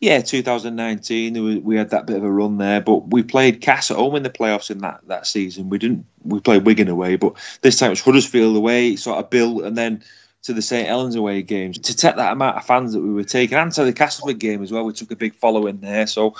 yeah, 0.00 0.20
2019 0.20 1.64
we 1.64 1.76
had 1.76 1.90
that 1.90 2.06
bit 2.06 2.16
of 2.16 2.24
a 2.24 2.30
run 2.30 2.58
there, 2.58 2.80
but 2.80 3.08
we 3.08 3.22
played 3.22 3.62
Cass 3.62 3.90
at 3.90 3.96
home 3.96 4.14
in 4.14 4.22
the 4.22 4.30
playoffs 4.30 4.70
in 4.70 4.78
that, 4.78 5.00
that 5.06 5.26
season. 5.26 5.70
We 5.70 5.78
didn't 5.78 6.04
we 6.22 6.40
played 6.40 6.66
Wigan 6.66 6.88
away, 6.88 7.16
but 7.16 7.34
this 7.62 7.78
time 7.78 7.88
it 7.88 7.90
was 7.90 8.02
Huddersfield 8.02 8.56
away, 8.56 8.96
sort 8.96 9.18
of 9.18 9.30
built, 9.30 9.64
and 9.64 9.76
then 9.76 10.02
to 10.42 10.52
the 10.52 10.62
St 10.62 10.86
Helens 10.86 11.16
away 11.16 11.42
games 11.42 11.78
to 11.78 11.96
take 11.96 12.16
that 12.16 12.32
amount 12.32 12.56
of 12.56 12.64
fans 12.64 12.92
that 12.92 13.00
we 13.00 13.12
were 13.12 13.24
taking, 13.24 13.56
and 13.56 13.72
to 13.72 13.84
the 13.84 13.92
Castleford 13.92 14.38
game 14.38 14.62
as 14.62 14.70
well. 14.70 14.84
We 14.84 14.92
took 14.92 15.10
a 15.10 15.16
big 15.16 15.34
following 15.34 15.80
there, 15.80 16.06
so 16.06 16.34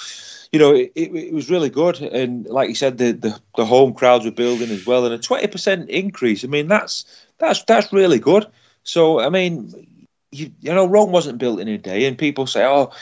you 0.53 0.59
know 0.59 0.75
it, 0.75 0.93
it, 0.95 1.15
it 1.15 1.33
was 1.33 1.49
really 1.49 1.71
good. 1.71 2.01
And 2.03 2.45
like 2.47 2.69
you 2.69 2.75
said, 2.75 2.99
the, 2.99 3.13
the, 3.13 3.41
the 3.57 3.65
home 3.65 3.95
crowds 3.95 4.27
were 4.27 4.33
building 4.33 4.71
as 4.71 4.85
well, 4.85 5.07
and 5.07 5.15
a 5.15 5.19
20 5.19 5.47
percent 5.47 5.89
increase. 5.89 6.45
I 6.45 6.49
mean 6.49 6.69
that's 6.69 7.07
that's 7.39 7.65
that's 7.65 7.91
really 7.91 8.19
good. 8.19 8.47
So 8.83 9.19
I 9.19 9.31
mean, 9.31 10.07
you, 10.31 10.53
you 10.61 10.75
know, 10.75 10.87
Rome 10.87 11.11
wasn't 11.11 11.39
built 11.39 11.61
in 11.61 11.69
a 11.69 11.79
day, 11.79 12.05
and 12.05 12.19
people 12.19 12.47
say, 12.47 12.67
oh 12.67 12.93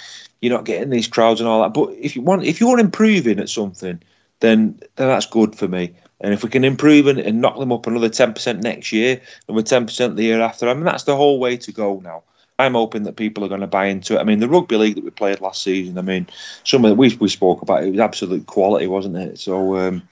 you're 0.44 0.52
not 0.52 0.66
getting 0.66 0.90
these 0.90 1.08
crowds 1.08 1.40
and 1.40 1.48
all 1.48 1.62
that. 1.62 1.72
But 1.72 1.94
if 1.98 2.14
you 2.14 2.20
want, 2.20 2.44
if 2.44 2.60
you're 2.60 2.78
improving 2.78 3.40
at 3.40 3.48
something, 3.48 3.98
then 4.40 4.78
then 4.96 5.08
that's 5.08 5.24
good 5.24 5.56
for 5.56 5.66
me. 5.66 5.94
And 6.20 6.34
if 6.34 6.44
we 6.44 6.50
can 6.50 6.64
improve 6.64 7.06
and, 7.06 7.18
and 7.18 7.40
knock 7.40 7.58
them 7.58 7.72
up 7.72 7.86
another 7.86 8.10
ten 8.10 8.34
percent 8.34 8.62
next 8.62 8.92
year, 8.92 9.22
and 9.48 9.56
with 9.56 9.66
ten 9.66 9.86
percent 9.86 10.16
the 10.16 10.24
year 10.24 10.42
after, 10.42 10.68
I 10.68 10.74
mean 10.74 10.84
that's 10.84 11.04
the 11.04 11.16
whole 11.16 11.40
way 11.40 11.56
to 11.56 11.72
go 11.72 11.98
now. 12.04 12.24
I'm 12.58 12.74
hoping 12.74 13.04
that 13.04 13.16
people 13.16 13.42
are 13.42 13.48
going 13.48 13.62
to 13.62 13.66
buy 13.66 13.86
into 13.86 14.16
it. 14.16 14.20
I 14.20 14.24
mean, 14.24 14.38
the 14.38 14.48
rugby 14.48 14.76
league 14.76 14.96
that 14.96 15.04
we 15.04 15.10
played 15.10 15.40
last 15.40 15.62
season. 15.62 15.96
I 15.96 16.02
mean, 16.02 16.26
some 16.62 16.84
of 16.84 16.90
the, 16.90 16.94
we 16.94 17.16
we 17.16 17.28
spoke 17.30 17.62
about 17.62 17.82
it, 17.82 17.86
it 17.86 17.92
was 17.92 18.00
absolute 18.00 18.46
quality, 18.46 18.86
wasn't 18.86 19.16
it? 19.16 19.38
So. 19.38 19.76
Um, 19.76 20.02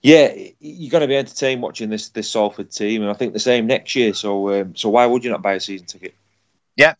yeah, 0.00 0.32
you're 0.60 0.90
going 0.92 1.00
to 1.00 1.08
be 1.08 1.16
entertained 1.16 1.60
watching 1.60 1.90
this 1.90 2.10
this 2.10 2.30
Salford 2.30 2.70
team, 2.70 3.02
and 3.02 3.10
I 3.10 3.14
think 3.14 3.32
the 3.32 3.40
same 3.40 3.66
next 3.66 3.96
year. 3.96 4.14
So, 4.14 4.60
um, 4.60 4.76
so 4.76 4.90
why 4.90 5.04
would 5.04 5.24
you 5.24 5.30
not 5.30 5.42
buy 5.42 5.54
a 5.54 5.60
season 5.60 5.88
ticket? 5.88 6.14
Yeah, 6.76 6.94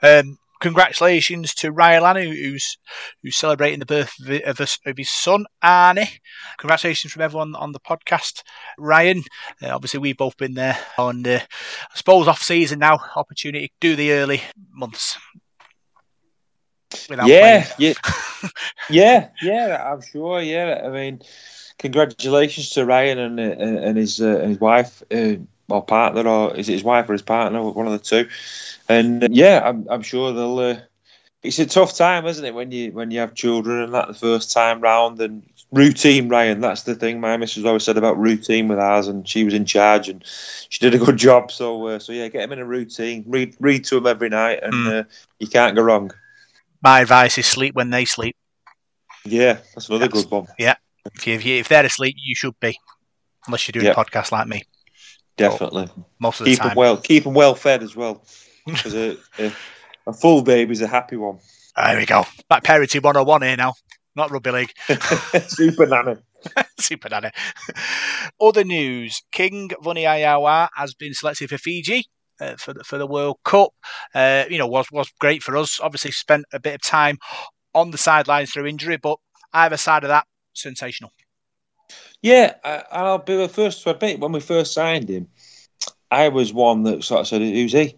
um, 0.00 0.38
congratulations 0.60 1.54
to 1.54 1.72
Ryan 1.72 2.16
who's 2.16 2.78
who's 3.22 3.36
celebrating 3.36 3.80
the 3.80 3.86
birth 3.86 4.14
of, 4.46 4.58
his, 4.58 4.78
of 4.86 4.96
his 4.96 5.10
son 5.10 5.46
Arnie. 5.62 6.18
Congratulations 6.58 7.12
from 7.12 7.22
everyone 7.22 7.54
on 7.54 7.72
the 7.72 7.80
podcast, 7.80 8.42
Ryan. 8.78 9.22
Uh, 9.62 9.74
obviously, 9.74 10.00
we've 10.00 10.16
both 10.16 10.36
been 10.36 10.54
there 10.54 10.78
on 10.98 11.22
the, 11.22 11.42
I 11.42 11.96
suppose, 11.96 12.28
off 12.28 12.42
season 12.42 12.78
now. 12.78 12.98
Opportunity 13.16 13.68
to 13.68 13.74
do 13.80 13.96
the 13.96 14.12
early 14.12 14.42
months. 14.72 15.18
yeah, 17.08 17.66
yeah, 17.78 17.94
yeah, 18.90 19.28
yeah. 19.42 19.92
I'm 19.92 20.00
sure. 20.00 20.40
Yeah, 20.40 20.82
I 20.84 20.90
mean, 20.90 21.22
congratulations 21.78 22.70
to 22.70 22.84
Ryan 22.84 23.18
and 23.18 23.40
and, 23.40 23.78
and 23.78 23.98
his 23.98 24.20
uh, 24.20 24.38
and 24.38 24.50
his 24.50 24.60
wife 24.60 25.02
uh, 25.12 25.36
or 25.68 25.84
partner, 25.84 26.26
or 26.26 26.56
is 26.56 26.68
it 26.68 26.72
his 26.72 26.84
wife 26.84 27.08
or 27.08 27.12
his 27.12 27.22
partner? 27.22 27.62
One 27.62 27.86
of 27.86 27.92
the 27.92 27.98
two. 27.98 28.28
And 28.88 29.24
uh, 29.24 29.28
yeah, 29.30 29.62
I'm 29.64 29.86
I'm 29.88 30.02
sure 30.02 30.32
they'll. 30.32 30.58
Uh, 30.58 30.80
it's 31.42 31.58
a 31.58 31.66
tough 31.66 31.94
time, 31.94 32.24
isn't 32.26 32.44
it, 32.44 32.54
when 32.54 32.72
you 32.72 32.92
when 32.92 33.10
you 33.10 33.20
have 33.20 33.34
children 33.34 33.82
and 33.82 33.94
that 33.94 34.08
the 34.08 34.14
first 34.14 34.50
time 34.50 34.80
round 34.80 35.20
and 35.20 35.42
routine, 35.74 36.28
Ryan. 36.28 36.60
That's 36.60 36.84
the 36.84 36.94
thing. 36.94 37.20
My 37.20 37.36
missus 37.36 37.64
always 37.64 37.82
said 37.84 37.98
about 37.98 38.18
routine 38.18 38.68
with 38.68 38.78
ours, 38.78 39.08
and 39.08 39.28
she 39.28 39.44
was 39.44 39.54
in 39.54 39.66
charge 39.66 40.08
and 40.08 40.24
she 40.68 40.78
did 40.78 40.94
a 40.94 41.04
good 41.04 41.16
job. 41.16 41.50
So, 41.50 41.88
uh, 41.88 41.98
so 41.98 42.12
yeah, 42.12 42.28
get 42.28 42.44
him 42.44 42.52
in 42.52 42.58
a 42.60 42.64
routine. 42.64 43.24
Read 43.26 43.56
read 43.60 43.84
to 43.84 43.98
him 43.98 44.06
every 44.06 44.28
night, 44.28 44.60
and 44.62 44.72
mm. 44.72 45.00
uh, 45.00 45.04
you 45.38 45.48
can't 45.48 45.76
go 45.76 45.82
wrong. 45.82 46.10
My 46.82 47.00
advice 47.00 47.38
is 47.38 47.46
sleep 47.46 47.74
when 47.74 47.90
they 47.90 48.04
sleep. 48.04 48.36
Yeah, 49.24 49.58
that's 49.74 49.88
another 49.88 50.06
that's, 50.06 50.24
good 50.24 50.30
one. 50.30 50.46
Yeah, 50.58 50.76
if 51.14 51.26
you, 51.26 51.34
if, 51.34 51.44
you, 51.44 51.56
if 51.56 51.68
they're 51.68 51.84
asleep, 51.84 52.14
you 52.18 52.34
should 52.34 52.58
be, 52.60 52.78
unless 53.46 53.66
you're 53.66 53.72
doing 53.72 53.86
yep. 53.86 53.96
a 53.96 54.04
podcast 54.04 54.32
like 54.32 54.46
me. 54.46 54.62
Definitely. 55.36 55.88
Most 56.18 56.40
of 56.40 56.44
the 56.44 56.52
keep 56.52 56.60
time. 56.60 56.68
them 56.68 56.76
well. 56.76 56.96
Keep 56.96 57.24
them 57.24 57.34
well 57.34 57.54
fed 57.54 57.82
as 57.82 57.96
well. 57.96 58.24
Because 58.66 58.94
a, 58.94 59.18
a, 59.38 59.52
a 60.06 60.12
full 60.14 60.40
baby's 60.40 60.80
a 60.80 60.86
happy 60.86 61.16
one. 61.16 61.38
There 61.76 61.98
we 61.98 62.06
go. 62.06 62.24
Back 62.48 62.64
parenting 62.64 63.02
101 63.02 63.42
here 63.42 63.58
now 63.58 63.74
not 64.16 64.30
rugby 64.30 64.50
league. 64.50 64.72
Super 65.46 65.86
nanny. 65.86 66.16
Super 66.78 67.08
nanny. 67.08 67.30
Other 68.40 68.64
news: 68.64 69.22
King 69.32 69.70
Vuniyayawa 69.82 70.68
has 70.74 70.94
been 70.94 71.14
selected 71.14 71.50
for 71.50 71.58
Fiji. 71.58 72.06
Uh, 72.40 72.56
for 72.56 72.74
the 72.74 72.82
for 72.82 72.98
the 72.98 73.06
World 73.06 73.38
Cup, 73.44 73.70
uh, 74.12 74.44
you 74.50 74.58
know, 74.58 74.66
was 74.66 74.86
was 74.90 75.08
great 75.20 75.42
for 75.42 75.56
us. 75.56 75.78
Obviously, 75.80 76.10
spent 76.10 76.44
a 76.52 76.58
bit 76.58 76.74
of 76.74 76.82
time 76.82 77.18
on 77.74 77.92
the 77.92 77.98
sidelines 77.98 78.50
through 78.50 78.66
injury, 78.66 78.96
but 78.96 79.18
either 79.52 79.76
side 79.76 80.02
of 80.02 80.08
that, 80.08 80.26
sensational. 80.52 81.12
Yeah, 82.24 82.54
I, 82.64 83.02
will 83.02 83.18
be 83.18 83.36
the 83.36 83.50
first 83.50 83.82
to 83.82 83.90
admit 83.90 84.18
when 84.18 84.32
we 84.32 84.40
first 84.40 84.72
signed 84.72 85.10
him, 85.10 85.28
I 86.10 86.30
was 86.30 86.54
one 86.54 86.84
that 86.84 87.04
sort 87.04 87.20
of 87.20 87.26
said, 87.26 87.42
"Who's 87.42 87.72
he?" 87.72 87.96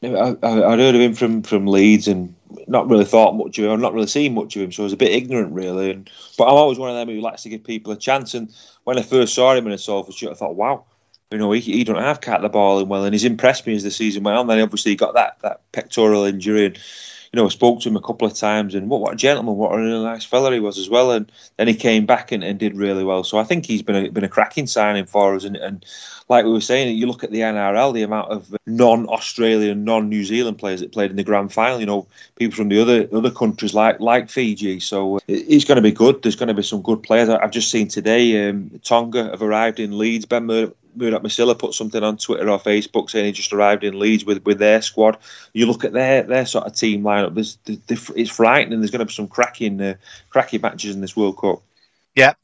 I, 0.00 0.30
would 0.30 0.78
heard 0.78 0.94
of 0.94 1.00
him 1.00 1.14
from, 1.14 1.42
from 1.42 1.66
Leeds 1.66 2.06
and 2.06 2.36
not 2.68 2.88
really 2.88 3.04
thought 3.04 3.34
much 3.34 3.58
of 3.58 3.64
him. 3.64 3.72
I've 3.72 3.80
not 3.80 3.94
really 3.94 4.06
seen 4.06 4.34
much 4.34 4.54
of 4.54 4.62
him, 4.62 4.70
so 4.70 4.84
I 4.84 4.84
was 4.84 4.92
a 4.92 4.96
bit 4.96 5.10
ignorant, 5.10 5.52
really. 5.52 5.90
And 5.90 6.08
but 6.36 6.44
I'm 6.44 6.54
always 6.54 6.78
one 6.78 6.90
of 6.90 6.94
them 6.94 7.12
who 7.12 7.20
likes 7.20 7.42
to 7.42 7.48
give 7.48 7.64
people 7.64 7.90
a 7.90 7.96
chance. 7.96 8.32
And 8.32 8.54
when 8.84 8.96
I 8.96 9.02
first 9.02 9.34
saw 9.34 9.52
him 9.54 9.66
in 9.66 9.72
a 9.72 9.78
Salford 9.78 10.14
shirt, 10.14 10.30
I 10.30 10.34
thought, 10.34 10.54
wow, 10.54 10.84
you 11.32 11.38
know, 11.38 11.50
he, 11.50 11.60
he 11.60 11.82
don't 11.82 11.96
have 11.96 12.20
cat 12.20 12.42
the 12.42 12.48
ball 12.48 12.78
in 12.78 12.88
well, 12.88 13.02
and 13.02 13.12
he's 13.12 13.24
impressed 13.24 13.66
me 13.66 13.74
as 13.74 13.82
the 13.82 13.90
season 13.90 14.22
went 14.22 14.38
on. 14.38 14.46
Then 14.46 14.60
obviously 14.60 14.92
he 14.92 14.96
got 14.96 15.14
that 15.14 15.40
that 15.42 15.62
pectoral 15.72 16.22
injury, 16.22 16.66
and 16.66 16.78
you 17.32 17.36
know, 17.36 17.46
I 17.46 17.48
spoke 17.48 17.80
to 17.80 17.88
him 17.88 17.96
a 17.96 18.00
couple 18.00 18.26
of 18.26 18.34
times, 18.34 18.74
and 18.74 18.88
what 18.88 19.00
what 19.00 19.12
a 19.12 19.16
gentleman, 19.16 19.56
what 19.56 19.72
a 19.72 19.76
really 19.76 20.04
nice 20.04 20.24
fella 20.24 20.52
he 20.52 20.60
was 20.60 20.78
as 20.78 20.88
well. 20.88 21.12
And 21.12 21.30
then 21.56 21.68
he 21.68 21.74
came 21.74 22.06
back 22.06 22.32
and, 22.32 22.42
and 22.42 22.58
did 22.58 22.74
really 22.74 23.04
well. 23.04 23.22
So 23.22 23.38
I 23.38 23.44
think 23.44 23.66
he's 23.66 23.82
been 23.82 24.06
a, 24.06 24.08
been 24.08 24.24
a 24.24 24.28
cracking 24.28 24.66
signing 24.66 25.04
for 25.04 25.34
us. 25.34 25.44
And, 25.44 25.56
and 25.56 25.84
like 26.28 26.44
we 26.44 26.52
were 26.52 26.60
saying, 26.60 26.96
you 26.96 27.06
look 27.06 27.24
at 27.24 27.30
the 27.30 27.40
NRL, 27.40 27.92
the 27.92 28.02
amount 28.02 28.30
of 28.30 28.54
non-Australian, 28.66 29.84
non-New 29.84 30.24
Zealand 30.24 30.58
players 30.58 30.80
that 30.80 30.92
played 30.92 31.10
in 31.10 31.16
the 31.16 31.24
grand 31.24 31.52
final. 31.52 31.80
You 31.80 31.86
know, 31.86 32.06
people 32.36 32.56
from 32.56 32.70
the 32.70 32.80
other 32.80 33.08
other 33.12 33.30
countries 33.30 33.74
like 33.74 34.00
like 34.00 34.30
Fiji. 34.30 34.80
So 34.80 35.18
it's 35.28 35.64
going 35.64 35.76
to 35.76 35.82
be 35.82 35.92
good. 35.92 36.22
There's 36.22 36.36
going 36.36 36.48
to 36.48 36.54
be 36.54 36.62
some 36.62 36.82
good 36.82 37.02
players. 37.02 37.28
I've 37.28 37.50
just 37.50 37.70
seen 37.70 37.88
today 37.88 38.48
um, 38.48 38.70
Tonga 38.84 39.24
have 39.24 39.42
arrived 39.42 39.80
in 39.80 39.98
Leeds. 39.98 40.24
Ben 40.24 40.46
Mur- 40.46 40.72
Murdoch 40.98 41.22
Masila 41.22 41.58
put 41.58 41.74
something 41.74 42.02
on 42.02 42.16
Twitter 42.16 42.50
or 42.50 42.58
Facebook 42.58 43.10
saying 43.10 43.26
he 43.26 43.32
just 43.32 43.52
arrived 43.52 43.84
in 43.84 43.98
Leeds 43.98 44.24
with, 44.24 44.44
with 44.44 44.58
their 44.58 44.82
squad. 44.82 45.18
You 45.52 45.66
look 45.66 45.84
at 45.84 45.92
their 45.92 46.22
their 46.22 46.46
sort 46.46 46.66
of 46.66 46.74
team 46.74 47.02
lineup. 47.02 47.34
There's, 47.34 47.58
there's 47.64 48.10
it's 48.10 48.30
frightening. 48.30 48.80
There's 48.80 48.90
going 48.90 49.00
to 49.00 49.06
be 49.06 49.12
some 49.12 49.28
cracking 49.28 49.80
uh, 49.80 49.94
cracking 50.30 50.60
matches 50.60 50.94
in 50.94 51.00
this 51.00 51.16
World 51.16 51.38
Cup. 51.38 51.62
Yeah, 52.14 52.34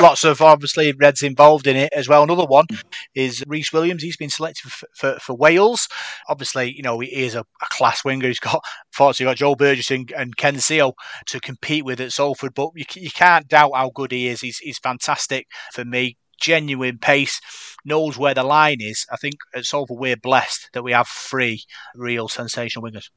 lots 0.00 0.24
of 0.24 0.40
obviously 0.40 0.92
Reds 0.92 1.22
involved 1.22 1.66
in 1.66 1.76
it 1.76 1.92
as 1.94 2.08
well. 2.08 2.22
Another 2.22 2.44
one 2.44 2.66
is 3.14 3.44
Rhys 3.46 3.72
Williams. 3.72 4.02
He's 4.02 4.16
been 4.16 4.30
selected 4.30 4.70
for, 4.70 4.86
for, 4.94 5.18
for 5.20 5.34
Wales. 5.34 5.88
Obviously, 6.28 6.72
you 6.72 6.82
know, 6.82 6.98
he 7.00 7.08
is 7.08 7.34
a, 7.34 7.40
a, 7.40 7.66
class 7.70 8.04
winger. 8.04 8.28
He's 8.28 8.38
got, 8.38 8.64
fortunately, 8.92 9.30
got 9.30 9.38
Joe 9.38 9.54
Burgess 9.54 9.90
and, 9.90 10.10
and 10.12 10.36
Ken 10.36 10.56
Sio 10.56 10.92
to 11.26 11.40
compete 11.40 11.84
with 11.84 12.00
at 12.00 12.12
Salford, 12.12 12.54
but 12.54 12.70
you, 12.74 12.84
you 12.94 13.10
can't 13.10 13.48
doubt 13.48 13.72
how 13.74 13.90
good 13.90 14.12
he 14.12 14.28
is. 14.28 14.40
He's, 14.40 14.58
he's 14.58 14.78
fantastic 14.78 15.46
for 15.72 15.84
me. 15.84 16.16
Genuine 16.40 16.98
pace, 16.98 17.40
knows 17.84 18.18
where 18.18 18.34
the 18.34 18.42
line 18.42 18.80
is. 18.80 19.06
I 19.10 19.16
think 19.16 19.36
at 19.54 19.64
Salford 19.64 19.98
we're 19.98 20.16
blessed 20.16 20.70
that 20.72 20.82
we 20.82 20.92
have 20.92 21.08
three 21.08 21.62
real 21.94 22.28
sensational 22.28 22.84
wingers. 22.84 23.08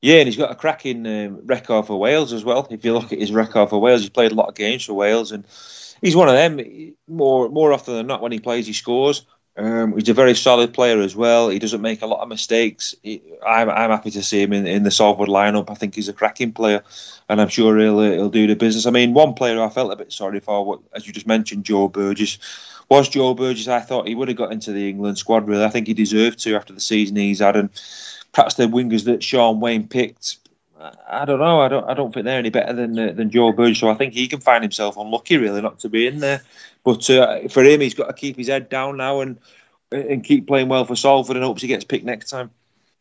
Yeah, 0.00 0.18
and 0.18 0.28
he's 0.28 0.36
got 0.36 0.52
a 0.52 0.54
cracking 0.54 1.06
um, 1.06 1.46
record 1.46 1.86
for 1.86 1.98
Wales 1.98 2.32
as 2.32 2.44
well. 2.44 2.66
If 2.70 2.84
you 2.84 2.92
look 2.92 3.12
at 3.12 3.18
his 3.18 3.32
record 3.32 3.68
for 3.68 3.80
Wales, 3.80 4.02
he's 4.02 4.10
played 4.10 4.30
a 4.30 4.36
lot 4.36 4.48
of 4.48 4.54
games 4.54 4.84
for 4.84 4.94
Wales, 4.94 5.32
and 5.32 5.44
he's 6.00 6.14
one 6.14 6.28
of 6.28 6.34
them. 6.34 6.94
More 7.08 7.48
more 7.48 7.72
often 7.72 7.94
than 7.94 8.06
not, 8.06 8.22
when 8.22 8.32
he 8.32 8.38
plays, 8.38 8.66
he 8.66 8.72
scores. 8.72 9.26
Um, 9.58 9.94
he's 9.96 10.08
a 10.08 10.14
very 10.14 10.36
solid 10.36 10.72
player 10.72 11.00
as 11.00 11.16
well. 11.16 11.48
He 11.48 11.58
doesn't 11.58 11.82
make 11.82 12.00
a 12.00 12.06
lot 12.06 12.20
of 12.20 12.28
mistakes. 12.28 12.94
He, 13.02 13.20
I'm, 13.44 13.68
I'm 13.68 13.90
happy 13.90 14.12
to 14.12 14.22
see 14.22 14.40
him 14.40 14.52
in, 14.52 14.68
in 14.68 14.84
the 14.84 14.90
Salford 14.92 15.28
lineup. 15.28 15.68
I 15.68 15.74
think 15.74 15.96
he's 15.96 16.08
a 16.08 16.12
cracking 16.12 16.52
player, 16.52 16.80
and 17.28 17.40
I'm 17.40 17.48
sure 17.48 17.76
he'll 17.76 17.98
uh, 17.98 18.12
he'll 18.12 18.28
do 18.28 18.46
the 18.46 18.54
business. 18.54 18.86
I 18.86 18.90
mean, 18.90 19.14
one 19.14 19.34
player 19.34 19.60
I 19.60 19.68
felt 19.68 19.92
a 19.92 19.96
bit 19.96 20.12
sorry 20.12 20.38
for, 20.38 20.80
as 20.94 21.08
you 21.08 21.12
just 21.12 21.26
mentioned, 21.26 21.64
Joe 21.64 21.88
Burgess. 21.88 22.38
Was 22.88 23.08
Joe 23.08 23.34
Burgess? 23.34 23.66
I 23.66 23.80
thought 23.80 24.06
he 24.06 24.14
would 24.14 24.28
have 24.28 24.36
got 24.36 24.52
into 24.52 24.72
the 24.72 24.88
England 24.88 25.18
squad. 25.18 25.48
Really, 25.48 25.64
I 25.64 25.70
think 25.70 25.88
he 25.88 25.94
deserved 25.94 26.38
to 26.40 26.54
after 26.54 26.72
the 26.72 26.80
season 26.80 27.16
he's 27.16 27.40
had, 27.40 27.56
and 27.56 27.68
perhaps 28.32 28.54
the 28.54 28.64
wingers 28.64 29.04
that 29.06 29.24
Shaun 29.24 29.58
Wane 29.58 29.88
picked. 29.88 30.38
I 31.08 31.24
don't 31.24 31.40
know. 31.40 31.60
I 31.60 31.68
don't. 31.68 31.88
I 31.88 31.94
don't 31.94 32.12
think 32.12 32.24
they're 32.24 32.38
any 32.38 32.50
better 32.50 32.72
than 32.72 32.98
uh, 32.98 33.12
than 33.12 33.30
Joe 33.30 33.52
Burge. 33.52 33.80
So 33.80 33.88
I 33.88 33.94
think 33.94 34.14
he 34.14 34.28
can 34.28 34.40
find 34.40 34.62
himself 34.62 34.96
unlucky, 34.96 35.36
really, 35.36 35.60
not 35.60 35.80
to 35.80 35.88
be 35.88 36.06
in 36.06 36.20
there. 36.20 36.42
But 36.84 37.08
uh, 37.10 37.48
for 37.48 37.64
him, 37.64 37.80
he's 37.80 37.94
got 37.94 38.06
to 38.06 38.12
keep 38.12 38.36
his 38.36 38.48
head 38.48 38.68
down 38.68 38.96
now 38.96 39.20
and 39.20 39.38
and 39.90 40.22
keep 40.22 40.46
playing 40.46 40.68
well 40.68 40.84
for 40.84 40.94
Salford, 40.94 41.36
and 41.36 41.44
hopes 41.44 41.62
he 41.62 41.68
gets 41.68 41.84
picked 41.84 42.04
next 42.04 42.30
time. 42.30 42.50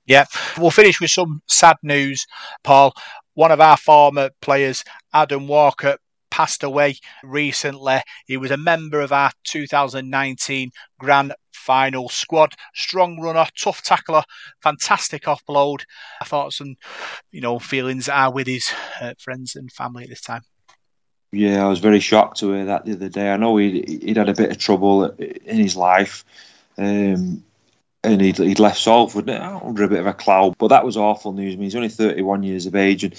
Yeah, 0.05 0.25
we'll 0.57 0.71
finish 0.71 0.99
with 1.01 1.11
some 1.11 1.41
sad 1.47 1.77
news, 1.83 2.25
Paul. 2.63 2.93
One 3.35 3.51
of 3.51 3.61
our 3.61 3.77
former 3.77 4.31
players, 4.41 4.83
Adam 5.13 5.47
Walker, 5.47 5.97
passed 6.37 6.61
away 6.61 6.95
recently. 7.23 7.99
He 8.27 8.37
was 8.37 8.51
a 8.51 8.57
member 8.57 9.01
of 9.01 9.11
our 9.11 9.31
2019 9.45 10.69
Grand 10.99 11.33
Final 11.51 12.09
squad. 12.09 12.53
Strong 12.75 13.19
runner, 13.19 13.47
tough 13.59 13.81
tackler, 13.81 14.21
fantastic 14.61 15.23
offload. 15.23 15.81
Thoughts 16.23 16.59
and 16.59 16.77
you 17.31 17.41
know 17.41 17.57
feelings 17.57 18.07
are 18.07 18.31
with 18.31 18.45
his 18.45 18.71
uh, 19.01 19.15
friends 19.17 19.55
and 19.55 19.71
family 19.71 20.03
at 20.03 20.09
this 20.09 20.21
time. 20.21 20.43
Yeah, 21.31 21.65
I 21.65 21.69
was 21.69 21.79
very 21.79 21.99
shocked 21.99 22.39
to 22.39 22.53
hear 22.53 22.65
that 22.65 22.85
the 22.85 22.93
other 22.93 23.09
day. 23.09 23.33
I 23.33 23.37
know 23.37 23.57
he'd, 23.57 24.03
he'd 24.03 24.17
had 24.17 24.29
a 24.29 24.33
bit 24.33 24.51
of 24.51 24.59
trouble 24.59 25.05
in 25.05 25.57
his 25.57 25.75
life. 25.75 26.23
Um, 26.77 27.43
and 28.03 28.21
he'd, 28.21 28.37
he'd 28.37 28.59
left 28.59 28.79
Salford 28.79 29.29
under 29.29 29.83
a 29.83 29.87
bit 29.87 29.99
of 29.99 30.07
a 30.07 30.13
cloud. 30.13 30.57
But 30.57 30.67
that 30.69 30.85
was 30.85 30.97
awful 30.97 31.33
news. 31.33 31.53
I 31.53 31.57
mean, 31.57 31.63
he's 31.63 31.75
only 31.75 31.89
31 31.89 32.43
years 32.43 32.65
of 32.65 32.75
age, 32.75 33.03
and 33.03 33.13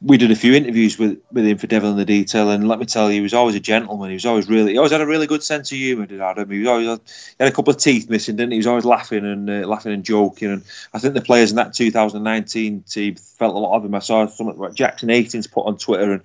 we 0.00 0.16
did 0.16 0.30
a 0.30 0.36
few 0.36 0.54
interviews 0.54 0.98
with, 0.98 1.20
with 1.30 1.46
him 1.46 1.58
for 1.58 1.66
Devil 1.66 1.90
in 1.90 1.96
the 1.96 2.04
Detail. 2.04 2.50
And 2.50 2.66
let 2.66 2.78
me 2.78 2.86
tell 2.86 3.08
you, 3.08 3.16
he 3.16 3.20
was 3.20 3.34
always 3.34 3.54
a 3.54 3.60
gentleman. 3.60 4.10
He 4.10 4.14
was 4.14 4.26
always 4.26 4.48
really, 4.48 4.72
he 4.72 4.78
always 4.78 4.92
had 4.92 5.00
a 5.00 5.06
really 5.06 5.26
good 5.26 5.42
sense 5.42 5.70
of 5.70 5.78
humour. 5.78 6.06
Did 6.06 6.20
Adam? 6.20 6.50
He 6.50 6.60
was 6.60 6.68
always 6.68 6.86
he 6.86 7.44
had 7.44 7.52
a 7.52 7.54
couple 7.54 7.72
of 7.72 7.78
teeth 7.78 8.08
missing, 8.08 8.36
didn't 8.36 8.52
he? 8.52 8.56
He 8.56 8.60
was 8.60 8.66
always 8.66 8.84
laughing 8.84 9.24
and 9.24 9.48
uh, 9.48 9.68
laughing 9.68 9.92
and 9.92 10.04
joking. 10.04 10.50
And 10.50 10.64
I 10.92 10.98
think 10.98 11.14
the 11.14 11.20
players 11.20 11.50
in 11.50 11.56
that 11.56 11.74
2019 11.74 12.82
team 12.82 13.16
felt 13.16 13.54
a 13.54 13.58
lot 13.58 13.76
of 13.76 13.84
him. 13.84 13.94
I 13.94 14.00
saw 14.00 14.26
something 14.26 14.58
like 14.58 14.74
Jackson 14.74 15.10
Aitken's 15.10 15.46
put 15.46 15.66
on 15.66 15.76
Twitter, 15.76 16.14
and 16.14 16.22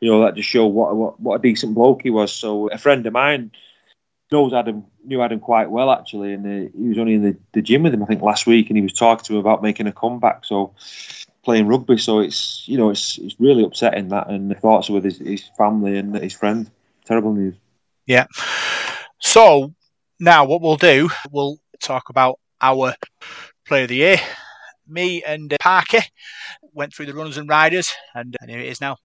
you 0.00 0.10
know 0.10 0.22
that 0.24 0.34
just 0.34 0.48
showed 0.48 0.68
what 0.68 0.94
what, 0.94 1.18
what 1.18 1.36
a 1.36 1.42
decent 1.42 1.74
bloke 1.74 2.02
he 2.02 2.10
was. 2.10 2.32
So 2.32 2.68
a 2.68 2.78
friend 2.78 3.06
of 3.06 3.12
mine 3.12 3.50
knows 4.30 4.52
Adam, 4.52 4.84
knew 5.04 5.22
Adam 5.22 5.40
quite 5.40 5.70
well 5.70 5.90
actually, 5.90 6.32
and 6.34 6.46
uh, 6.46 6.70
he 6.76 6.88
was 6.88 6.98
only 6.98 7.14
in 7.14 7.22
the, 7.22 7.36
the 7.52 7.62
gym 7.62 7.82
with 7.82 7.94
him 7.94 8.02
I 8.02 8.06
think 8.06 8.22
last 8.22 8.46
week, 8.46 8.68
and 8.68 8.76
he 8.76 8.82
was 8.82 8.92
talking 8.92 9.24
to 9.24 9.34
him 9.34 9.38
about 9.38 9.62
making 9.62 9.86
a 9.86 9.92
comeback. 9.92 10.44
So 10.44 10.74
playing 11.44 11.68
rugby, 11.68 11.98
so 11.98 12.20
it's 12.20 12.66
you 12.66 12.76
know 12.76 12.90
it's 12.90 13.18
it's 13.18 13.36
really 13.38 13.64
upsetting 13.64 14.08
that, 14.08 14.28
and 14.28 14.50
the 14.50 14.54
thoughts 14.54 14.90
with 14.90 15.04
his, 15.04 15.18
his 15.18 15.44
family 15.56 15.96
and 15.96 16.14
his 16.16 16.34
friend. 16.34 16.70
Terrible 17.04 17.32
news. 17.34 17.54
Yeah. 18.06 18.26
So 19.20 19.72
now 20.18 20.44
what 20.44 20.60
we'll 20.60 20.76
do, 20.76 21.08
we'll 21.30 21.58
talk 21.80 22.08
about 22.08 22.38
our 22.60 22.94
player 23.66 23.84
of 23.84 23.88
the 23.88 23.96
year. 23.96 24.16
Me 24.88 25.22
and 25.22 25.52
uh, 25.52 25.56
Parky 25.60 26.00
went 26.72 26.94
through 26.94 27.06
the 27.06 27.14
runners 27.14 27.36
and 27.38 27.48
riders, 27.48 27.92
and, 28.14 28.36
and 28.40 28.50
here 28.50 28.60
it 28.60 28.66
is 28.66 28.80
now. 28.80 28.96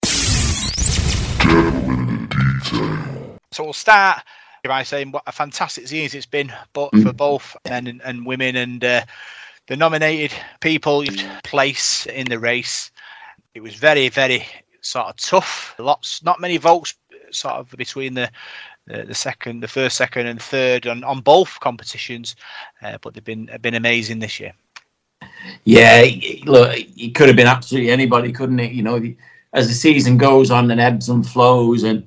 So 3.51 3.63
we'll 3.63 3.73
start 3.73 4.23
by 4.69 4.83
saying 4.83 5.11
what 5.11 5.23
a 5.27 5.31
fantastic 5.31 5.87
season 5.87 6.17
it's 6.17 6.25
been, 6.25 6.51
but 6.73 6.91
mm. 6.91 7.03
for 7.03 7.13
both 7.13 7.55
men 7.67 7.87
and, 7.87 8.01
and 8.03 8.25
women, 8.25 8.55
and 8.55 8.83
uh, 8.83 9.03
the 9.67 9.75
nominated 9.75 10.37
people 10.59 11.03
place 11.43 12.05
in 12.07 12.27
the 12.27 12.39
race. 12.39 12.91
It 13.53 13.61
was 13.61 13.75
very, 13.75 14.09
very 14.09 14.45
sort 14.81 15.07
of 15.07 15.15
tough. 15.17 15.75
Lots, 15.79 16.23
not 16.23 16.39
many 16.39 16.57
votes, 16.57 16.95
sort 17.31 17.55
of 17.55 17.69
between 17.71 18.13
the 18.13 18.29
the, 18.87 19.03
the 19.03 19.15
second, 19.15 19.61
the 19.61 19.67
first, 19.67 19.95
second, 19.95 20.25
and 20.27 20.41
third 20.41 20.87
on, 20.87 21.03
on 21.03 21.21
both 21.21 21.59
competitions, 21.59 22.35
uh, 22.81 22.97
but 23.01 23.13
they've 23.13 23.23
been 23.23 23.49
been 23.61 23.75
amazing 23.75 24.19
this 24.19 24.39
year. 24.39 24.53
Yeah, 25.65 26.05
look, 26.45 26.75
it 26.75 27.15
could 27.15 27.27
have 27.27 27.35
been 27.35 27.47
absolutely 27.47 27.91
anybody, 27.91 28.31
couldn't 28.31 28.59
it? 28.59 28.71
You 28.71 28.83
know, 28.83 29.01
as 29.53 29.67
the 29.67 29.73
season 29.73 30.17
goes 30.17 30.49
on 30.49 30.71
and 30.71 30.81
ebbs 30.81 31.09
and 31.09 31.27
flows, 31.27 31.83
and 31.83 32.05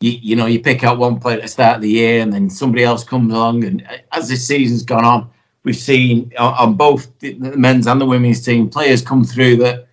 you, 0.00 0.10
you 0.10 0.36
know, 0.36 0.46
you 0.46 0.60
pick 0.60 0.84
out 0.84 0.98
one 0.98 1.18
player 1.18 1.36
at 1.36 1.42
the 1.42 1.48
start 1.48 1.76
of 1.76 1.82
the 1.82 1.90
year, 1.90 2.20
and 2.22 2.32
then 2.32 2.50
somebody 2.50 2.84
else 2.84 3.04
comes 3.04 3.32
along, 3.32 3.64
and 3.64 3.86
as 4.12 4.28
the 4.28 4.36
season's 4.36 4.82
gone 4.82 5.04
on, 5.04 5.30
we've 5.64 5.76
seen 5.76 6.32
on 6.38 6.74
both 6.74 7.18
the 7.18 7.34
men's 7.34 7.86
and 7.86 8.00
the 8.00 8.06
women's 8.06 8.44
team 8.44 8.68
players 8.68 9.02
come 9.02 9.24
through 9.24 9.56
that 9.56 9.88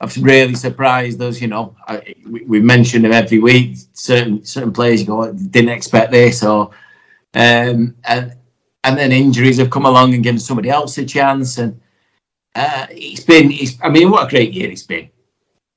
have 0.00 0.16
really 0.22 0.54
surprised 0.54 1.20
us. 1.22 1.40
You 1.40 1.48
know, 1.48 1.74
I, 1.86 2.14
we, 2.28 2.44
we 2.44 2.60
mention 2.60 3.02
them 3.02 3.12
every 3.12 3.38
week. 3.38 3.76
Certain 3.92 4.44
certain 4.44 4.72
players 4.72 5.00
you 5.00 5.06
go 5.06 5.32
didn't 5.32 5.70
expect 5.70 6.12
this, 6.12 6.42
or 6.42 6.70
um, 7.34 7.94
and 8.04 8.36
and 8.84 8.98
then 8.98 9.12
injuries 9.12 9.58
have 9.58 9.70
come 9.70 9.86
along 9.86 10.14
and 10.14 10.22
given 10.22 10.38
somebody 10.38 10.68
else 10.68 10.98
a 10.98 11.04
chance. 11.04 11.58
And 11.58 11.80
uh, 12.54 12.86
it's 12.90 13.24
been, 13.24 13.50
it's, 13.50 13.78
I 13.82 13.88
mean, 13.88 14.10
what 14.10 14.26
a 14.26 14.30
great 14.30 14.52
year 14.52 14.70
it's 14.70 14.82
been, 14.82 15.08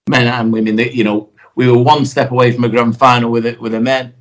men 0.09 0.27
and 0.27 0.51
women. 0.51 0.75
That 0.75 0.93
you 0.93 1.03
know, 1.03 1.29
we 1.57 1.67
were 1.67 1.79
one 1.79 2.05
step 2.05 2.29
away 2.29 2.51
from 2.51 2.65
a 2.65 2.69
grand 2.69 2.95
final 2.97 3.31
with 3.31 3.45
it 3.47 3.59
with 3.59 3.71
the 3.71 3.81
men. 3.81 4.13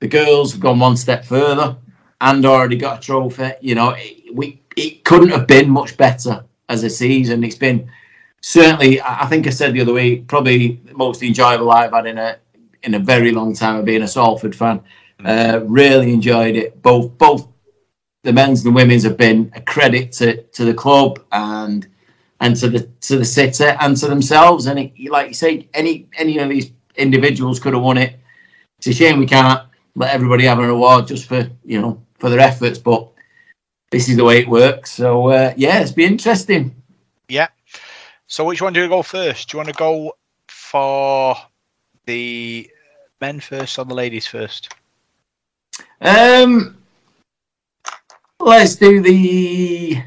The 0.00 0.08
girls 0.08 0.50
have 0.52 0.60
gone 0.60 0.80
one 0.80 0.96
step 0.96 1.24
further 1.24 1.76
and 2.20 2.44
already 2.44 2.76
got 2.76 2.98
a 2.98 3.00
trophy. 3.00 3.52
You 3.60 3.76
know, 3.76 3.90
it, 3.96 4.34
we 4.34 4.60
it 4.76 5.04
couldn't 5.04 5.28
have 5.28 5.46
been 5.46 5.70
much 5.70 5.96
better 5.96 6.44
as 6.68 6.82
a 6.82 6.90
season. 6.90 7.44
It's 7.44 7.54
been 7.54 7.88
certainly, 8.40 9.00
I 9.00 9.24
think 9.26 9.46
I 9.46 9.50
said 9.50 9.72
the 9.72 9.80
other 9.82 9.92
week, 9.92 10.26
probably 10.26 10.80
the 10.84 10.94
most 10.94 11.22
enjoyable 11.22 11.70
I've 11.70 11.92
had 11.92 12.06
in 12.06 12.18
a 12.18 12.38
in 12.82 12.94
a 12.94 12.98
very 12.98 13.30
long 13.30 13.54
time 13.54 13.76
of 13.76 13.84
being 13.84 14.02
a 14.02 14.08
Salford 14.08 14.54
fan. 14.54 14.82
Uh, 15.24 15.60
really 15.62 16.12
enjoyed 16.12 16.56
it. 16.56 16.82
Both 16.82 17.16
both 17.18 17.46
the 18.24 18.32
men's 18.32 18.64
and 18.64 18.74
the 18.74 18.76
women's 18.76 19.04
have 19.04 19.16
been 19.16 19.52
a 19.54 19.60
credit 19.60 20.10
to, 20.12 20.42
to 20.42 20.64
the 20.64 20.74
club 20.74 21.22
and 21.30 21.86
and 22.40 22.56
to 22.56 22.68
the 22.68 22.80
to 23.00 23.18
the 23.18 23.24
city 23.24 23.64
and 23.64 23.96
to 23.96 24.08
themselves. 24.08 24.66
And 24.66 24.78
it, 24.78 24.92
like 25.10 25.28
you 25.28 25.34
say, 25.34 25.68
any 25.74 26.08
any 26.16 26.38
of 26.38 26.48
these 26.48 26.72
individuals 26.96 27.60
could 27.60 27.74
have 27.74 27.82
won 27.82 27.98
it. 27.98 28.18
It's 28.78 28.88
a 28.88 28.92
shame 28.92 29.18
we 29.18 29.26
can't 29.26 29.62
let 29.94 30.14
everybody 30.14 30.44
have 30.44 30.58
an 30.58 30.70
award 30.70 31.06
just 31.06 31.26
for 31.26 31.48
you 31.64 31.80
know 31.80 32.02
for 32.18 32.30
their 32.30 32.40
efforts, 32.40 32.78
but 32.78 33.08
this 33.90 34.08
is 34.08 34.16
the 34.16 34.24
way 34.24 34.38
it 34.38 34.48
works. 34.48 34.92
So 34.92 35.28
uh, 35.28 35.54
yeah, 35.56 35.80
it's 35.80 35.92
been 35.92 36.12
interesting. 36.12 36.74
Yeah. 37.28 37.48
So 38.26 38.44
which 38.44 38.62
one 38.62 38.72
do 38.72 38.82
you 38.82 38.88
go 38.88 39.02
first? 39.02 39.50
Do 39.50 39.56
you 39.56 39.58
want 39.58 39.68
to 39.68 39.74
go 39.74 40.12
for 40.48 41.36
the 42.06 42.70
men 43.20 43.40
first 43.40 43.78
or 43.78 43.84
the 43.84 43.94
ladies 43.94 44.26
first? 44.26 44.74
Um, 46.00 46.76
let's 48.40 48.76
do 48.76 49.00
the 49.00 50.02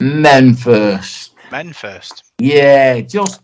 men 0.00 0.54
first. 0.54 1.34
Men 1.50 1.72
first. 1.72 2.24
Yeah, 2.38 3.00
just 3.00 3.42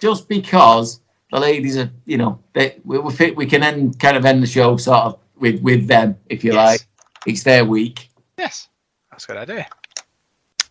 just 0.00 0.28
because 0.28 1.00
the 1.30 1.38
ladies 1.38 1.76
are, 1.78 1.90
you 2.06 2.18
know, 2.18 2.38
they, 2.52 2.78
we 2.84 2.98
we, 2.98 3.12
fit, 3.12 3.36
we 3.36 3.46
can 3.46 3.62
end 3.62 3.98
kind 3.98 4.16
of 4.16 4.24
end 4.24 4.42
the 4.42 4.46
show 4.46 4.76
sort 4.76 5.04
of 5.04 5.18
with 5.36 5.62
with 5.62 5.86
them 5.86 6.16
if 6.28 6.44
you 6.44 6.52
yes. 6.52 6.56
like. 6.56 6.86
It's 7.24 7.44
their 7.44 7.64
week. 7.64 8.10
Yes, 8.36 8.68
that's 9.10 9.24
a 9.24 9.26
good 9.28 9.36
idea. 9.36 9.68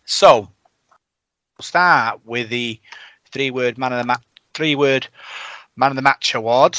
So 0.04 0.40
we'll 0.40 1.62
start 1.62 2.20
with 2.26 2.50
the 2.50 2.78
three-word 3.32 3.78
man 3.78 3.92
of 3.92 3.98
the 3.98 4.04
match, 4.04 4.22
three-word 4.52 5.08
man 5.76 5.90
of 5.90 5.96
the 5.96 6.02
match 6.02 6.34
award. 6.34 6.76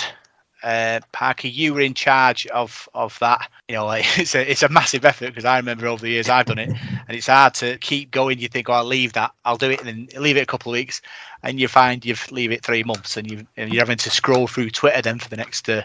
Uh, 0.64 1.02
Parker, 1.12 1.48
you 1.48 1.74
were 1.74 1.82
in 1.82 1.94
charge 1.94 2.48
of 2.48 2.88
of 2.94 3.18
that. 3.20 3.50
You 3.68 3.76
know, 3.76 3.86
like, 3.86 4.06
it's 4.18 4.34
a 4.34 4.50
it's 4.50 4.64
a 4.64 4.70
massive 4.70 5.06
effort 5.06 5.28
because 5.28 5.46
I 5.46 5.58
remember 5.58 5.88
over 5.88 6.02
the 6.02 6.10
years 6.10 6.30
I've 6.30 6.46
done 6.46 6.60
it, 6.60 6.70
and 7.08 7.18
it's 7.18 7.28
hard 7.28 7.54
to 7.56 7.78
keep 7.80 8.12
going. 8.12 8.40
You 8.40 8.48
think, 8.48 8.70
oh, 8.70 8.74
I'll 8.74 8.86
leave 8.86 9.14
that, 9.14 9.32
I'll 9.46 9.58
do 9.58 9.72
it, 9.72 9.82
and 9.82 9.88
then 9.88 10.22
leave 10.22 10.38
it 10.38 10.44
a 10.44 10.46
couple 10.48 10.72
of 10.72 10.74
weeks, 10.74 11.02
and 11.44 11.60
you 11.60 11.68
find 11.68 12.06
you've 12.06 12.32
leave 12.32 12.52
it 12.52 12.64
three 12.64 12.84
months, 12.84 13.18
and 13.18 13.30
you 13.30 13.46
and 13.58 13.74
you're 13.74 13.82
having 13.82 13.98
to 13.98 14.10
scroll 14.10 14.48
through 14.48 14.70
Twitter 14.70 15.02
then 15.02 15.20
for 15.20 15.30
the 15.30 15.38
next 15.38 15.68
uh, 15.70 15.84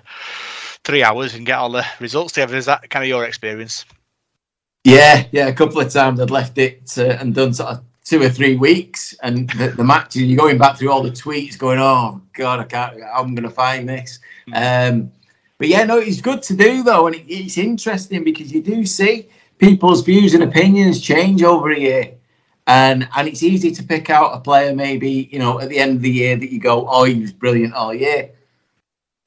three 0.84 1.02
hours 1.02 1.34
and 1.34 1.44
get 1.44 1.58
all 1.58 1.70
the 1.70 1.86
results 2.00 2.32
together. 2.34 2.56
Is 2.56 2.66
that 2.66 2.88
kind 2.90 3.04
of 3.04 3.08
your 3.08 3.24
experience? 3.24 3.84
Yeah, 4.84 5.26
yeah. 5.32 5.48
A 5.48 5.52
couple 5.52 5.80
of 5.80 5.92
times 5.92 6.20
I'd 6.20 6.30
left 6.30 6.56
it 6.56 6.96
uh, 6.96 7.16
and 7.20 7.34
done 7.34 7.52
sort 7.52 7.70
of 7.70 7.84
two 8.08 8.22
or 8.22 8.30
three 8.30 8.56
weeks, 8.56 9.14
and 9.22 9.50
the, 9.50 9.68
the 9.68 9.84
match. 9.84 10.16
You're 10.16 10.38
going 10.38 10.56
back 10.56 10.78
through 10.78 10.90
all 10.90 11.02
the 11.02 11.10
tweets, 11.10 11.58
going, 11.58 11.78
"Oh 11.78 12.20
God, 12.32 12.60
I 12.60 12.64
can't. 12.64 12.96
I'm 13.14 13.34
going 13.34 13.48
to 13.48 13.54
find 13.54 13.88
this." 13.88 14.18
Mm. 14.48 14.92
Um, 14.92 15.12
but 15.58 15.68
yeah, 15.68 15.84
no, 15.84 15.98
it's 15.98 16.20
good 16.20 16.42
to 16.44 16.56
do 16.56 16.82
though, 16.82 17.06
and 17.06 17.16
it, 17.16 17.24
it's 17.28 17.58
interesting 17.58 18.24
because 18.24 18.52
you 18.52 18.62
do 18.62 18.86
see 18.86 19.28
people's 19.58 20.02
views 20.02 20.34
and 20.34 20.42
opinions 20.42 21.00
change 21.00 21.42
over 21.42 21.70
a 21.70 21.78
year, 21.78 22.14
and 22.66 23.08
and 23.14 23.28
it's 23.28 23.42
easy 23.42 23.70
to 23.72 23.82
pick 23.82 24.08
out 24.08 24.34
a 24.34 24.40
player 24.40 24.74
maybe 24.74 25.28
you 25.30 25.38
know 25.38 25.60
at 25.60 25.68
the 25.68 25.78
end 25.78 25.96
of 25.96 26.02
the 26.02 26.10
year 26.10 26.36
that 26.36 26.50
you 26.50 26.58
go, 26.60 26.88
"Oh, 26.88 27.04
he 27.04 27.20
was 27.20 27.32
brilliant 27.32 27.74
all 27.74 27.92
year." 27.92 28.30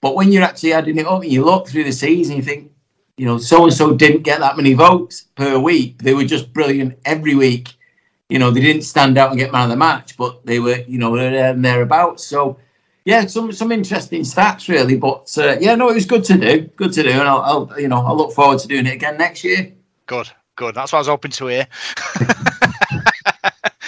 But 0.01 0.15
when 0.15 0.31
you're 0.31 0.43
actually 0.43 0.73
adding 0.73 0.97
it 0.97 1.05
up 1.05 1.21
and 1.21 1.31
you 1.31 1.45
look 1.45 1.67
through 1.67 1.83
the 1.83 1.91
season, 1.91 2.37
you 2.37 2.41
think, 2.41 2.71
you 3.17 3.27
know, 3.27 3.37
so 3.37 3.65
and 3.65 3.73
so 3.73 3.93
didn't 3.93 4.23
get 4.23 4.39
that 4.39 4.57
many 4.57 4.73
votes 4.73 5.27
per 5.35 5.59
week. 5.59 6.01
They 6.01 6.15
were 6.15 6.23
just 6.23 6.51
brilliant 6.53 6.97
every 7.05 7.35
week 7.35 7.75
you 8.31 8.39
know, 8.39 8.49
they 8.49 8.61
didn't 8.61 8.83
stand 8.83 9.17
out 9.17 9.31
and 9.31 9.37
get 9.37 9.51
man 9.51 9.65
of 9.65 9.71
the 9.71 9.75
match, 9.75 10.15
but 10.15 10.45
they 10.45 10.59
were, 10.59 10.77
you 10.87 10.97
know, 10.97 11.13
there 11.17 11.51
and 11.51 11.65
thereabouts. 11.65 12.23
So, 12.23 12.57
yeah, 13.03 13.25
some 13.25 13.51
some 13.51 13.73
interesting 13.73 14.21
stats 14.21 14.69
really. 14.69 14.95
But 14.97 15.37
uh, 15.37 15.57
yeah, 15.59 15.75
no, 15.75 15.89
it 15.89 15.95
was 15.95 16.05
good 16.05 16.23
to 16.25 16.37
do, 16.37 16.61
good 16.77 16.93
to 16.93 17.03
do, 17.03 17.09
and 17.09 17.27
I'll, 17.27 17.41
I'll, 17.41 17.79
you 17.79 17.89
know, 17.89 17.97
I 17.97 18.13
look 18.13 18.31
forward 18.31 18.59
to 18.59 18.69
doing 18.69 18.85
it 18.87 18.93
again 18.93 19.17
next 19.17 19.43
year. 19.43 19.73
Good, 20.05 20.29
good. 20.55 20.75
That's 20.75 20.93
what 20.93 20.99
I 20.99 21.01
was 21.01 21.07
hoping 21.09 21.31
to 21.31 21.47
hear. 21.47 21.67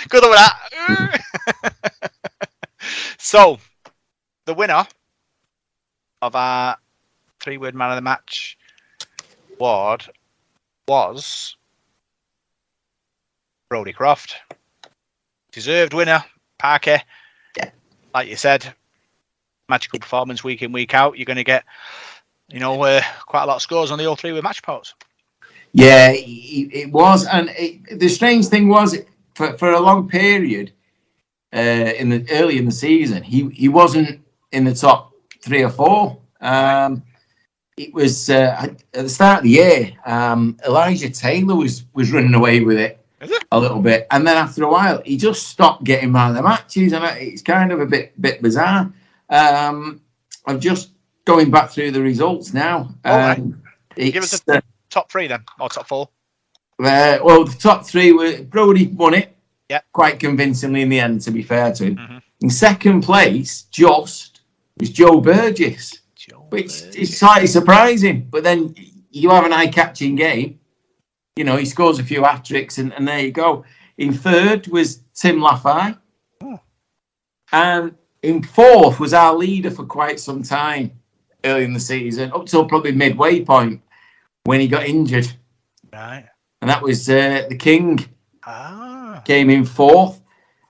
good 0.10 0.24
with 0.24 0.36
that. 0.36 1.22
so, 3.18 3.60
the 4.46 4.54
winner 4.54 4.86
of 6.22 6.36
our 6.36 6.78
three-word 7.40 7.76
man 7.76 7.92
of 7.92 7.96
the 7.96 8.02
match 8.02 8.58
award 9.54 10.04
was 10.86 11.56
Brodie 13.74 13.92
Croft. 13.92 14.36
Deserved 15.52 15.96
winner, 15.96 16.24
Parker. 16.60 17.02
Yeah. 17.58 17.72
Like 18.14 18.28
you 18.28 18.36
said, 18.36 18.72
magical 19.68 19.98
performance 19.98 20.44
week 20.44 20.62
in, 20.62 20.72
week 20.72 20.94
out. 20.94 21.18
You're 21.18 21.26
going 21.26 21.38
to 21.38 21.44
get, 21.44 21.64
you 22.50 22.60
know, 22.60 22.80
uh, 22.84 23.02
quite 23.26 23.42
a 23.42 23.46
lot 23.48 23.56
of 23.56 23.64
scores 23.64 23.90
on 23.90 23.98
the 23.98 24.06
all 24.06 24.16
three 24.16 24.32
with 24.32 24.44
match 24.44 24.62
pots. 24.62 24.94
Yeah, 25.72 26.12
it, 26.12 26.20
it 26.22 26.92
was. 26.92 27.26
And 27.26 27.50
it, 27.58 28.00
the 28.00 28.10
strange 28.10 28.46
thing 28.46 28.68
was, 28.68 28.96
for, 29.34 29.58
for 29.58 29.72
a 29.72 29.80
long 29.80 30.08
period, 30.08 30.72
uh, 31.52 31.58
in 31.58 32.10
the 32.10 32.28
early 32.30 32.60
in 32.60 32.66
the 32.66 32.72
season, 32.72 33.24
he, 33.24 33.50
he 33.50 33.70
wasn't 33.70 34.24
in 34.52 34.66
the 34.66 34.76
top 34.76 35.14
three 35.42 35.64
or 35.64 35.72
four. 35.72 36.20
Um, 36.42 37.02
it 37.78 37.92
was 37.92 38.30
uh, 38.30 38.56
at 38.60 38.84
the 38.92 39.10
start 39.10 39.40
of 39.40 39.46
the 39.46 39.50
year. 39.50 39.94
Um, 40.06 40.58
Elijah 40.64 41.10
Taylor 41.10 41.56
was 41.56 41.86
was 41.96 42.12
running 42.12 42.36
away 42.36 42.60
with 42.60 42.78
it 42.78 43.03
a 43.52 43.60
little 43.60 43.82
bit, 43.82 44.08
and 44.12 44.26
then 44.26 44.38
after 44.38 44.64
a 44.64 44.70
while, 44.70 45.02
he 45.06 45.18
just 45.18 45.48
stopped 45.48 45.84
getting 45.84 46.16
of 46.16 46.36
the 46.36 46.42
matches, 46.42 46.94
and 46.94 47.04
it's 47.18 47.42
kind 47.42 47.72
of 47.72 47.82
a 47.82 47.86
bit 47.86 48.20
bit 48.22 48.42
bizarre. 48.42 48.92
Um, 49.30 50.02
I'm 50.46 50.60
just 50.60 50.92
going 51.26 51.52
back 51.52 51.70
through 51.72 51.92
the 51.92 52.02
results 52.02 52.54
now. 52.54 52.94
Um, 53.06 53.62
Give 53.96 54.24
us 54.24 54.42
a 54.48 54.58
uh, 54.58 54.62
top 54.90 55.12
three 55.12 55.28
then, 55.28 55.44
or 55.60 55.70
top 55.70 55.88
four. 55.88 56.10
Uh, 56.80 57.20
well, 57.24 57.46
the 57.46 57.56
top 57.58 57.86
three 57.86 58.12
were 58.12 58.42
Brodie 58.44 58.88
won 58.88 59.14
it. 59.14 59.36
Yeah, 59.70 59.82
quite 59.92 60.20
convincingly 60.20 60.82
in 60.82 60.90
the 60.90 61.00
end. 61.00 61.22
To 61.22 61.32
be 61.32 61.44
fair 61.44 61.72
to 61.74 61.86
him, 61.86 61.96
mm-hmm. 61.98 62.18
in 62.42 62.50
second 62.50 63.02
place, 63.02 63.64
just 63.64 64.42
was 64.80 64.90
Joe 64.90 65.22
Burgess, 65.22 66.00
Joe 66.16 66.48
which 66.50 66.82
Burgess. 66.82 66.96
is 66.96 67.18
slightly 67.18 67.48
surprising. 67.48 68.28
But 68.30 68.44
then 68.44 68.76
you 69.12 69.30
have 69.30 69.46
an 69.46 69.54
eye-catching 69.54 70.16
game 70.16 70.60
you 71.36 71.44
know, 71.44 71.58
he 71.58 71.66
scores 71.66 72.00
a 72.00 72.04
few 72.04 72.24
hat 72.24 72.46
tricks, 72.46 72.78
and, 72.78 72.94
and 72.94 73.08
there 73.08 73.20
you 73.20 73.32
go. 73.32 73.66
In 73.98 74.14
third 74.14 74.68
was 74.68 75.02
Tim 75.14 75.40
Lafai. 75.40 75.98
Oh. 76.42 76.60
And 77.52 77.96
in 78.22 78.44
fourth 78.44 79.00
was 79.00 79.14
our 79.14 79.36
leader 79.36 79.72
for 79.72 79.86
quite 79.86 80.20
some 80.20 80.44
time 80.44 80.92
early 81.44 81.64
in 81.64 81.74
the 81.74 81.80
season, 81.80 82.32
up 82.34 82.46
till 82.46 82.66
probably 82.66 82.92
midway 82.92 83.44
point 83.44 83.82
when 84.46 84.60
he 84.60 84.68
got 84.68 84.86
injured. 84.86 85.32
Right. 85.92 86.26
And 86.62 86.70
that 86.70 86.82
was 86.82 87.10
uh, 87.10 87.46
the 87.50 87.58
King. 87.58 88.06
Ah. 88.46 89.22
Came 89.26 89.50
in 89.50 89.66
fourth. 89.66 90.22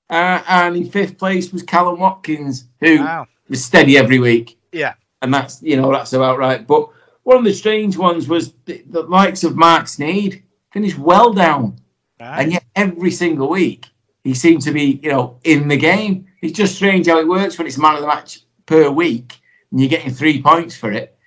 Uh, 0.10 0.44
and 0.48 0.76
in 0.76 0.90
fifth 0.90 1.18
place 1.18 1.52
was 1.52 1.64
Kallum 1.64 1.98
Watkins, 1.98 2.66
who 2.80 3.00
wow. 3.00 3.26
was 3.50 3.64
steady 3.64 3.98
every 3.98 4.20
week. 4.20 4.60
Yeah. 4.72 4.94
And 5.22 5.34
that's, 5.34 5.62
you 5.62 5.78
know, 5.78 5.92
that's 5.92 6.14
about 6.14 6.38
right. 6.38 6.66
But 6.68 6.90
one 7.24 7.38
of 7.38 7.44
the 7.44 7.54
strange 7.54 7.98
ones 7.98 8.28
was 8.28 8.54
the, 8.66 8.84
the 8.90 9.04
likes 9.04 9.44
of 9.44 9.56
Marc 9.56 9.86
Sneyd 9.86 10.42
finished 10.74 10.98
well 10.98 11.32
down. 11.32 11.80
Right. 12.20 12.42
And 12.42 12.52
yet 12.52 12.64
every 12.76 13.12
single 13.12 13.50
week 13.50 13.86
he 14.24 14.34
seemed 14.34 14.62
to 14.64 14.72
be, 14.72 15.00
you 15.04 15.12
know, 15.12 15.40
in 15.44 15.68
the 15.68 15.78
game. 15.78 16.26
It's 16.42 16.58
just 16.58 16.76
strange 16.76 17.08
how 17.08 17.20
it 17.20 17.28
works 17.28 17.58
when 17.58 17.68
it's 17.68 17.78
man 17.78 17.96
of 17.96 18.02
the 18.02 18.08
match 18.08 18.42
per 18.66 18.90
week 18.90 19.40
and 19.72 19.80
you're 19.80 19.90
getting 19.90 20.12
three 20.12 20.42
points 20.42 20.76
for 20.76 20.92
it. 20.92 21.18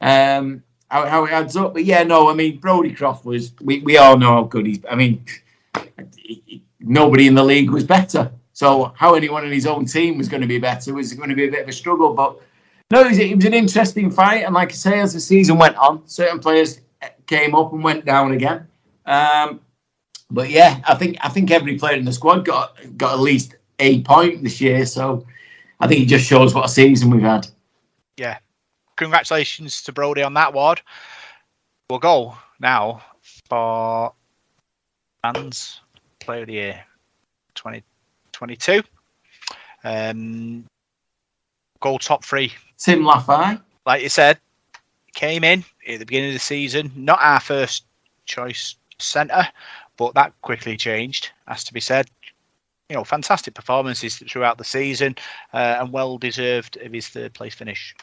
Um, 0.00 0.62
how, 0.88 1.06
how 1.06 1.24
it 1.24 1.32
adds 1.32 1.56
up. 1.56 1.74
But 1.74 1.84
yeah, 1.84 2.02
no, 2.02 2.30
I 2.30 2.34
mean 2.34 2.58
Brodie 2.58 2.94
Croft 2.94 3.24
was 3.24 3.52
we, 3.60 3.80
we 3.80 3.96
all 3.96 4.18
know 4.18 4.32
how 4.32 4.42
good 4.44 4.66
he's 4.66 4.80
I 4.90 4.94
mean 4.94 5.24
nobody 6.80 7.26
in 7.26 7.34
the 7.34 7.44
league 7.44 7.70
was 7.70 7.84
better. 7.84 8.30
So 8.52 8.92
how 8.96 9.14
anyone 9.14 9.44
in 9.44 9.52
his 9.52 9.66
own 9.66 9.84
team 9.84 10.16
was 10.18 10.28
going 10.28 10.40
to 10.40 10.48
be 10.48 10.58
better 10.58 10.94
was 10.94 11.12
going 11.12 11.28
to 11.28 11.34
be 11.34 11.46
a 11.46 11.50
bit 11.50 11.62
of 11.62 11.68
a 11.68 11.72
struggle. 11.72 12.14
But 12.14 12.40
no, 12.90 13.00
it 13.02 13.08
was, 13.08 13.18
it 13.18 13.36
was 13.36 13.44
an 13.44 13.54
interesting 13.54 14.10
fight. 14.10 14.44
And 14.44 14.54
like 14.54 14.70
I 14.70 14.74
say, 14.74 15.00
as 15.00 15.12
the 15.12 15.20
season 15.20 15.58
went 15.58 15.76
on, 15.76 16.06
certain 16.08 16.38
players 16.38 16.80
came 17.26 17.54
up 17.54 17.72
and 17.72 17.82
went 17.84 18.04
down 18.04 18.32
again. 18.32 18.66
Um, 19.06 19.60
but 20.30 20.50
yeah, 20.50 20.80
I 20.86 20.94
think 20.94 21.16
I 21.20 21.28
think 21.28 21.50
every 21.50 21.78
player 21.78 21.96
in 21.96 22.04
the 22.04 22.12
squad 22.12 22.44
got 22.44 22.76
got 22.96 23.14
at 23.14 23.20
least 23.20 23.56
a 23.78 24.02
point 24.02 24.42
this 24.42 24.60
year. 24.60 24.84
So 24.86 25.24
I 25.80 25.86
think 25.86 26.02
it 26.02 26.06
just 26.06 26.26
shows 26.26 26.54
what 26.54 26.66
a 26.66 26.68
season 26.68 27.10
we've 27.10 27.22
had. 27.22 27.46
Yeah, 28.16 28.38
congratulations 28.96 29.82
to 29.82 29.92
Brodie 29.92 30.22
on 30.22 30.34
that 30.34 30.48
award. 30.48 30.82
We'll 31.88 32.00
go 32.00 32.36
now 32.60 33.02
for 33.48 34.12
fans 35.22 35.80
player 36.18 36.40
of 36.40 36.48
the 36.48 36.54
year 36.54 36.84
2022. 37.54 38.82
Um, 39.84 40.64
goal 41.80 41.98
top 41.98 42.24
three. 42.24 42.52
Tim 42.78 43.02
Lafai. 43.02 43.60
Like 43.84 44.02
you 44.02 44.08
said, 44.08 44.38
came 45.14 45.44
in 45.44 45.64
at 45.88 46.00
the 46.00 46.04
beginning 46.04 46.30
of 46.30 46.34
the 46.34 46.40
season, 46.40 46.90
not 46.96 47.20
our 47.22 47.38
first 47.38 47.84
choice 48.24 48.74
centre, 48.98 49.46
but 49.96 50.14
that 50.14 50.32
quickly 50.42 50.76
changed, 50.76 51.30
has 51.46 51.64
to 51.64 51.72
be 51.74 51.80
said. 51.80 52.08
You 52.88 52.96
know, 52.96 53.04
fantastic 53.04 53.54
performances 53.54 54.16
throughout 54.30 54.58
the 54.58 54.64
season 54.64 55.16
uh, 55.52 55.78
and 55.80 55.92
well 55.92 56.18
deserved 56.18 56.76
of 56.76 56.92
his 56.92 57.08
third 57.08 57.34
place 57.34 57.54
finish. 57.54 57.94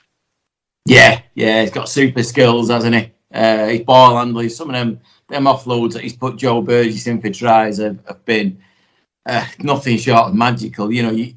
Yeah, 0.86 1.22
yeah, 1.36 1.62
he's 1.62 1.72
got 1.72 1.88
super 1.88 2.24
skills, 2.24 2.70
hasn't 2.70 2.96
he? 2.96 3.12
Uh, 3.34 3.68
his 3.68 3.82
ball 3.82 4.18
handling, 4.18 4.50
some 4.50 4.70
of 4.70 4.74
them 4.74 5.00
them 5.30 5.46
offloads 5.46 5.94
that 5.94 6.04
he's 6.04 6.16
put 6.16 6.38
Joe 6.38 6.62
Burgess 6.62 7.08
in 7.08 7.22
for 7.22 7.30
tries 7.30 7.78
have, 7.78 8.00
have 8.08 8.24
been 8.26 8.62
uh, 9.26 9.46
nothing 9.60 9.98
short 9.98 10.28
of 10.28 10.36
magical. 10.36 10.91
You 10.91 11.04
know, 11.04 11.12
you, 11.12 11.34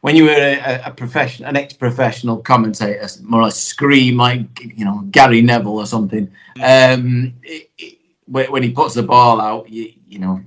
when 0.00 0.16
you 0.16 0.24
were 0.24 0.30
a, 0.30 0.82
a 0.86 0.90
professional, 0.90 1.48
an 1.48 1.56
ex-professional 1.56 2.38
commentator, 2.38 3.06
more 3.22 3.40
or 3.40 3.44
less 3.44 3.62
scream 3.62 4.18
like 4.18 4.60
you 4.76 4.84
know 4.84 5.00
Gary 5.10 5.42
Neville 5.42 5.78
or 5.78 5.86
something. 5.86 6.30
Um, 6.62 7.34
it, 7.42 7.70
it, 7.78 7.97
when 8.28 8.62
he 8.62 8.70
puts 8.70 8.94
the 8.94 9.02
ball 9.02 9.40
out, 9.40 9.68
you, 9.68 9.92
you 10.06 10.18
know, 10.18 10.40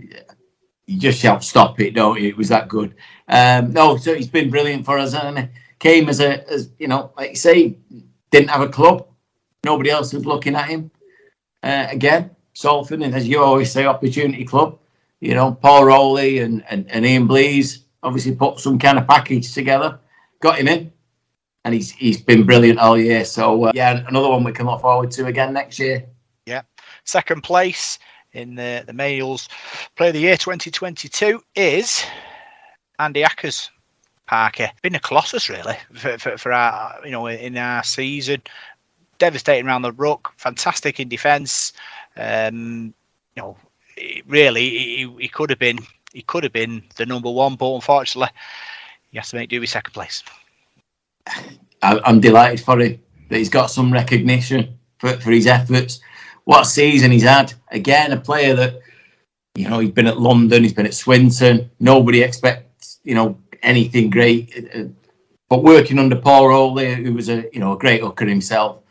you 0.85 0.99
just 0.99 1.19
shout 1.19 1.43
"stop 1.43 1.79
it!" 1.79 1.93
Don't 1.93 2.19
you? 2.19 2.29
It 2.29 2.37
was 2.37 2.49
that 2.49 2.67
good. 2.67 2.95
Um, 3.27 3.71
no, 3.73 3.97
so 3.97 4.15
he's 4.15 4.27
been 4.27 4.49
brilliant 4.49 4.85
for 4.85 4.97
us, 4.97 5.13
and 5.13 5.49
came 5.79 6.09
as 6.09 6.19
a, 6.19 6.47
as 6.49 6.69
you 6.79 6.87
know, 6.87 7.11
like 7.17 7.31
you 7.31 7.35
say, 7.35 7.77
didn't 8.29 8.49
have 8.49 8.61
a 8.61 8.69
club. 8.69 9.07
Nobody 9.63 9.89
else 9.89 10.13
was 10.13 10.25
looking 10.25 10.55
at 10.55 10.69
him. 10.69 10.91
Uh, 11.63 11.87
again, 11.89 12.31
Salford, 12.53 13.01
and 13.01 13.15
as 13.15 13.27
you 13.27 13.41
always 13.41 13.71
say, 13.71 13.85
opportunity 13.85 14.45
club. 14.45 14.79
You 15.19 15.35
know, 15.35 15.51
Paul 15.53 15.85
Rowley 15.85 16.39
and, 16.39 16.63
and, 16.67 16.89
and 16.89 17.05
Ian 17.05 17.27
Blease 17.27 17.85
obviously 18.01 18.33
put 18.35 18.59
some 18.59 18.79
kind 18.79 18.97
of 18.97 19.07
package 19.07 19.53
together, 19.53 19.99
got 20.39 20.57
him 20.57 20.67
in, 20.67 20.91
and 21.63 21.73
he's 21.73 21.91
he's 21.91 22.19
been 22.19 22.45
brilliant 22.45 22.79
all 22.79 22.97
year. 22.97 23.23
So 23.23 23.65
uh, 23.65 23.71
yeah, 23.75 24.03
another 24.07 24.29
one 24.29 24.43
we 24.43 24.51
can 24.51 24.65
look 24.65 24.81
forward 24.81 25.11
to 25.11 25.27
again 25.27 25.53
next 25.53 25.77
year. 25.79 26.05
Second 27.03 27.41
place 27.43 27.99
in 28.33 28.55
the 28.55 28.83
the 28.85 28.93
males 28.93 29.49
player 29.95 30.09
of 30.09 30.13
the 30.13 30.21
year 30.21 30.37
2022 30.37 31.43
is 31.55 32.05
Andy 32.99 33.23
Ackers. 33.23 33.69
Parker 34.27 34.71
been 34.81 34.95
a 34.95 34.99
colossus 34.99 35.49
really 35.49 35.75
for, 35.93 36.17
for, 36.17 36.37
for 36.37 36.53
our 36.53 37.01
you 37.03 37.11
know 37.11 37.27
in 37.27 37.57
our 37.57 37.83
season 37.83 38.41
devastating 39.17 39.67
around 39.67 39.81
the 39.81 39.91
ruck 39.91 40.31
fantastic 40.37 41.01
in 41.01 41.09
defence 41.09 41.73
um, 42.15 42.93
you 43.35 43.41
know 43.41 43.57
really 44.25 44.69
he, 44.69 45.15
he 45.19 45.27
could 45.27 45.49
have 45.49 45.59
been 45.59 45.79
he 46.13 46.21
could 46.21 46.43
have 46.43 46.53
been 46.53 46.83
the 46.95 47.05
number 47.05 47.31
one, 47.31 47.55
but 47.55 47.73
unfortunately, 47.73 48.33
he 49.11 49.17
has 49.17 49.29
to 49.29 49.37
make 49.37 49.49
do 49.49 49.59
with 49.59 49.69
second 49.69 49.93
place. 49.93 50.23
I'm 51.81 52.19
delighted 52.19 52.63
for 52.63 52.79
him 52.79 52.99
that 53.29 53.37
he's 53.37 53.49
got 53.49 53.67
some 53.67 53.91
recognition 53.91 54.77
for, 54.99 55.19
for 55.19 55.31
his 55.31 55.47
efforts. 55.47 55.99
What 56.51 56.65
season 56.65 57.11
he's 57.11 57.23
had. 57.23 57.53
Again, 57.69 58.11
a 58.11 58.19
player 58.19 58.53
that, 58.55 58.81
you 59.55 59.69
know, 59.69 59.79
he's 59.79 59.91
been 59.91 60.05
at 60.05 60.19
London, 60.19 60.63
he's 60.63 60.73
been 60.73 60.85
at 60.85 60.93
Swinton. 60.93 61.71
Nobody 61.79 62.23
expects, 62.23 62.99
you 63.05 63.15
know, 63.15 63.37
anything 63.63 64.09
great. 64.09 64.93
But 65.47 65.63
working 65.63 65.97
under 65.97 66.17
Paul 66.17 66.49
Rowley, 66.49 66.93
who 66.93 67.13
was 67.13 67.29
a, 67.29 67.45
you 67.53 67.61
know, 67.61 67.71
a 67.71 67.77
great 67.77 68.01
hooker 68.01 68.25
himself, 68.25 68.83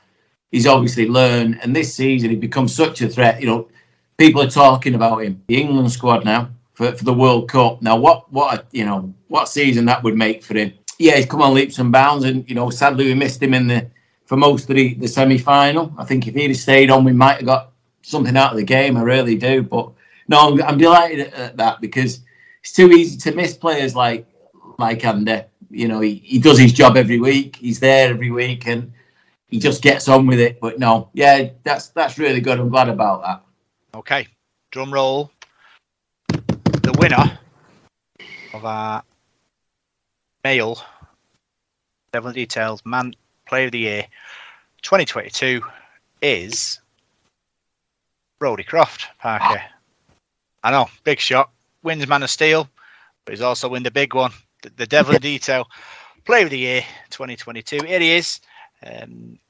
he's 0.50 0.66
obviously 0.66 1.06
learned. 1.06 1.58
And 1.62 1.76
this 1.76 1.94
season, 1.94 2.30
he 2.30 2.36
becomes 2.36 2.74
such 2.74 3.02
a 3.02 3.10
threat. 3.10 3.42
You 3.42 3.46
know, 3.48 3.68
people 4.16 4.40
are 4.40 4.48
talking 4.48 4.94
about 4.94 5.22
him. 5.22 5.42
The 5.48 5.60
England 5.60 5.92
squad 5.92 6.24
now, 6.24 6.48
for, 6.72 6.92
for 6.92 7.04
the 7.04 7.12
World 7.12 7.50
Cup. 7.50 7.82
Now, 7.82 7.96
what 7.98 8.32
what 8.32 8.58
a, 8.58 8.64
you 8.72 8.86
know 8.86 9.12
what 9.28 9.50
season 9.50 9.84
that 9.84 10.02
would 10.02 10.16
make 10.16 10.42
for 10.42 10.56
him? 10.56 10.72
Yeah, 10.98 11.16
he's 11.16 11.26
come 11.26 11.42
on 11.42 11.52
leaps 11.52 11.78
and 11.78 11.92
bounds, 11.92 12.24
and 12.24 12.48
you 12.48 12.54
know, 12.54 12.70
sadly 12.70 13.04
we 13.04 13.12
missed 13.12 13.42
him 13.42 13.52
in 13.52 13.66
the 13.66 13.90
for 14.30 14.36
most 14.36 14.70
of 14.70 14.76
the, 14.76 14.94
the 14.94 15.08
semi 15.08 15.38
final. 15.38 15.92
I 15.98 16.04
think 16.04 16.28
if 16.28 16.36
he'd 16.36 16.50
have 16.50 16.56
stayed 16.56 16.88
on, 16.88 17.02
we 17.02 17.12
might 17.12 17.38
have 17.38 17.46
got 17.46 17.72
something 18.02 18.36
out 18.36 18.52
of 18.52 18.58
the 18.58 18.62
game. 18.62 18.96
I 18.96 19.02
really 19.02 19.34
do. 19.34 19.60
But 19.60 19.90
no, 20.28 20.52
I'm, 20.52 20.62
I'm 20.62 20.78
delighted 20.78 21.34
at 21.34 21.56
that 21.56 21.80
because 21.80 22.20
it's 22.60 22.72
too 22.72 22.92
easy 22.92 23.18
to 23.18 23.34
miss 23.34 23.56
players 23.56 23.96
like 23.96 24.28
like 24.78 25.04
Andy. 25.04 25.42
You 25.68 25.88
know, 25.88 25.98
he, 25.98 26.14
he 26.24 26.38
does 26.38 26.60
his 26.60 26.72
job 26.72 26.96
every 26.96 27.18
week. 27.18 27.56
He's 27.56 27.80
there 27.80 28.08
every 28.10 28.30
week, 28.30 28.68
and 28.68 28.92
he 29.48 29.58
just 29.58 29.82
gets 29.82 30.06
on 30.06 30.28
with 30.28 30.38
it. 30.38 30.60
But 30.60 30.78
no, 30.78 31.10
yeah, 31.12 31.48
that's 31.64 31.88
that's 31.88 32.16
really 32.16 32.40
good. 32.40 32.60
I'm 32.60 32.68
glad 32.68 32.88
about 32.88 33.22
that. 33.24 33.42
Okay, 33.98 34.28
drum 34.70 34.94
roll 34.94 35.32
the 36.28 36.94
winner 37.00 37.36
of 38.54 38.64
our 38.64 39.02
male 40.44 40.80
Devil 42.12 42.30
Details 42.30 42.80
Man 42.86 43.12
Player 43.50 43.66
of 43.66 43.72
the 43.72 43.80
Year 43.80 44.06
2022 44.82 45.60
is 46.22 46.78
Brodie 48.38 48.62
Croft 48.62 49.08
Parker. 49.18 49.60
I 50.62 50.70
know, 50.70 50.86
big 51.02 51.18
shot. 51.18 51.50
Wins 51.82 52.06
Man 52.06 52.22
of 52.22 52.30
Steel, 52.30 52.68
but 53.24 53.32
he's 53.32 53.40
also 53.40 53.68
win 53.68 53.82
the 53.82 53.90
big 53.90 54.14
one, 54.14 54.30
the, 54.62 54.70
the 54.76 54.86
Devil 54.86 55.16
in 55.16 55.20
Detail 55.20 55.66
Player 56.24 56.44
of 56.44 56.50
the 56.50 56.58
Year 56.58 56.82
2022. 57.10 57.80
Here 57.84 57.98
he 57.98 58.12
is. 58.12 58.38
Um, 58.86 59.40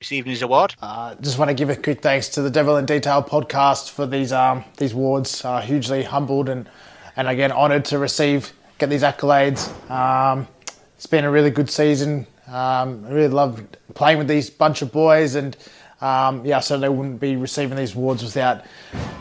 receiving 0.00 0.30
his 0.30 0.40
award. 0.40 0.74
Uh, 0.80 1.14
just 1.16 1.38
want 1.38 1.50
to 1.50 1.54
give 1.54 1.68
a 1.68 1.76
quick 1.76 2.00
thanks 2.00 2.30
to 2.30 2.40
the 2.40 2.50
Devil 2.50 2.78
in 2.78 2.86
Detail 2.86 3.22
podcast 3.22 3.90
for 3.90 4.06
these 4.06 4.32
um, 4.32 4.64
these 4.78 4.94
awards. 4.94 5.44
Uh, 5.44 5.60
hugely 5.60 6.02
humbled 6.02 6.48
and 6.48 6.66
and 7.14 7.28
again 7.28 7.52
honoured 7.52 7.84
to 7.84 7.98
receive 7.98 8.54
get 8.78 8.88
these 8.88 9.02
accolades. 9.02 9.68
Um, 9.90 10.48
it's 10.96 11.04
been 11.04 11.26
a 11.26 11.30
really 11.30 11.50
good 11.50 11.68
season. 11.68 12.26
Um, 12.50 13.04
I 13.06 13.12
really 13.12 13.28
loved 13.28 13.76
playing 13.94 14.18
with 14.18 14.28
these 14.28 14.50
bunch 14.50 14.82
of 14.82 14.90
boys, 14.90 15.36
and 15.36 15.56
um, 16.00 16.44
yeah, 16.44 16.60
so 16.60 16.76
they 16.76 16.88
wouldn't 16.88 17.20
be 17.20 17.36
receiving 17.36 17.76
these 17.76 17.94
awards 17.94 18.22
without 18.22 18.64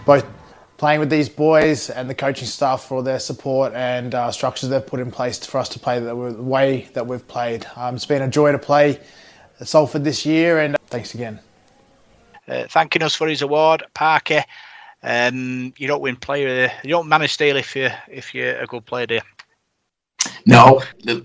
both 0.05 0.25
playing 0.77 0.99
with 0.99 1.09
these 1.09 1.29
boys 1.29 1.89
and 1.89 2.09
the 2.09 2.15
coaching 2.15 2.47
staff 2.47 2.83
for 2.83 3.03
their 3.03 3.19
support 3.19 3.73
and 3.73 4.15
uh, 4.15 4.31
structures 4.31 4.69
they've 4.69 4.87
put 4.87 4.99
in 4.99 5.11
place 5.11 5.45
for 5.45 5.57
us 5.57 5.69
to 5.69 5.77
play 5.77 5.99
the 5.99 6.15
way 6.15 6.89
that 6.93 7.05
we've 7.05 7.27
played. 7.27 7.67
Um, 7.75 7.95
it's 7.95 8.05
been 8.05 8.21
a 8.21 8.29
joy 8.29 8.51
to 8.53 8.57
play 8.59 8.99
Salford 9.61 10.03
this 10.03 10.25
year, 10.25 10.59
and 10.59 10.77
thanks 10.87 11.13
again. 11.13 11.39
Uh, 12.47 12.65
thanking 12.67 13.03
us 13.03 13.13
for 13.13 13.27
his 13.27 13.41
award, 13.41 13.83
Parker. 13.93 14.43
Um, 15.03 15.73
you 15.77 15.87
don't 15.87 16.01
win 16.01 16.15
player, 16.15 16.71
you 16.83 16.89
don't 16.89 17.07
manage 17.07 17.33
steel 17.33 17.57
if 17.57 17.75
you 17.75 17.89
if 18.07 18.33
you're 18.33 18.57
a 18.57 18.65
good 18.65 18.85
player, 18.85 19.05
do 19.05 19.15
you? 19.15 19.21
No, 20.45 20.81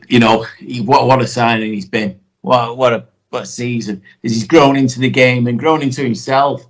you 0.09 0.19
know 0.21 0.47
what 0.85 1.07
what 1.07 1.23
a 1.23 1.27
signing 1.27 1.73
he's 1.73 1.89
been. 1.89 2.21
What 2.43 2.77
what 2.77 2.93
a 2.93 3.07
what 3.31 3.45
a 3.45 3.47
season! 3.47 4.03
As 4.23 4.33
he's 4.33 4.47
grown 4.47 4.77
into 4.77 5.01
the 5.01 5.11
game 5.11 5.47
and 5.47 5.59
grown 5.59 5.83
into 5.83 6.03
himself, 6.03 6.67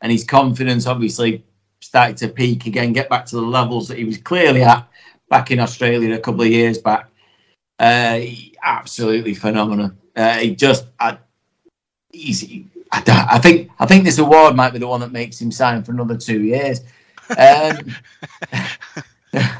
and 0.00 0.12
his 0.12 0.24
confidence 0.24 0.86
obviously 0.86 1.44
started 1.80 2.16
to 2.18 2.28
peak 2.28 2.66
again, 2.66 2.92
get 2.92 3.08
back 3.08 3.26
to 3.26 3.36
the 3.36 3.42
levels 3.42 3.88
that 3.88 3.98
he 3.98 4.04
was 4.04 4.18
clearly 4.18 4.62
at 4.62 4.86
back 5.28 5.50
in 5.50 5.60
Australia 5.60 6.14
a 6.14 6.18
couple 6.18 6.42
of 6.42 6.48
years 6.48 6.78
back. 6.78 7.08
Uh, 7.78 8.20
absolutely 8.62 9.34
phenomenal. 9.34 9.92
Uh, 10.14 10.38
he 10.38 10.54
just, 10.54 10.86
I, 10.98 11.18
he's, 12.12 12.44
I, 12.92 13.28
I, 13.32 13.38
think, 13.38 13.70
I 13.78 13.86
think 13.86 14.04
this 14.04 14.18
award 14.18 14.56
might 14.56 14.72
be 14.72 14.78
the 14.78 14.86
one 14.86 15.00
that 15.00 15.12
makes 15.12 15.40
him 15.40 15.52
sign 15.52 15.82
for 15.82 15.92
another 15.92 16.16
two 16.16 16.42
years. 16.42 16.80
Um, 17.36 17.94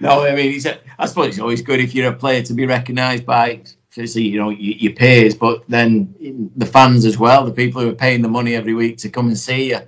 no, 0.00 0.24
I 0.24 0.34
mean, 0.34 0.52
he's, 0.52 0.66
a, 0.66 0.78
I 0.98 1.06
suppose 1.06 1.28
it's 1.28 1.38
always 1.38 1.62
good 1.62 1.80
if 1.80 1.94
you're 1.94 2.12
a 2.12 2.16
player 2.16 2.42
to 2.42 2.54
be 2.54 2.66
recognised 2.66 3.26
by, 3.26 3.62
you 3.96 4.38
know, 4.38 4.50
your, 4.50 4.76
your 4.76 4.92
peers, 4.92 5.34
but 5.34 5.64
then 5.68 6.14
the 6.56 6.66
fans 6.66 7.04
as 7.04 7.18
well, 7.18 7.44
the 7.44 7.52
people 7.52 7.82
who 7.82 7.90
are 7.90 7.94
paying 7.94 8.22
the 8.22 8.28
money 8.28 8.54
every 8.54 8.74
week 8.74 8.98
to 8.98 9.08
come 9.08 9.26
and 9.26 9.38
see 9.38 9.70
you. 9.70 9.80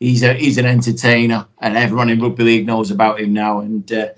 He's 0.00 0.22
a 0.22 0.34
he's 0.34 0.58
an 0.58 0.66
entertainer, 0.66 1.46
and 1.60 1.76
everyone 1.76 2.10
in 2.10 2.20
rugby 2.20 2.44
league 2.44 2.66
knows 2.66 2.90
about 2.90 3.20
him 3.20 3.32
now. 3.32 3.60
And 3.60 3.90
uh, 3.90 4.08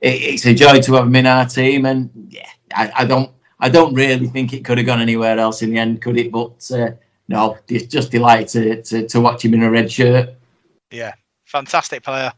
it, 0.00 0.22
it's 0.22 0.46
a 0.46 0.54
joy 0.54 0.80
to 0.80 0.94
have 0.94 1.06
him 1.06 1.16
in 1.16 1.26
our 1.26 1.46
team. 1.46 1.86
And 1.86 2.10
yeah, 2.28 2.48
I, 2.72 2.92
I 2.98 3.04
don't 3.06 3.32
I 3.58 3.68
don't 3.68 3.94
really 3.94 4.28
think 4.28 4.52
it 4.52 4.64
could 4.64 4.78
have 4.78 4.86
gone 4.86 5.00
anywhere 5.00 5.38
else 5.38 5.62
in 5.62 5.70
the 5.70 5.78
end, 5.78 6.02
could 6.02 6.18
it? 6.18 6.30
But 6.30 6.70
uh, 6.70 6.90
no, 7.28 7.58
just 7.66 8.12
delighted 8.12 8.84
to, 8.84 9.00
to, 9.00 9.08
to 9.08 9.20
watch 9.20 9.44
him 9.44 9.54
in 9.54 9.62
a 9.62 9.70
red 9.70 9.90
shirt. 9.90 10.34
Yeah, 10.90 11.14
fantastic 11.44 12.04
player. 12.04 12.32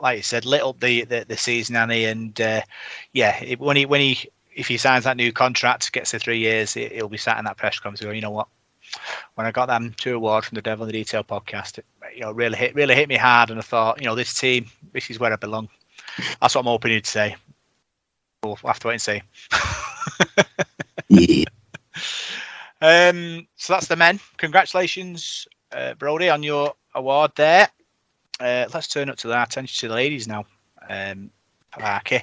Like 0.00 0.18
you 0.18 0.22
said, 0.22 0.44
lit 0.44 0.62
up 0.62 0.80
the 0.80 1.04
the, 1.04 1.24
the 1.26 1.36
season, 1.36 1.76
Annie, 1.76 2.04
and 2.04 2.38
uh, 2.40 2.62
yeah, 3.12 3.42
it, 3.42 3.58
when 3.60 3.76
he 3.76 3.86
when 3.86 4.00
he 4.00 4.30
if 4.54 4.68
he 4.68 4.76
signs 4.76 5.04
that 5.04 5.16
new 5.16 5.32
contract, 5.32 5.92
gets 5.92 6.12
the 6.12 6.18
three 6.18 6.38
years, 6.38 6.76
it, 6.76 6.92
he'll 6.92 7.08
be 7.08 7.18
sat 7.18 7.38
in 7.38 7.44
that 7.44 7.58
press 7.58 7.78
conference 7.78 8.00
going, 8.00 8.16
you 8.16 8.22
know 8.22 8.30
what? 8.30 8.48
When 9.34 9.46
I 9.46 9.50
got 9.50 9.66
them 9.66 9.94
two 9.98 10.16
awards 10.16 10.46
from 10.48 10.56
the 10.56 10.62
Devil 10.62 10.84
in 10.84 10.92
the 10.92 10.98
Detail 10.98 11.24
podcast, 11.24 11.78
it 11.78 11.86
you 12.14 12.20
know 12.20 12.32
really 12.32 12.56
hit 12.56 12.74
really 12.74 12.94
hit 12.94 13.08
me 13.08 13.16
hard, 13.16 13.50
and 13.50 13.58
I 13.58 13.62
thought, 13.62 14.00
you 14.00 14.06
know, 14.06 14.14
this 14.14 14.38
team, 14.38 14.66
this 14.92 15.10
is 15.10 15.18
where 15.18 15.32
I 15.32 15.36
belong. 15.36 15.68
That's 16.40 16.54
what 16.54 16.60
I'm 16.60 16.66
hoping 16.66 16.92
he'd 16.92 17.06
say. 17.06 17.36
We'll 18.42 18.56
have 18.56 18.78
to 18.80 18.88
wait 18.88 18.94
and 18.94 19.02
see. 19.02 19.22
Yeah. 21.08 21.44
Um, 22.80 23.46
so 23.56 23.72
that's 23.72 23.86
the 23.86 23.96
men. 23.96 24.20
Congratulations, 24.36 25.48
uh, 25.72 25.94
Brodie, 25.94 26.28
on 26.28 26.42
your 26.42 26.74
award 26.94 27.32
there. 27.34 27.68
Uh, 28.40 28.66
let's 28.72 28.88
turn 28.88 29.08
up 29.08 29.16
to 29.16 29.32
our 29.32 29.44
attention 29.44 29.80
to 29.80 29.88
the 29.88 29.94
ladies 29.94 30.28
now. 30.28 30.44
Um, 30.88 31.30
Parky, 31.70 32.22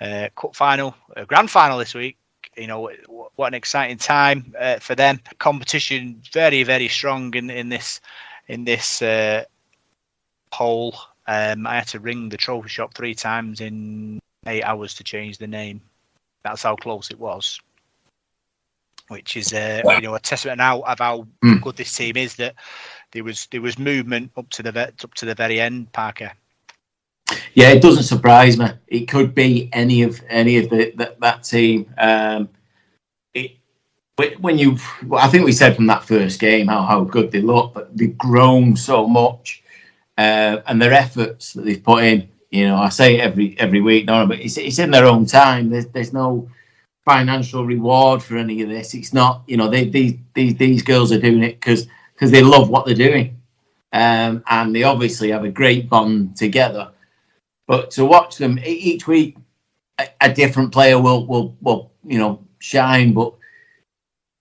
uh, 0.00 0.28
cup 0.34 0.54
final, 0.56 0.94
uh, 1.16 1.24
grand 1.24 1.50
final 1.50 1.78
this 1.78 1.94
week. 1.94 2.16
You 2.56 2.66
know 2.66 2.80
what, 2.80 3.32
what 3.34 3.48
an 3.48 3.54
exciting 3.54 3.98
time 3.98 4.54
uh, 4.58 4.78
for 4.78 4.94
them. 4.94 5.20
Competition 5.38 6.22
very 6.32 6.62
very 6.62 6.88
strong 6.88 7.34
in 7.34 7.50
in 7.50 7.68
this 7.68 8.00
in 8.48 8.64
this 8.64 9.02
uh, 9.02 9.44
poll. 10.50 10.94
Um, 11.26 11.66
I 11.66 11.76
had 11.76 11.88
to 11.88 12.00
ring 12.00 12.28
the 12.28 12.36
trophy 12.36 12.68
shop 12.68 12.94
three 12.94 13.14
times 13.14 13.60
in 13.60 14.18
eight 14.46 14.62
hours 14.62 14.94
to 14.94 15.04
change 15.04 15.38
the 15.38 15.46
name. 15.46 15.80
That's 16.44 16.62
how 16.62 16.76
close 16.76 17.10
it 17.10 17.18
was 17.18 17.60
which 19.08 19.36
is 19.36 19.52
uh, 19.52 19.82
you 19.96 20.02
know 20.02 20.14
a 20.14 20.20
testament 20.20 20.58
now 20.58 20.80
of 20.82 20.98
how 20.98 21.26
Mm. 21.44 21.60
good 21.62 21.76
this 21.76 21.94
team 21.94 22.16
is. 22.16 22.36
That 22.36 22.54
there 23.14 23.24
was 23.24 23.46
there 23.50 23.62
was 23.62 23.78
movement 23.78 24.32
up 24.36 24.50
to 24.50 24.62
the 24.62 24.78
up 25.02 25.14
to 25.14 25.24
the 25.24 25.34
very 25.34 25.60
end. 25.60 25.92
Parker. 25.92 26.32
Yeah, 27.54 27.70
it 27.70 27.80
doesn't 27.80 28.02
surprise 28.02 28.58
me. 28.58 28.66
It 28.88 29.06
could 29.06 29.34
be 29.34 29.70
any 29.72 30.02
of 30.02 30.20
any 30.28 30.58
of 30.58 30.68
the 30.68 30.92
that, 30.96 31.20
that 31.20 31.44
team. 31.44 31.92
Um, 31.96 32.50
it 33.32 33.52
when- 34.40 34.58
you, 34.58 34.78
I 35.12 35.28
think 35.28 35.44
we 35.44 35.52
said 35.52 35.74
from 35.74 35.86
that 35.86 36.04
first 36.04 36.38
game 36.40 36.68
how 36.68 36.82
how 36.82 37.04
good 37.04 37.32
they 37.32 37.40
look, 37.40 37.74
but 37.74 37.96
they've 37.96 38.16
grown 38.18 38.76
so 38.76 39.06
much, 39.06 39.62
uh, 40.18 40.58
and 40.66 40.80
their 40.80 40.92
efforts 40.92 41.52
that 41.54 41.64
they've 41.64 41.82
put 41.82 42.04
in. 42.04 42.28
You 42.50 42.68
know, 42.68 42.76
I 42.76 42.88
say 42.90 43.18
every 43.20 43.58
every 43.58 43.80
week, 43.80 44.06
no, 44.06 44.26
but 44.26 44.38
it's 44.40 44.56
it's 44.58 44.78
in 44.78 44.90
their 44.90 45.06
own 45.06 45.26
time. 45.26 45.70
There's 45.70 45.86
there's 45.88 46.12
no 46.12 46.48
financial 47.04 47.66
reward 47.66 48.22
for 48.22 48.36
any 48.36 48.62
of 48.62 48.68
this. 48.68 48.94
It's 48.94 49.12
not, 49.12 49.42
you 49.46 49.56
know, 49.56 49.68
they 49.68 49.84
these 49.84 50.14
these 50.34 50.54
these 50.56 50.82
girls 50.82 51.12
are 51.12 51.20
doing 51.20 51.42
it 51.42 51.60
because 51.60 51.86
because 52.14 52.30
they 52.30 52.42
love 52.42 52.68
what 52.70 52.86
they're 52.86 52.94
doing, 52.94 53.40
um, 53.92 54.42
and 54.48 54.74
they 54.74 54.82
obviously 54.82 55.30
have 55.30 55.44
a 55.44 55.50
great 55.50 55.88
bond 55.88 56.36
together. 56.36 56.90
But 57.66 57.90
to 57.92 58.04
watch 58.04 58.36
them 58.36 58.58
each 58.64 59.06
week, 59.06 59.36
a, 59.98 60.08
a 60.20 60.32
different 60.32 60.72
player 60.72 61.00
will 61.00 61.26
will 61.26 61.56
will 61.60 61.92
you 62.04 62.18
know 62.18 62.44
shine. 62.58 63.12
But 63.12 63.34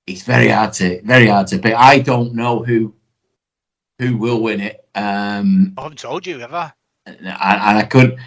it's 0.07 0.23
very 0.23 0.49
hard 0.49 0.73
to 0.73 1.01
very 1.03 1.27
hard 1.27 1.47
to 1.47 1.59
pick. 1.59 1.73
I 1.75 1.99
don't 1.99 2.33
know 2.33 2.63
who 2.63 2.93
who 3.99 4.17
will 4.17 4.41
win 4.41 4.59
it. 4.59 4.85
Um, 4.95 5.73
I 5.77 5.83
haven't 5.83 5.99
told 5.99 6.27
you, 6.27 6.43
I? 6.43 6.71
and, 7.05 7.17
and 7.19 7.27
I 7.77 7.83
could, 7.83 8.17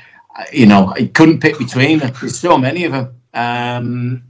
you 0.52 0.66
know, 0.66 0.92
I 0.94 1.06
couldn't 1.06 1.40
pick 1.40 1.58
between 1.58 1.98
them. 1.98 2.12
There's 2.20 2.38
so 2.38 2.58
many 2.58 2.84
of 2.84 2.92
them. 2.92 3.14
Um, 3.34 4.22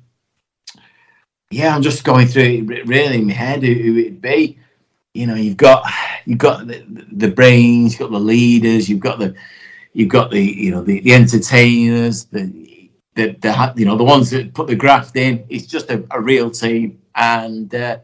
yeah, 1.51 1.75
I'm 1.75 1.83
just 1.83 2.05
going 2.05 2.27
through 2.27 2.43
it 2.71 2.87
really 2.87 3.19
in 3.19 3.29
my 3.29 3.33
head 3.33 3.63
who, 3.63 3.73
who 3.73 3.99
it'd 3.99 4.21
be. 4.21 4.59
You 5.17 5.27
know, 5.27 5.35
you've 5.35 5.57
got 5.57 5.85
you've 6.25 6.39
got 6.39 6.67
the, 6.67 6.85
the 7.13 7.31
brains, 7.31 7.93
you've 7.93 8.01
got 8.01 8.13
the 8.13 8.21
leaders, 8.21 8.89
you've 8.89 9.01
got 9.01 9.19
the 9.19 9.35
you've 9.93 10.11
got 10.11 10.31
the 10.31 10.43
you 10.43 10.71
know 10.71 10.83
the, 10.83 11.01
the 11.01 11.15
entertainers, 11.15 12.25
the, 12.27 12.91
the 13.15 13.31
the 13.41 13.73
you 13.77 13.87
know 13.87 13.97
the 13.97 14.05
ones 14.05 14.31
that 14.31 14.55
put 14.55 14.67
the 14.67 14.77
graft 14.77 15.17
in. 15.17 15.45
It's 15.49 15.67
just 15.67 15.91
a, 15.91 16.05
a 16.11 16.21
real 16.21 16.51
team, 16.51 17.01
and 17.15 17.75
uh, 17.75 17.99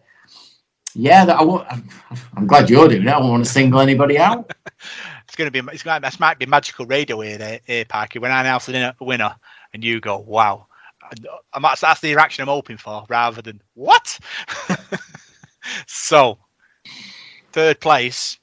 yeah, 0.95 1.25
that 1.25 1.39
I 1.39 1.43
won't, 1.43 1.67
I'm, 2.37 2.47
glad 2.47 2.69
you're 2.69 2.89
doing 2.89 3.03
it. 3.03 3.09
I 3.09 3.19
don't 3.19 3.31
want 3.31 3.45
to 3.45 3.51
single 3.51 3.81
anybody 3.81 4.19
out. 4.19 4.51
It's 5.25 5.37
going 5.39 5.51
to 5.51 5.63
be 5.63 5.73
it's 5.73 5.83
going 5.83 6.03
to, 6.03 6.07
this 6.07 6.21
might 6.21 6.39
be 6.39 6.45
magical 6.45 6.85
radio 6.85 7.19
here, 7.21 7.59
here 7.65 7.87
Parker. 7.87 8.21
When 8.21 8.31
I 8.31 8.43
announce 8.43 8.69
a 8.69 8.95
winner 9.01 9.35
and 9.73 9.83
you 9.83 9.99
go, 9.99 10.19
wow. 10.19 10.67
I'm, 11.55 11.63
that's, 11.63 11.81
that's 11.81 12.01
the 12.01 12.15
reaction 12.15 12.43
I'm 12.43 12.49
hoping 12.49 12.77
for, 12.77 13.07
rather 13.09 13.41
than 13.41 13.63
what. 13.73 14.19
so, 15.87 16.39
third 17.53 17.81
place 17.81 18.39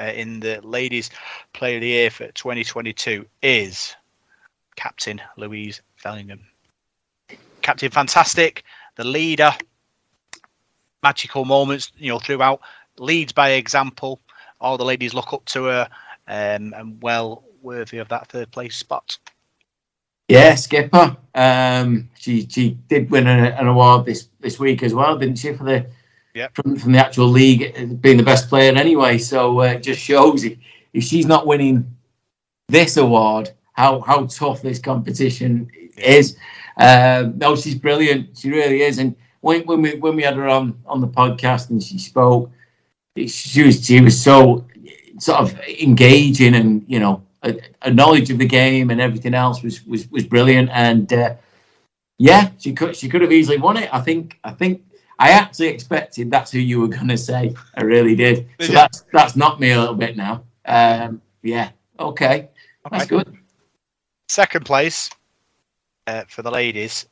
uh, 0.00 0.04
in 0.04 0.40
the 0.40 0.60
ladies' 0.62 1.10
player 1.52 1.76
of 1.76 1.82
the 1.82 1.88
year 1.88 2.10
for 2.10 2.28
2022 2.28 3.26
is 3.42 3.94
Captain 4.76 5.20
Louise 5.36 5.80
Fellingham. 5.96 6.40
Captain 7.62 7.90
Fantastic, 7.90 8.62
the 8.96 9.04
leader, 9.04 9.50
magical 11.02 11.44
moments, 11.44 11.92
you 11.96 12.08
know, 12.08 12.18
throughout, 12.18 12.60
leads 12.98 13.32
by 13.32 13.50
example. 13.50 14.20
All 14.60 14.78
the 14.78 14.84
ladies 14.84 15.14
look 15.14 15.32
up 15.32 15.44
to 15.46 15.64
her, 15.64 15.88
um, 16.28 16.72
and 16.76 17.02
well 17.02 17.44
worthy 17.62 17.98
of 17.98 18.08
that 18.08 18.28
third 18.28 18.50
place 18.52 18.76
spot. 18.76 19.18
Yeah, 20.28 20.54
skipper. 20.56 21.16
Um, 21.34 22.08
she 22.18 22.46
she 22.48 22.70
did 22.88 23.10
win 23.10 23.26
a, 23.26 23.54
an 23.58 23.68
award 23.68 24.06
this 24.06 24.28
this 24.40 24.58
week 24.58 24.82
as 24.82 24.94
well, 24.94 25.16
didn't 25.18 25.36
she? 25.38 25.52
For 25.52 25.64
the 25.64 25.86
Yep. 26.36 26.54
from 26.54 26.76
from 26.76 26.92
the 26.92 26.98
actual 26.98 27.28
league, 27.28 27.72
uh, 27.78 27.86
being 27.94 28.18
the 28.18 28.22
best 28.22 28.50
player 28.50 28.70
anyway. 28.76 29.16
So 29.16 29.60
uh, 29.60 29.76
it 29.76 29.82
just 29.82 30.02
shows 30.02 30.44
if, 30.44 30.58
if 30.92 31.02
she's 31.02 31.24
not 31.24 31.46
winning 31.46 31.96
this 32.68 32.98
award, 32.98 33.52
how 33.72 34.00
how 34.00 34.26
tough 34.26 34.60
this 34.60 34.78
competition 34.78 35.70
is. 35.96 36.36
Um, 36.76 37.38
no, 37.38 37.56
she's 37.56 37.74
brilliant. 37.74 38.36
She 38.36 38.50
really 38.50 38.82
is. 38.82 38.98
And 38.98 39.16
when 39.40 39.62
when 39.62 39.80
we 39.80 39.94
when 39.94 40.14
we 40.14 40.24
had 40.24 40.36
her 40.36 40.46
on 40.46 40.78
on 40.84 41.00
the 41.00 41.08
podcast 41.08 41.70
and 41.70 41.82
she 41.82 41.98
spoke, 41.98 42.50
she 43.26 43.62
was 43.62 43.86
she 43.86 44.02
was 44.02 44.22
so 44.22 44.66
sort 45.18 45.40
of 45.40 45.58
engaging 45.80 46.54
and 46.54 46.84
you 46.86 47.00
know 47.00 47.22
a, 47.44 47.58
a 47.80 47.90
knowledge 47.90 48.28
of 48.30 48.36
the 48.36 48.46
game 48.46 48.90
and 48.90 49.00
everything 49.00 49.32
else 49.32 49.62
was 49.62 49.82
was 49.86 50.10
was 50.10 50.26
brilliant. 50.26 50.68
And 50.70 51.10
uh, 51.14 51.36
yeah, 52.18 52.50
she 52.58 52.74
could 52.74 52.94
she 52.94 53.08
could 53.08 53.22
have 53.22 53.32
easily 53.32 53.56
won 53.56 53.78
it. 53.78 53.88
I 53.90 54.02
think 54.02 54.38
I 54.44 54.50
think 54.50 54.82
I 55.18 55.30
actually 55.30 55.68
expected 55.68 56.30
that's 56.30 56.50
who 56.50 56.58
you 56.58 56.80
were 56.80 56.88
going 56.88 57.08
to 57.08 57.16
say. 57.16 57.54
I 57.74 57.82
really 57.82 58.14
did. 58.14 58.48
So 58.60 58.72
that's 58.72 59.04
that's 59.12 59.36
knocked 59.36 59.60
me 59.60 59.70
a 59.70 59.80
little 59.80 59.94
bit 59.94 60.16
now. 60.16 60.44
Um, 60.66 61.22
yeah. 61.42 61.70
Okay. 61.98 62.48
That's 62.90 63.04
Okay. 63.04 63.16
good. 63.16 63.36
Second 64.28 64.66
place 64.66 65.08
uh, 66.06 66.24
for 66.28 66.42
the 66.42 66.50
ladies 66.50 67.06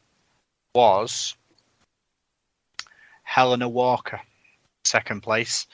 was 0.75 1.35
Helena 3.23 3.69
Walker. 3.69 4.21
Second 4.85 5.23
place. 5.23 5.67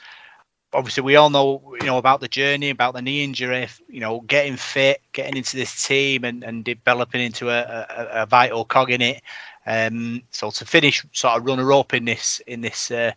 Obviously, 0.72 1.02
we 1.02 1.16
all 1.16 1.30
know 1.30 1.74
you 1.80 1.86
know 1.86 1.98
about 1.98 2.20
the 2.20 2.28
journey, 2.28 2.70
about 2.70 2.94
the 2.94 3.02
knee 3.02 3.24
injury. 3.24 3.66
You 3.88 4.00
know, 4.00 4.20
getting 4.20 4.56
fit, 4.56 5.00
getting 5.12 5.36
into 5.36 5.56
this 5.56 5.84
team, 5.84 6.22
and, 6.24 6.44
and 6.44 6.64
developing 6.64 7.20
into 7.22 7.50
a, 7.50 7.60
a, 7.62 8.22
a 8.22 8.26
vital 8.26 8.64
cog 8.64 8.92
in 8.92 9.02
it. 9.02 9.22
Um, 9.66 10.22
so 10.30 10.50
to 10.50 10.64
finish 10.64 11.04
sort 11.12 11.36
of 11.36 11.46
runner 11.46 11.72
up 11.72 11.94
in 11.94 12.04
this 12.04 12.40
in 12.46 12.60
this 12.60 12.90
uh, 12.90 13.12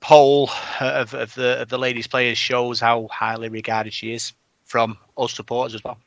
poll 0.00 0.50
of, 0.80 1.14
of 1.14 1.34
the 1.34 1.60
of 1.62 1.68
the 1.68 1.78
ladies 1.78 2.06
players 2.06 2.38
shows 2.38 2.80
how 2.80 3.08
highly 3.10 3.48
regarded 3.48 3.92
she 3.92 4.12
is 4.12 4.32
from 4.64 4.98
us 5.16 5.32
supporters 5.32 5.74
as 5.74 5.84
well. 5.84 5.98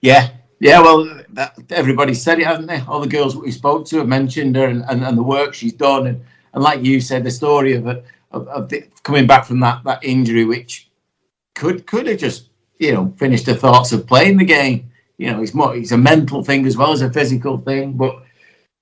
Yeah. 0.00 0.30
Yeah, 0.58 0.80
well, 0.80 1.22
that, 1.34 1.54
everybody 1.68 2.14
said 2.14 2.38
it, 2.38 2.46
hasn't 2.46 2.68
they? 2.68 2.80
All 2.88 3.00
the 3.00 3.06
girls 3.06 3.36
we 3.36 3.50
spoke 3.50 3.84
to 3.88 3.98
have 3.98 4.08
mentioned 4.08 4.56
her 4.56 4.66
and, 4.66 4.84
and, 4.88 5.04
and 5.04 5.18
the 5.18 5.22
work 5.22 5.52
she's 5.52 5.74
done. 5.74 6.06
And, 6.06 6.24
and 6.54 6.62
like 6.62 6.82
you 6.82 6.98
said, 6.98 7.24
the 7.24 7.30
story 7.30 7.74
of 7.74 7.86
it, 7.86 8.02
of, 8.30 8.48
of 8.48 8.70
the, 8.70 8.86
coming 9.02 9.26
back 9.26 9.44
from 9.44 9.60
that, 9.60 9.84
that 9.84 10.02
injury, 10.02 10.46
which 10.46 10.88
could 11.54 11.86
could 11.86 12.06
have 12.06 12.16
just, 12.18 12.48
you 12.78 12.92
know, 12.92 13.12
finished 13.18 13.46
her 13.48 13.54
thoughts 13.54 13.92
of 13.92 14.06
playing 14.06 14.38
the 14.38 14.46
game. 14.46 14.90
You 15.18 15.30
know, 15.30 15.42
it's 15.42 15.52
more, 15.52 15.76
it's 15.76 15.92
a 15.92 15.98
mental 15.98 16.42
thing 16.42 16.66
as 16.66 16.78
well 16.78 16.92
as 16.92 17.02
a 17.02 17.12
physical 17.12 17.58
thing. 17.58 17.92
But 17.92 18.22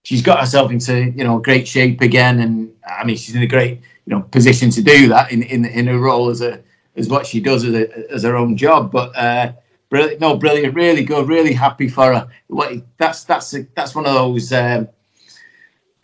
she's 0.04 0.22
got 0.22 0.40
herself 0.40 0.70
into, 0.70 1.10
you 1.10 1.24
know, 1.24 1.38
great 1.40 1.66
shape 1.66 2.00
again. 2.00 2.40
And 2.40 2.72
I 2.86 3.04
mean, 3.04 3.16
she's 3.16 3.34
in 3.34 3.42
a 3.42 3.46
great, 3.46 3.80
you 4.06 4.14
know, 4.14 4.22
position 4.22 4.70
to 4.70 4.82
do 4.82 5.08
that 5.08 5.32
in, 5.32 5.42
in, 5.42 5.64
in 5.64 5.88
her 5.88 5.98
role 5.98 6.30
as 6.30 6.40
a, 6.40 6.62
as 6.96 7.08
what 7.08 7.26
she 7.26 7.40
does 7.40 7.64
as, 7.64 7.74
a, 7.74 8.12
as 8.12 8.22
her 8.22 8.36
own 8.36 8.56
job. 8.56 8.92
But, 8.92 9.14
uh, 9.16 9.52
Brilliant, 9.90 10.20
no, 10.20 10.36
brilliant, 10.36 10.74
really 10.74 11.04
good, 11.04 11.28
really 11.28 11.52
happy 11.52 11.88
for 11.88 12.12
her. 12.12 12.28
What 12.48 12.82
that's 12.96 13.22
that's 13.22 13.54
a, 13.54 13.64
that's 13.76 13.94
one 13.94 14.06
of 14.06 14.14
those, 14.14 14.52
um, 14.52 14.88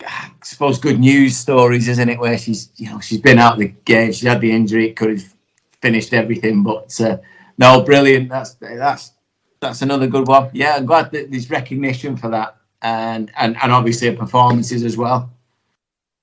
I 0.07 0.31
suppose, 0.43 0.79
good 0.79 0.97
news 0.97 1.35
stories, 1.35 1.89
isn't 1.89 2.07
it? 2.07 2.17
Where 2.17 2.37
she's 2.37 2.69
you 2.77 2.89
know 2.89 3.01
she's 3.01 3.19
been 3.19 3.37
out 3.37 3.55
of 3.55 3.59
the 3.59 3.73
game, 3.83 4.13
she 4.13 4.27
had 4.27 4.39
the 4.39 4.49
injury, 4.49 4.87
it 4.87 4.95
could 4.95 5.09
have 5.09 5.35
finished 5.81 6.13
everything, 6.13 6.63
but 6.63 7.01
uh, 7.01 7.17
no, 7.57 7.81
brilliant. 7.81 8.29
That's 8.29 8.53
that's 8.61 9.11
that's 9.59 9.81
another 9.81 10.07
good 10.07 10.25
one. 10.25 10.51
Yeah, 10.53 10.75
I'm 10.77 10.85
glad 10.85 11.11
that 11.11 11.29
there's 11.29 11.49
recognition 11.49 12.15
for 12.15 12.29
that, 12.29 12.55
and 12.81 13.31
and 13.37 13.57
and 13.61 13.71
obviously 13.71 14.13
performances 14.15 14.83
as 14.83 14.97
well. 14.97 15.29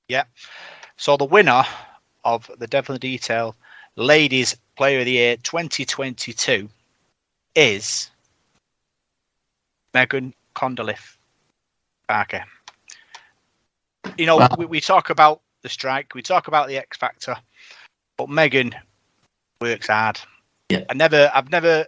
Yeah. 0.08 0.24
So 0.96 1.16
the 1.16 1.24
winner 1.24 1.62
of 2.24 2.50
the 2.58 2.66
Devil 2.66 2.94
in 2.94 3.00
the 3.00 3.08
Detail 3.10 3.54
Ladies 3.96 4.56
Player 4.76 5.00
of 5.00 5.04
the 5.04 5.12
Year 5.12 5.36
2022 5.36 6.68
is 7.54 8.10
Megan 9.94 10.34
Condolif 10.54 11.16
Parker. 12.08 12.44
You 14.16 14.26
know, 14.26 14.36
Wow. 14.38 14.48
we, 14.58 14.66
we 14.66 14.80
talk 14.80 15.10
about 15.10 15.40
the 15.62 15.68
strike, 15.68 16.14
we 16.14 16.22
talk 16.22 16.48
about 16.48 16.68
the 16.68 16.76
X 16.78 16.96
Factor, 16.96 17.36
but 18.16 18.28
Megan 18.28 18.74
works 19.60 19.88
hard. 19.88 20.18
Yeah. 20.70 20.84
I 20.90 20.94
never, 20.94 21.30
I've 21.34 21.50
never 21.50 21.86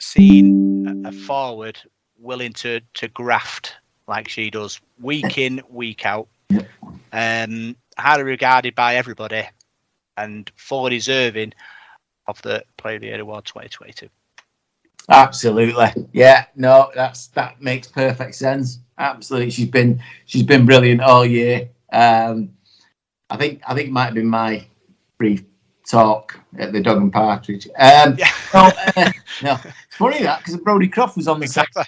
seen 0.00 1.04
a- 1.04 1.08
a 1.08 1.12
forward 1.12 1.78
willing 2.18 2.52
to 2.52 2.80
to 2.94 3.08
graft 3.08 3.76
like 4.08 4.28
she 4.28 4.50
does, 4.50 4.80
week 5.00 5.38
in, 5.38 5.62
week 5.68 6.04
out. 6.06 6.28
Um, 7.12 7.76
highly 7.98 8.22
regarded 8.22 8.74
by 8.74 8.96
everybody, 8.96 9.46
and 10.16 10.50
fully 10.56 10.96
deserving 10.96 11.52
of 12.26 12.40
the 12.42 12.64
Player 12.76 12.96
of 12.96 13.00
the 13.02 13.08
Year 13.08 13.20
award 13.20 13.44
2022. 13.44 14.08
Absolutely. 15.08 15.88
Yeah, 16.12 16.46
no, 16.54 16.90
that's 16.94 17.28
that 17.28 17.60
makes 17.60 17.88
perfect 17.88 18.34
sense. 18.34 18.78
Absolutely. 18.98 19.50
She's 19.50 19.68
been 19.68 20.02
she's 20.26 20.44
been 20.44 20.64
brilliant 20.64 21.00
all 21.00 21.26
year. 21.26 21.68
Um 21.92 22.50
I 23.28 23.36
think 23.36 23.62
I 23.66 23.74
think 23.74 23.88
it 23.88 23.92
might 23.92 24.06
have 24.06 24.14
been 24.14 24.28
my 24.28 24.64
brief 25.18 25.42
talk 25.88 26.38
at 26.58 26.72
the 26.72 26.80
Dog 26.80 26.98
and 26.98 27.12
Partridge. 27.12 27.66
Um 27.78 28.16
Yeah, 28.16 28.30
no, 28.54 28.70
uh, 28.96 29.12
no. 29.42 29.58
It's 29.64 29.96
funny 29.96 30.22
that 30.22 30.38
because 30.38 30.56
Brodie 30.58 30.88
Croft 30.88 31.16
was 31.16 31.26
on 31.26 31.40
the 31.40 31.46
exactly. 31.46 31.84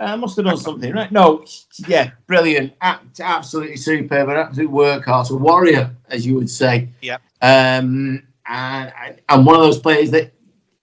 I 0.00 0.16
must 0.16 0.36
have 0.36 0.46
done 0.46 0.56
something 0.56 0.92
right. 0.92 1.12
No, 1.12 1.44
yeah, 1.86 2.10
brilliant, 2.26 2.72
Ab- 2.80 3.00
absolutely 3.20 3.76
superb, 3.76 4.28
an 4.28 4.36
absolute 4.36 4.70
workhorse, 4.70 5.30
a 5.30 5.36
warrior, 5.36 5.94
as 6.08 6.26
you 6.26 6.34
would 6.34 6.50
say. 6.50 6.88
Yeah. 7.02 7.18
Um, 7.42 8.22
and 8.46 9.20
and 9.28 9.46
one 9.46 9.56
of 9.56 9.62
those 9.62 9.78
players 9.78 10.10
that, 10.10 10.32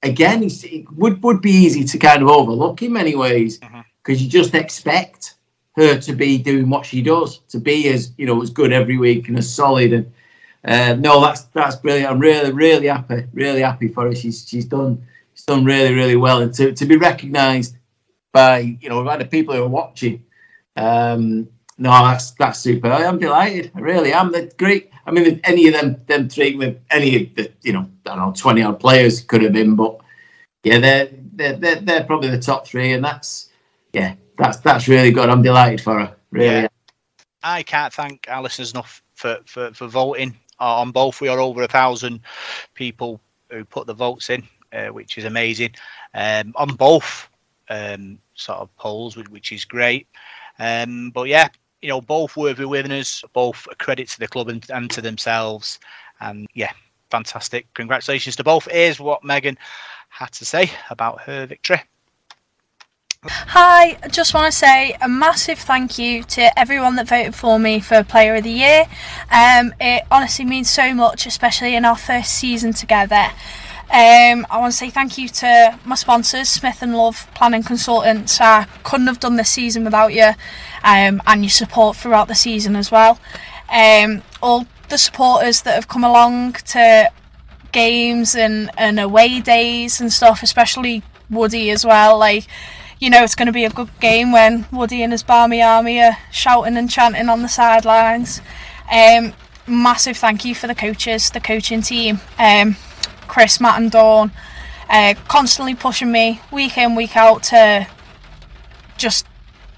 again, 0.04 0.44
it 0.44 0.92
would 0.94 1.22
would 1.24 1.42
be 1.42 1.52
easy 1.52 1.84
to 1.84 1.98
kind 1.98 2.22
of 2.22 2.30
overlook 2.30 2.82
in 2.82 2.94
many 2.94 3.16
ways 3.16 3.60
because 4.04 4.22
you 4.24 4.30
just 4.30 4.54
expect 4.54 5.36
her 5.76 6.00
to 6.00 6.14
be 6.14 6.38
doing 6.38 6.70
what 6.70 6.86
she 6.86 7.02
does, 7.02 7.40
to 7.50 7.60
be 7.60 7.88
as 7.90 8.12
you 8.18 8.26
know 8.26 8.42
as 8.42 8.50
good 8.50 8.72
every 8.72 8.98
week 8.98 9.28
and 9.28 9.38
as 9.38 9.54
solid. 9.54 9.94
And 9.94 10.12
uh, 10.66 10.96
no, 10.96 11.22
that's 11.22 11.44
that's 11.46 11.76
brilliant. 11.76 12.12
I'm 12.12 12.20
really 12.20 12.52
really 12.52 12.88
happy, 12.88 13.26
really 13.34 13.62
happy 13.62 13.88
for 13.88 14.06
her. 14.06 14.16
She's 14.16 14.48
she's 14.48 14.66
done 14.66 15.04
she's 15.34 15.46
done 15.46 15.66
really 15.66 15.94
really 15.94 16.16
well, 16.16 16.42
and 16.42 16.54
to 16.56 16.72
to 16.74 16.86
be 16.86 16.98
recognised 16.98 17.77
by 18.32 18.78
you 18.82 18.90
know 18.90 19.04
by 19.04 19.18
the 19.18 19.26
people 19.26 19.56
who 19.56 19.64
are 19.64 19.68
watching. 19.68 20.24
Um, 20.76 21.50
no, 21.78 21.92
that's 21.92 22.32
that's 22.32 22.60
super. 22.60 22.92
I'm 22.92 23.20
delighted. 23.20 23.72
Really, 23.76 24.14
I 24.14 24.20
am. 24.20 24.32
They're 24.32 24.50
great. 24.58 24.92
I 25.06 25.12
mean, 25.12 25.40
any 25.44 25.68
of 25.68 25.74
them 25.74 26.02
them 26.08 26.30
three 26.30 26.56
with 26.56 26.80
any 26.90 27.16
of 27.16 27.36
the 27.36 27.52
you 27.62 27.74
know 27.74 27.90
I 28.06 28.16
don't 28.16 28.20
know 28.20 28.34
twenty 28.36 28.62
odd 28.62 28.80
players 28.80 29.22
could 29.22 29.44
have 29.44 29.54
been, 29.54 29.76
but 29.76 30.00
yeah, 30.64 30.80
they're 30.80 31.10
they're 31.34 31.54
they're, 31.54 31.82
they're 31.82 32.04
probably 32.04 32.30
the 32.30 32.40
top 32.40 32.68
three, 32.68 32.94
and 32.94 33.04
that's 33.04 33.50
yeah, 33.94 34.16
that's 34.38 34.58
that's 34.58 34.88
really 34.88 35.12
good. 35.12 35.30
I'm 35.30 35.42
delighted 35.42 35.82
for 35.82 36.00
her. 36.00 36.16
Really. 36.32 36.48
Yeah. 36.48 36.68
I 37.44 37.64
can't 37.64 37.94
thank 37.94 38.28
listeners 38.42 38.72
enough 38.72 39.02
for, 39.16 39.38
for, 39.46 39.72
for 39.74 39.88
voting 39.88 40.36
on 40.60 40.92
both. 40.92 41.22
We 41.22 41.30
are 41.30 41.40
over 41.40 41.62
a 41.64 41.68
thousand 41.68 42.22
people 42.74 43.22
who 43.50 43.64
put 43.64 43.88
the 43.88 43.94
votes 43.94 44.30
in, 44.30 44.44
uh, 44.74 44.88
which 44.88 45.18
is 45.18 45.26
amazing. 45.26 45.76
Um, 46.14 46.54
on 46.56 46.76
both 46.76 47.30
um, 47.70 48.20
sort 48.36 48.60
of 48.60 48.76
polls, 48.78 49.18
which, 49.18 49.52
is 49.52 49.66
great. 49.66 50.08
Um, 50.60 51.12
but 51.12 51.28
yeah, 51.28 51.50
you 51.82 51.90
know, 51.90 52.02
both 52.02 52.36
worthy 52.36 52.66
winners, 52.66 53.24
both 53.34 53.68
a 53.72 53.76
credit 53.76 54.10
to 54.10 54.20
the 54.20 54.28
club 54.28 54.50
and, 54.50 54.66
and 54.72 54.90
to 54.92 55.02
themselves. 55.02 55.80
And 56.20 56.48
yeah, 56.54 56.72
fantastic. 57.10 57.72
Congratulations 57.74 58.36
to 58.38 58.44
both. 58.44 58.68
Here's 58.72 59.00
what 59.00 59.24
Megan 59.24 59.58
had 60.10 60.32
to 60.34 60.46
say 60.46 60.72
about 60.90 61.22
her 61.22 61.46
victory. 61.46 61.82
Hi, 63.24 63.98
I 64.04 64.08
just 64.10 64.34
want 64.34 64.52
to 64.52 64.58
say 64.58 64.96
a 65.02 65.08
massive 65.08 65.58
thank 65.58 65.98
you 65.98 66.24
to 66.24 66.58
everyone 66.58 66.96
that 66.96 67.08
voted 67.08 67.36
for 67.36 67.58
me 67.60 67.80
for 67.80 68.04
Player 68.04 68.36
of 68.36 68.44
the 68.44 68.52
Year. 68.52 68.86
Um, 69.32 69.74
it 69.82 70.04
honestly 70.12 70.46
means 70.46 70.70
so 70.70 70.94
much, 70.94 71.26
especially 71.26 71.76
in 71.76 71.84
our 71.84 71.98
first 71.98 72.36
season 72.36 72.74
together. 72.74 73.32
Um, 73.90 74.46
I 74.50 74.58
want 74.60 74.74
to 74.74 74.78
say 74.78 74.90
thank 74.90 75.18
you 75.18 75.30
to 75.30 75.80
my 75.86 75.96
sponsors, 75.96 76.50
Smith 76.50 76.82
and 76.82 76.96
Love 76.96 77.28
Planning 77.34 77.64
Consultants. 77.64 78.42
I 78.42 78.66
couldn't 78.84 79.08
have 79.08 79.20
done 79.20 79.38
this 79.38 79.50
season 79.50 79.86
without 79.86 80.14
you, 80.14 80.32
um, 80.84 81.22
and 81.26 81.44
your 81.44 81.50
support 81.50 81.96
throughout 81.96 82.28
the 82.28 82.36
season 82.36 82.76
as 82.76 82.92
well. 82.92 83.18
Um, 83.70 84.24
all 84.42 84.68
the 84.90 84.98
supporters 84.98 85.62
that 85.62 85.76
have 85.76 85.88
come 85.88 86.04
along 86.04 86.54
to 86.54 87.12
games 87.72 88.36
and, 88.36 88.70
and 88.78 89.00
away 89.00 89.40
days 89.40 90.02
and 90.02 90.12
stuff, 90.12 90.44
especially 90.44 91.04
Woody 91.30 91.70
as 91.72 91.86
well. 91.86 92.18
Like, 92.18 92.46
you 93.00 93.10
know, 93.10 93.24
it's 93.24 93.36
going 93.36 93.48
to 93.48 93.54
be 93.54 93.66
a 93.66 93.70
good 93.70 93.90
game 94.00 94.32
when 94.32 94.66
Woody 94.72 95.04
and 95.04 95.12
his 95.12 95.24
Barmy 95.24 95.62
Army 95.62 96.02
are 96.02 96.18
shouting 96.32 96.78
and 96.78 96.90
chanting 96.90 97.30
on 97.30 97.42
the 97.42 97.50
sidelines. 97.50 98.42
Um, 98.92 99.34
massive 99.68 100.18
thank 100.18 100.46
you 100.46 100.56
for 100.56 100.68
the 100.68 100.76
coaches, 100.76 101.30
the 101.30 101.40
coaching 101.40 101.82
team, 101.82 102.20
um, 102.40 102.76
Chris, 103.28 103.60
Matt, 103.60 103.82
and 103.82 103.92
Dawn, 103.92 104.32
uh, 104.90 105.14
constantly 105.28 105.76
pushing 105.76 106.12
me 106.12 106.42
week 106.52 106.78
in, 106.78 106.96
week 106.96 107.16
out 107.16 107.44
to 107.44 107.88
just 108.98 109.26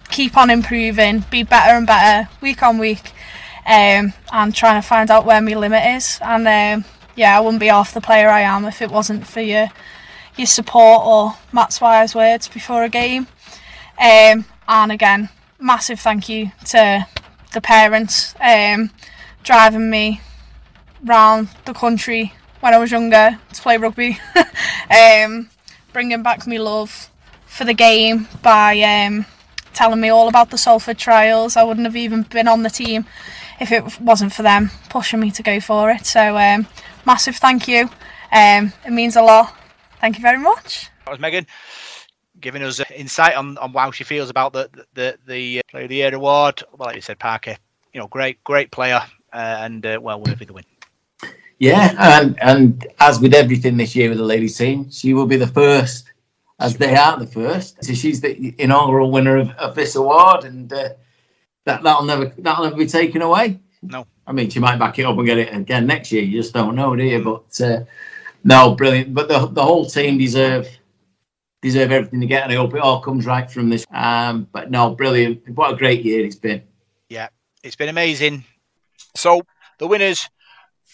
keep 0.10 0.38
on 0.38 0.50
improving, 0.50 1.24
be 1.30 1.44
better 1.44 1.78
and 1.78 1.86
better 1.86 2.30
week 2.42 2.64
on 2.64 2.78
week, 2.78 3.12
um, 3.66 4.14
and 4.32 4.56
trying 4.56 4.82
to 4.82 4.88
find 4.88 5.12
out 5.12 5.26
where 5.26 5.42
my 5.42 5.54
limit 5.54 5.86
is. 5.96 6.20
And 6.22 6.48
um, 6.48 6.90
yeah, 7.16 7.38
I 7.38 7.42
wouldn't 7.42 7.60
be 7.60 7.68
half 7.68 7.94
the 7.94 8.02
player 8.02 8.30
I 8.30 8.42
am 8.42 8.66
if 8.66 8.82
it 8.82 8.92
wasn't 8.92 9.28
for 9.28 9.42
you 9.42 9.68
your 10.40 10.48
support 10.48 11.06
or 11.06 11.36
Matt's 11.52 11.82
wise 11.82 12.16
words 12.16 12.48
before 12.48 12.84
a 12.84 12.90
game. 12.90 13.28
Um, 14.00 14.46
and 14.68 14.92
again, 14.92 15.30
massive 15.60 16.00
thank 16.00 16.30
you 16.30 16.52
to 16.68 17.06
the 17.54 17.62
parents 17.62 18.34
um, 18.40 18.90
driving 19.44 19.90
me 19.90 20.22
round 21.04 21.50
the 21.66 21.74
country 21.74 22.34
when 22.62 22.74
I 22.74 22.78
was 22.78 22.92
younger 22.92 23.40
to 23.54 23.62
play 23.62 23.78
rugby, 23.78 24.20
um, 24.90 25.50
bringing 25.94 26.24
back 26.24 26.46
me 26.48 26.60
love 26.60 27.10
for 27.46 27.66
the 27.66 27.74
game 27.74 28.28
by 28.42 28.80
um, 28.82 29.26
telling 29.74 30.02
me 30.02 30.10
all 30.10 30.28
about 30.28 30.50
the 30.50 30.58
Salford 30.58 30.98
trials. 30.98 31.58
I 31.58 31.64
wouldn't 31.64 31.86
have 31.86 31.96
even 31.96 32.24
been 32.24 32.48
on 32.48 32.64
the 32.64 32.70
team 32.70 33.06
if 33.60 33.72
it 33.72 34.00
wasn't 34.02 34.34
for 34.34 34.44
them 34.44 34.72
pushing 34.90 35.20
me 35.20 35.32
to 35.32 35.44
go 35.44 35.60
for 35.60 35.92
it. 35.92 36.06
So 36.06 36.38
um, 36.38 36.68
massive 37.06 37.38
thank 37.38 37.68
you. 37.68 37.90
Um, 38.32 38.74
it 38.86 38.92
means 38.92 39.16
a 39.16 39.22
lot. 39.22 39.56
Thank 40.00 40.18
you 40.18 40.22
very 40.22 40.38
much. 40.38 40.90
That 41.06 41.12
was 41.12 41.20
Megan 41.20 41.48
giving 42.40 42.64
us 42.64 42.80
insight 42.92 43.36
on, 43.36 43.58
on 43.58 43.74
how 43.74 43.92
she 43.92 44.04
feels 44.04 44.30
about 44.30 44.54
the 44.54 44.70
the 44.94 45.18
the 45.28 45.60
uh, 45.60 45.62
Player 45.70 45.84
of 45.84 45.90
the 45.90 45.96
Year 45.96 46.16
award. 46.16 46.64
Well, 46.78 46.88
like 46.88 46.96
you 46.96 47.02
said, 47.02 47.20
Parker, 47.20 47.58
you 47.94 48.00
know, 48.00 48.08
great 48.08 48.44
great 48.44 48.72
player 48.72 49.02
uh, 49.34 49.58
and 49.60 49.86
uh, 49.86 50.00
well 50.02 50.22
worthy 50.22 50.46
the 50.46 50.54
win. 50.54 50.64
Yeah, 51.60 51.94
and 52.00 52.42
and 52.42 52.88
as 53.00 53.20
with 53.20 53.34
everything 53.34 53.76
this 53.76 53.94
year 53.94 54.10
with 54.10 54.18
the 54.18 54.24
ladies 54.24 54.58
team, 54.58 54.90
she 54.90 55.14
will 55.14 55.26
be 55.26 55.36
the 55.36 55.48
first, 55.48 56.12
as 56.60 56.78
they 56.78 56.96
are 56.96 57.20
the 57.20 57.28
first. 57.28 57.84
So 57.84 57.94
she's 57.94 58.22
the 58.22 58.56
inaugural 58.58 59.12
winner 59.12 59.36
of, 59.36 59.50
of 59.52 59.76
this 59.76 59.96
award, 59.96 60.46
and 60.46 60.72
uh, 60.72 60.90
that 61.66 61.84
that'll 61.84 62.04
never 62.04 62.28
that'll 62.38 62.64
never 62.64 62.78
be 62.78 62.86
taken 62.86 63.22
away. 63.22 63.60
No. 63.82 64.08
I 64.26 64.32
mean 64.32 64.50
she 64.50 64.60
might 64.60 64.80
back 64.80 65.00
it 65.00 65.06
up 65.06 65.18
and 65.18 65.26
get 65.26 65.38
it 65.38 65.54
again 65.54 65.86
next 65.86 66.14
year. 66.14 66.24
You 66.24 66.42
just 66.42 66.54
don't 66.54 66.76
know, 66.76 66.96
do 66.96 67.04
you? 67.04 67.22
But 67.22 67.62
uh, 67.62 67.84
no, 68.46 68.76
brilliant. 68.76 69.14
But 69.14 69.28
the 69.28 69.48
the 69.48 69.64
whole 69.64 69.86
team 69.86 70.18
deserve 70.18 70.68
deserve 71.62 71.92
everything 71.92 72.22
to 72.22 72.28
get, 72.28 72.44
and 72.44 72.54
I 72.54 72.56
hope 72.56 72.74
it 72.74 72.80
all 72.82 73.02
comes 73.02 73.26
right 73.26 73.52
from 73.52 73.70
this. 73.70 73.86
Um, 73.92 74.48
but 74.54 74.72
no, 74.72 74.96
brilliant. 74.96 75.50
What 75.50 75.74
a 75.74 75.78
great 75.78 76.06
year 76.06 76.26
it's 76.26 76.36
been. 76.36 76.64
Yeah, 77.10 77.28
it's 77.64 77.76
been 77.76 77.90
amazing. 77.90 78.46
So 79.16 79.42
the 79.78 79.88
winners 79.88 80.30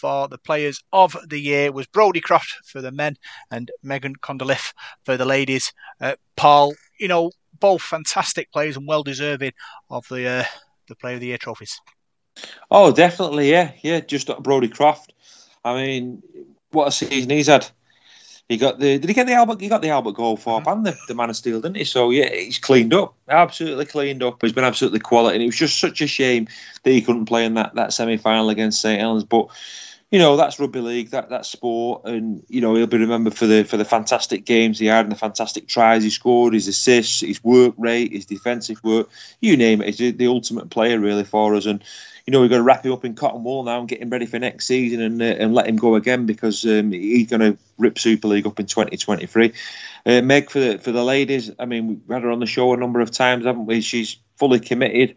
for 0.05 0.27
the 0.27 0.37
players 0.37 0.83
of 0.93 1.17
the 1.27 1.39
year 1.39 1.71
was 1.71 1.87
Brodie 1.87 2.21
Croft 2.21 2.59
for 2.63 2.79
the 2.79 2.91
men 2.91 3.17
and 3.49 3.71
Megan 3.81 4.15
Condolif 4.15 4.71
for 5.03 5.17
the 5.17 5.25
ladies. 5.25 5.73
Uh, 5.99 6.13
Paul, 6.35 6.75
you 6.99 7.07
know, 7.07 7.31
both 7.59 7.81
fantastic 7.81 8.51
players 8.51 8.77
and 8.77 8.87
well 8.87 9.01
deserving 9.01 9.53
of 9.89 10.07
the 10.09 10.27
uh, 10.27 10.43
the 10.87 10.95
Player 10.95 11.15
of 11.15 11.21
the 11.21 11.27
Year 11.27 11.39
trophies. 11.39 11.81
Oh, 12.69 12.91
definitely, 12.91 13.49
yeah, 13.49 13.71
yeah. 13.81 13.99
Just 13.99 14.29
Brodie 14.43 14.67
Croft. 14.67 15.11
I 15.63 15.73
mean, 15.73 16.21
what 16.69 16.89
a 16.89 16.91
season 16.91 17.31
he's 17.31 17.47
had. 17.47 17.67
He 18.47 18.57
got 18.57 18.77
the 18.77 18.99
did 18.99 19.09
he 19.09 19.15
get 19.15 19.25
the 19.25 19.33
Albert? 19.33 19.59
He 19.59 19.69
got 19.69 19.81
the 19.81 19.89
Albert 19.89 20.17
Goldthorpe 20.17 20.71
and 20.71 20.85
the, 20.85 20.95
the 21.07 21.15
Man 21.15 21.31
of 21.31 21.35
Steel, 21.35 21.61
didn't 21.61 21.77
he? 21.77 21.83
So 21.83 22.11
yeah, 22.11 22.29
he's 22.31 22.59
cleaned 22.59 22.93
up, 22.93 23.15
absolutely 23.27 23.85
cleaned 23.85 24.21
up. 24.21 24.37
He's 24.39 24.53
been 24.53 24.63
absolutely 24.63 24.99
quality, 24.99 25.37
and 25.37 25.41
it 25.41 25.47
was 25.47 25.55
just 25.55 25.79
such 25.79 25.99
a 26.01 26.05
shame 26.05 26.47
that 26.83 26.91
he 26.91 27.01
couldn't 27.01 27.25
play 27.25 27.43
in 27.43 27.55
that 27.55 27.73
that 27.73 27.91
semi 27.91 28.17
final 28.17 28.51
against 28.51 28.81
St 28.81 28.99
Helens. 28.99 29.23
But 29.23 29.47
you 30.11 30.19
know 30.19 30.37
that's 30.37 30.59
rugby 30.59 30.81
league, 30.81 31.09
that 31.09 31.29
that's 31.29 31.49
sport, 31.49 32.03
and 32.05 32.43
you 32.47 32.61
know 32.61 32.75
he'll 32.75 32.87
be 32.87 32.97
remembered 32.97 33.35
for 33.35 33.47
the 33.47 33.63
for 33.63 33.77
the 33.77 33.85
fantastic 33.85 34.45
games 34.45 34.77
he 34.77 34.85
had 34.85 35.05
and 35.05 35.11
the 35.11 35.17
fantastic 35.17 35.67
tries 35.67 36.03
he 36.03 36.09
scored, 36.09 36.53
his 36.53 36.67
assists, 36.67 37.21
his 37.21 37.43
work 37.43 37.73
rate, 37.77 38.11
his 38.11 38.25
defensive 38.25 38.83
work, 38.83 39.09
you 39.41 39.57
name 39.57 39.81
it. 39.81 39.95
He's 39.95 40.15
the 40.15 40.27
ultimate 40.27 40.69
player 40.69 40.99
really 40.99 41.23
for 41.23 41.55
us, 41.55 41.65
and 41.65 41.83
you 42.27 42.31
know 42.31 42.39
we've 42.39 42.51
got 42.51 42.57
to 42.57 42.63
wrap 42.63 42.85
him 42.85 42.91
up 42.91 43.03
in 43.03 43.15
cotton 43.15 43.43
wool 43.43 43.63
now 43.63 43.79
and 43.79 43.89
get 43.89 44.01
him 44.01 44.11
ready 44.11 44.27
for 44.27 44.37
next 44.37 44.67
season 44.67 45.01
and 45.01 45.21
uh, 45.21 45.25
and 45.25 45.55
let 45.55 45.67
him 45.67 45.75
go 45.75 45.95
again 45.95 46.27
because 46.27 46.63
um, 46.65 46.91
he's 46.91 47.29
going 47.29 47.41
to 47.41 47.57
rip 47.79 47.97
Super 47.97 48.27
League 48.27 48.47
up 48.47 48.59
in 48.59 48.67
2023. 48.67 49.53
Uh, 50.05 50.21
Meg 50.21 50.51
for 50.51 50.59
the 50.59 50.77
for 50.77 50.91
the 50.91 51.03
ladies, 51.03 51.49
I 51.57 51.65
mean 51.65 51.87
we've 51.87 52.15
had 52.15 52.21
her 52.21 52.31
on 52.31 52.39
the 52.39 52.45
show 52.45 52.73
a 52.73 52.77
number 52.77 53.01
of 53.01 53.09
times, 53.09 53.45
haven't 53.45 53.65
we? 53.65 53.81
She's 53.81 54.17
fully 54.37 54.59
committed 54.59 55.15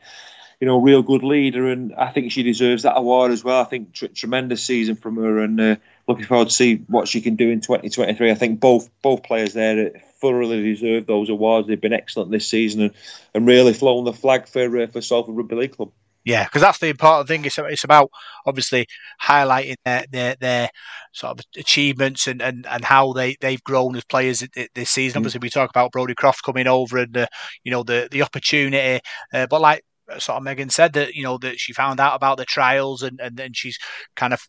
you 0.61 0.67
know, 0.67 0.81
real 0.81 1.03
good 1.03 1.23
leader, 1.23 1.69
and 1.69 1.95
I 1.95 2.11
think 2.11 2.33
she 2.33 2.43
deserves 2.43 2.83
that 2.83 2.97
award 2.97 3.31
as 3.31 3.45
well. 3.45 3.61
I 3.61 3.65
think 3.65 3.93
tr- 3.93 4.07
tremendous 4.07 4.63
season 4.65 4.97
from 4.97 5.17
her, 5.17 5.39
and 5.39 5.61
uh, 5.61 5.77
looking 6.09 6.25
forward 6.25 6.49
to 6.49 6.55
see 6.55 6.77
what 6.89 7.07
she 7.07 7.21
can 7.21 7.37
do 7.37 7.51
in 7.51 7.61
2023. 7.61 8.31
I 8.31 8.35
think 8.35 8.59
both 8.59 8.91
both 9.01 9.23
players 9.23 9.53
there 9.55 9.91
thoroughly 10.21 10.63
deserve 10.63 11.07
those 11.07 11.29
awards. 11.29 11.69
They've 11.69 11.81
been 11.81 11.93
excellent 11.93 12.33
this 12.33 12.49
season 12.49 12.83
and, 12.83 12.95
and 13.35 13.47
really 13.47 13.73
flown 13.73 14.05
the 14.05 14.13
flag 14.13 14.49
for 14.49 14.83
uh, 14.83 14.87
for 14.89 15.01
Salford 15.01 15.37
Rugby 15.37 15.57
League 15.57 15.77
Club. 15.77 15.93
Yeah, 16.25 16.45
because 16.45 16.61
that's 16.61 16.79
the 16.79 16.89
important 16.89 17.29
thing. 17.29 17.45
It's, 17.47 17.57
it's 17.57 17.85
about 17.85 18.11
obviously 18.45 18.87
highlighting 19.23 19.77
their, 19.85 20.05
their, 20.11 20.37
their 20.39 20.71
sort 21.13 21.39
of 21.39 21.45
achievements 21.57 22.27
and, 22.27 22.43
and, 22.43 22.67
and 22.67 22.85
how 22.85 23.15
they, 23.15 23.37
they've 23.41 23.63
grown 23.63 23.97
as 23.97 24.05
players 24.05 24.47
this 24.75 24.91
season. 24.91 25.15
Mm. 25.15 25.21
Obviously, 25.21 25.39
we 25.41 25.49
talk 25.49 25.71
about 25.71 25.91
Brodie 25.91 26.15
Croft 26.15 26.43
coming 26.45 26.67
over 26.67 26.99
and 26.99 27.15
the 27.15 27.29
you 27.65 27.71
know 27.71 27.83
the 27.83 28.09
the 28.11 28.21
opportunity, 28.21 29.01
uh, 29.33 29.47
but 29.47 29.63
like 29.63 29.83
sort 30.19 30.37
of 30.37 30.43
Megan 30.43 30.71
said 30.71 30.95
that 30.95 31.15
you 31.15 31.23
know 31.23 31.39
that 31.39 31.59
she 31.59 31.73
found 31.73 32.01
out 32.01 32.15
about 32.15 32.39
the 32.39 32.45
trials 32.45 33.03
and 33.03 33.21
and 33.21 33.37
then 33.37 33.53
she's 33.53 33.79
kind 34.17 34.33
of 34.33 34.41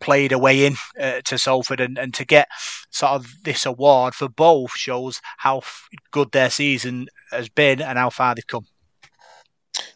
played 0.00 0.30
her 0.30 0.38
way 0.38 0.66
in 0.66 0.74
uh, 1.00 1.20
to 1.24 1.38
Salford 1.38 1.80
and, 1.80 1.98
and 1.98 2.14
to 2.14 2.24
get 2.24 2.48
sort 2.90 3.12
of 3.12 3.26
this 3.44 3.66
award 3.66 4.14
for 4.14 4.28
both 4.28 4.72
shows 4.72 5.20
how 5.38 5.58
f- 5.58 5.88
good 6.10 6.30
their 6.32 6.50
season 6.50 7.08
has 7.30 7.48
been 7.48 7.80
and 7.80 7.98
how 7.98 8.10
far 8.10 8.34
they've 8.34 8.46
come. 8.46 8.66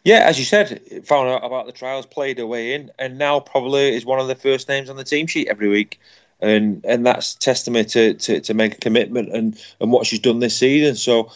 Yeah, 0.03 0.23
as 0.25 0.39
you 0.39 0.45
said, 0.45 0.81
found 1.05 1.29
out 1.29 1.43
about 1.43 1.65
the 1.65 1.71
trials, 1.71 2.05
played 2.05 2.37
her 2.37 2.47
way 2.47 2.73
in, 2.73 2.91
and 2.97 3.17
now 3.17 3.39
probably 3.39 3.95
is 3.95 4.05
one 4.05 4.19
of 4.19 4.27
the 4.27 4.35
first 4.35 4.69
names 4.69 4.89
on 4.89 4.95
the 4.95 5.03
team 5.03 5.27
sheet 5.27 5.49
every 5.49 5.67
week. 5.67 5.99
And 6.39 6.85
and 6.85 7.05
that's 7.05 7.33
testament 7.33 7.89
to, 7.89 8.13
to, 8.13 8.39
to 8.41 8.53
make 8.53 8.75
a 8.75 8.79
commitment 8.79 9.33
and, 9.33 9.59
and 9.79 9.91
what 9.91 10.05
she's 10.05 10.19
done 10.19 10.39
this 10.39 10.55
season. 10.55 10.95
So 10.95 11.31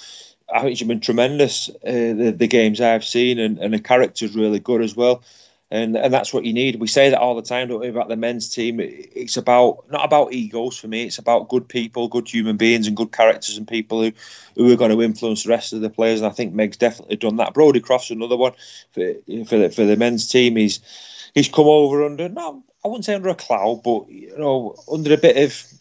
I 0.54 0.62
think 0.62 0.78
she's 0.78 0.88
been 0.88 1.00
tremendous. 1.00 1.70
Uh, 1.70 2.14
the, 2.14 2.36
the, 2.38 2.48
games 2.48 2.82
I've 2.82 3.06
seen, 3.06 3.40
and, 3.40 3.58
and 3.60 3.74
the 3.74 3.80
character's 3.80 4.36
really 4.36 4.60
good 4.60 4.82
as 4.82 4.96
well. 4.96 5.24
And 5.74 5.96
and 5.96 6.14
that's 6.14 6.34
what 6.34 6.44
you 6.44 6.52
need. 6.52 6.82
We 6.82 6.88
say 6.88 7.10
that 7.10 7.20
all 7.20 7.36
the 7.36 7.42
time, 7.42 7.70
don't 7.70 7.80
we, 7.80 7.88
about 7.88 8.10
the 8.10 8.18
men's 8.18 8.50
team? 8.50 8.80
It's 8.82 9.38
about 9.38 9.90
not 9.90 10.04
about 10.04 10.34
egos 10.34 10.78
for 10.78 10.90
me. 10.90 11.04
It's 11.06 11.18
about 11.18 11.48
good 11.48 11.70
people, 11.70 12.10
good 12.10 12.28
human 12.28 12.58
beings, 12.58 12.88
and 12.88 12.98
good 12.98 13.14
characters, 13.14 13.56
and 13.56 13.66
people 13.66 14.02
who, 14.04 14.12
who 14.58 14.74
are 14.74 14.76
going 14.76 14.92
to 14.92 15.02
influence 15.02 15.44
the 15.44 15.50
rest 15.50 15.72
of 15.72 15.80
the 15.80 15.90
players. 15.90 16.20
And 16.20 16.28
I 16.28 16.34
think 16.34 16.54
Meg's 16.54 16.76
definitely 16.76 17.16
done 17.16 17.38
that. 17.38 17.54
Brodie 17.54 17.80
Croft's 17.80 18.12
another 18.12 18.36
one 18.36 18.52
for 18.92 19.14
for 19.48 19.58
the, 19.58 19.70
for 19.70 19.86
the 19.86 19.96
men's 19.96 20.28
team. 20.28 20.58
He's 20.58 20.82
he's 21.34 21.48
come 21.48 21.68
over 21.68 22.04
under 22.04 22.28
no, 22.28 22.62
I 22.84 22.90
wouldn't 22.90 23.06
say 23.06 23.14
under 23.14 23.30
a 23.30 23.36
cloud, 23.36 23.82
but 23.84 24.10
you 24.10 24.38
know, 24.38 24.76
under 24.92 25.14
a 25.14 25.18
bit 25.18 25.38
of 25.38 25.72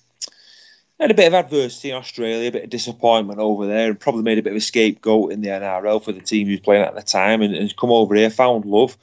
had 1.00 1.10
a 1.10 1.14
bit 1.14 1.28
of 1.28 1.34
adversity 1.34 1.90
in 1.90 1.96
Australia, 1.96 2.48
a 2.48 2.52
bit 2.52 2.64
of 2.64 2.70
disappointment 2.70 3.38
over 3.38 3.66
there, 3.66 3.88
and 3.88 3.98
probably 3.98 4.22
made 4.22 4.38
a 4.38 4.42
bit 4.42 4.52
of 4.52 4.58
a 4.58 4.60
scapegoat 4.60 5.32
in 5.32 5.40
the 5.40 5.48
NRL 5.48 6.02
for 6.02 6.12
the 6.12 6.20
team 6.20 6.46
he 6.46 6.52
was 6.52 6.60
playing 6.60 6.82
at 6.82 6.94
the 6.94 7.02
time, 7.02 7.42
and, 7.42 7.54
and 7.54 7.76
come 7.76 7.90
over 7.90 8.14
here, 8.14 8.30
found 8.30 8.66
love, 8.66 8.96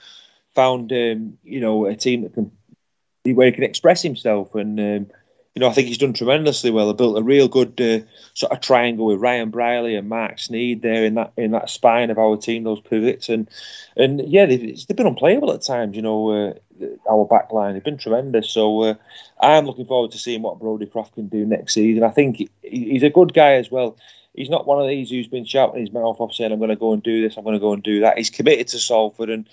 found 0.53 0.91
um, 0.91 1.37
you 1.43 1.59
know 1.59 1.85
a 1.85 1.95
team 1.95 2.21
that 2.21 2.33
can 2.33 2.51
where 3.25 3.47
he 3.47 3.51
can 3.51 3.63
express 3.63 4.01
himself, 4.01 4.53
and 4.55 4.79
um, 4.79 5.11
you 5.55 5.59
know 5.59 5.67
I 5.67 5.73
think 5.73 5.87
he's 5.87 5.97
done 5.97 6.13
tremendously 6.13 6.69
well. 6.69 6.87
He 6.87 6.93
built 6.93 7.17
a 7.17 7.23
real 7.23 7.47
good 7.47 7.79
uh, 7.81 8.05
sort 8.35 8.51
of 8.51 8.61
triangle 8.61 9.07
with 9.07 9.19
Ryan 9.19 9.49
Brierley 9.49 9.95
and 9.95 10.07
Marc 10.07 10.37
Sneyd 10.37 10.81
there 10.81 11.03
in 11.03 11.15
that 11.15 11.33
in 11.35 11.51
that 11.51 11.69
spine 11.69 12.11
of 12.11 12.19
our 12.19 12.37
team, 12.37 12.63
those 12.63 12.81
pivots, 12.81 13.27
and 13.29 13.49
and 13.95 14.21
yeah, 14.27 14.45
they've, 14.45 14.87
they've 14.87 14.97
been 14.97 15.07
unplayable 15.07 15.51
at 15.51 15.63
times. 15.63 15.95
You 15.95 16.03
know, 16.03 16.29
uh, 16.29 16.53
our 17.09 17.25
back 17.25 17.51
line 17.51 17.75
have 17.75 17.83
been 17.83 17.97
tremendous. 17.97 18.49
So 18.49 18.81
uh, 18.81 18.93
I'm 19.39 19.65
looking 19.65 19.85
forward 19.85 20.11
to 20.11 20.17
seeing 20.17 20.41
what 20.41 20.59
Brodie 20.59 20.85
Croft 20.85 21.15
can 21.15 21.27
do 21.27 21.45
next 21.45 21.73
season. 21.73 22.03
I 22.03 22.09
think 22.09 22.49
he's 22.61 23.03
a 23.03 23.09
good 23.09 23.33
guy 23.33 23.53
as 23.53 23.71
well. 23.71 23.97
He's 24.33 24.49
not 24.49 24.67
one 24.67 24.81
of 24.81 24.87
these 24.87 25.09
who's 25.09 25.27
been 25.27 25.45
shouting 25.45 25.81
his 25.81 25.91
mouth 25.91 26.17
off 26.19 26.33
saying, 26.33 26.51
I'm 26.51 26.59
going 26.59 26.69
to 26.69 26.75
go 26.75 26.93
and 26.93 27.01
do 27.01 27.21
this, 27.21 27.37
I'm 27.37 27.43
going 27.43 27.55
to 27.55 27.59
go 27.59 27.73
and 27.73 27.81
do 27.81 28.01
that. 28.01 28.17
He's 28.17 28.29
committed 28.29 28.67
to 28.69 28.79
Salford 28.79 29.29
and 29.29 29.49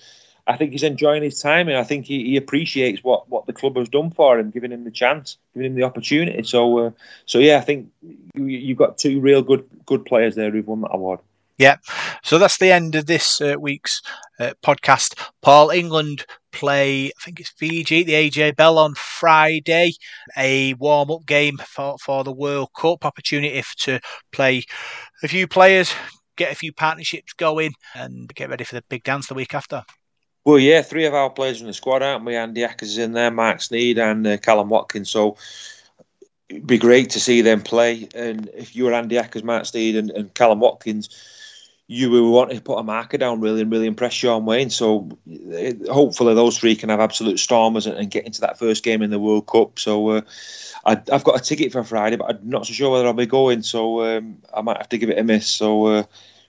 I 0.47 0.57
think 0.57 0.71
he's 0.71 0.83
enjoying 0.83 1.23
his 1.23 1.41
time 1.41 1.67
and 1.67 1.77
I 1.77 1.83
think 1.83 2.05
he, 2.05 2.23
he 2.23 2.37
appreciates 2.37 3.03
what, 3.03 3.27
what 3.29 3.47
the 3.47 3.53
club 3.53 3.77
has 3.77 3.89
done 3.89 4.11
for 4.11 4.37
him, 4.37 4.51
giving 4.51 4.71
him 4.71 4.83
the 4.83 4.91
chance, 4.91 5.37
giving 5.53 5.71
him 5.71 5.75
the 5.75 5.83
opportunity. 5.83 6.43
So, 6.43 6.77
uh, 6.77 6.91
so 7.25 7.39
yeah, 7.39 7.57
I 7.57 7.61
think 7.61 7.89
you, 8.35 8.45
you've 8.45 8.77
got 8.77 8.99
two 8.99 9.19
real 9.19 9.41
good 9.41 9.67
good 9.85 10.05
players 10.05 10.35
there 10.35 10.51
who've 10.51 10.67
won 10.67 10.81
that 10.81 10.93
award. 10.93 11.19
Yeah. 11.57 11.77
So 12.23 12.37
that's 12.37 12.57
the 12.57 12.71
end 12.71 12.95
of 12.95 13.05
this 13.05 13.39
uh, 13.41 13.55
week's 13.59 14.01
uh, 14.39 14.53
podcast. 14.63 15.17
Paul, 15.41 15.69
England 15.69 16.25
play, 16.55 17.07
I 17.07 17.23
think 17.23 17.39
it's 17.39 17.49
Fiji, 17.49 18.03
the 18.03 18.13
AJ 18.13 18.55
Bell 18.55 18.77
on 18.77 18.95
Friday, 18.95 19.91
a 20.37 20.73
warm 20.75 21.11
up 21.11 21.25
game 21.25 21.57
for, 21.57 21.97
for 21.99 22.23
the 22.23 22.31
World 22.31 22.69
Cup 22.75 23.05
opportunity 23.05 23.61
to 23.81 23.99
play 24.31 24.63
a 25.21 25.27
few 25.27 25.47
players, 25.47 25.93
get 26.37 26.51
a 26.51 26.55
few 26.55 26.73
partnerships 26.73 27.33
going, 27.33 27.73
and 27.93 28.33
get 28.33 28.49
ready 28.49 28.63
for 28.63 28.75
the 28.75 28.83
big 28.89 29.03
dance 29.03 29.27
the 29.27 29.33
week 29.33 29.53
after. 29.53 29.83
Well, 30.45 30.59
yeah, 30.59 30.81
three 30.81 31.05
of 31.05 31.13
our 31.13 31.29
players 31.29 31.59
in 31.59 31.67
the 31.67 31.73
squad, 31.73 32.01
aren't 32.01 32.23
we? 32.23 32.35
Andy 32.35 32.61
Ackers 32.61 32.83
is 32.83 32.97
in 32.99 33.11
there, 33.11 33.31
Marc 33.31 33.57
Sneyd, 33.57 33.97
and 33.97 34.25
uh, 34.25 34.37
Kallum 34.37 34.67
Watkins. 34.67 35.09
So 35.09 35.37
it'd 36.49 36.67
be 36.67 36.77
great 36.77 37.09
to 37.11 37.19
see 37.19 37.41
them 37.41 37.61
play. 37.61 38.07
And 38.15 38.49
if 38.53 38.75
you 38.75 38.85
were 38.85 38.93
Andy 38.93 39.15
Ackers, 39.15 39.43
Marc 39.43 39.63
Sneyd, 39.63 39.97
and, 39.97 40.11
and 40.11 40.33
Kallum 40.33 40.59
Watkins, 40.59 41.09
you 41.87 42.09
will 42.09 42.31
want 42.31 42.49
to 42.51 42.61
put 42.61 42.79
a 42.79 42.83
marker 42.83 43.17
down 43.17 43.41
really 43.41 43.61
and 43.61 43.71
really 43.71 43.85
impress 43.85 44.13
Shaun 44.13 44.45
Wane. 44.45 44.71
So 44.71 45.07
hopefully 45.89 46.33
those 46.33 46.57
three 46.57 46.75
can 46.75 46.89
have 46.89 46.99
absolute 46.99 47.37
stormers 47.37 47.85
and, 47.85 47.95
and, 47.95 48.09
get 48.09 48.25
into 48.25 48.41
that 48.41 48.57
first 48.57 48.83
game 48.83 49.03
in 49.03 49.11
the 49.11 49.19
World 49.19 49.45
Cup. 49.45 49.77
So 49.77 50.09
uh, 50.09 50.21
I, 50.85 51.01
have 51.11 51.23
got 51.23 51.39
a 51.39 51.43
ticket 51.43 51.71
for 51.71 51.83
Friday, 51.83 52.15
but 52.15 52.29
I'm 52.29 52.49
not 52.49 52.65
so 52.65 52.73
sure 52.73 52.91
whether 52.91 53.05
I'll 53.05 53.13
be 53.13 53.27
going. 53.27 53.61
So 53.61 54.03
um, 54.03 54.37
I 54.51 54.61
might 54.61 54.77
have 54.77 54.89
to 54.89 54.97
give 54.97 55.11
it 55.11 55.19
a 55.19 55.23
miss. 55.23 55.47
So 55.47 55.85
uh, 55.85 56.03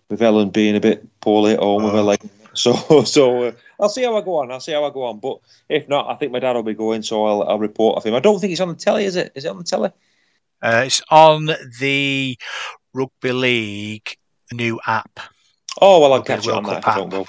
with 0.09 0.23
Ellen 0.23 0.51
being 0.51 0.75
a 0.75 0.81
bit 0.81 1.07
poorly 1.21 1.53
at 1.53 1.61
home 1.61 1.85
with 1.85 1.93
her 1.93 2.03
leg. 2.03 2.21
So 2.55 2.73
so 3.05 3.45
uh, 3.45 3.53
I'll 3.79 3.91
see 3.91 4.05
how 4.05 4.17
I 4.17 4.23
go 4.23 4.37
on. 4.37 4.51
I'll 4.51 4.61
see 4.61 4.73
how 4.73 4.87
I 4.87 4.91
go 4.91 5.05
on. 5.05 5.19
But 5.19 5.41
if 5.69 5.87
not, 5.87 6.09
I 6.09 6.15
think 6.15 6.33
my 6.33 6.39
dad 6.39 6.55
will 6.55 6.63
be 6.63 6.73
going. 6.73 7.03
So 7.03 7.27
I'll, 7.27 7.43
I'll 7.43 7.59
report 7.59 7.99
of 7.99 8.05
him. 8.05 8.15
I 8.15 8.21
don't 8.21 8.41
think 8.41 8.53
it's 8.53 8.61
on 8.63 8.69
the 8.69 8.75
telly, 8.75 9.05
is 9.05 9.17
it? 9.17 9.33
Is 9.35 9.45
it 9.45 9.49
on 9.49 9.59
the 9.59 9.65
telly? 9.65 9.91
Uh, 10.63 10.85
it's 10.87 11.03
on 11.11 11.51
the 11.81 12.39
Rugby 12.95 13.33
League 13.33 14.17
new 14.55 14.81
app. 14.87 15.21
Oh 15.81 16.01
well, 16.01 16.15
I'll 16.15 16.23
catch 16.23 16.47
it 16.47 16.53
on 16.53 16.65
that. 16.65 16.87
I 16.87 16.97
don't 16.97 17.11
go. 17.11 17.27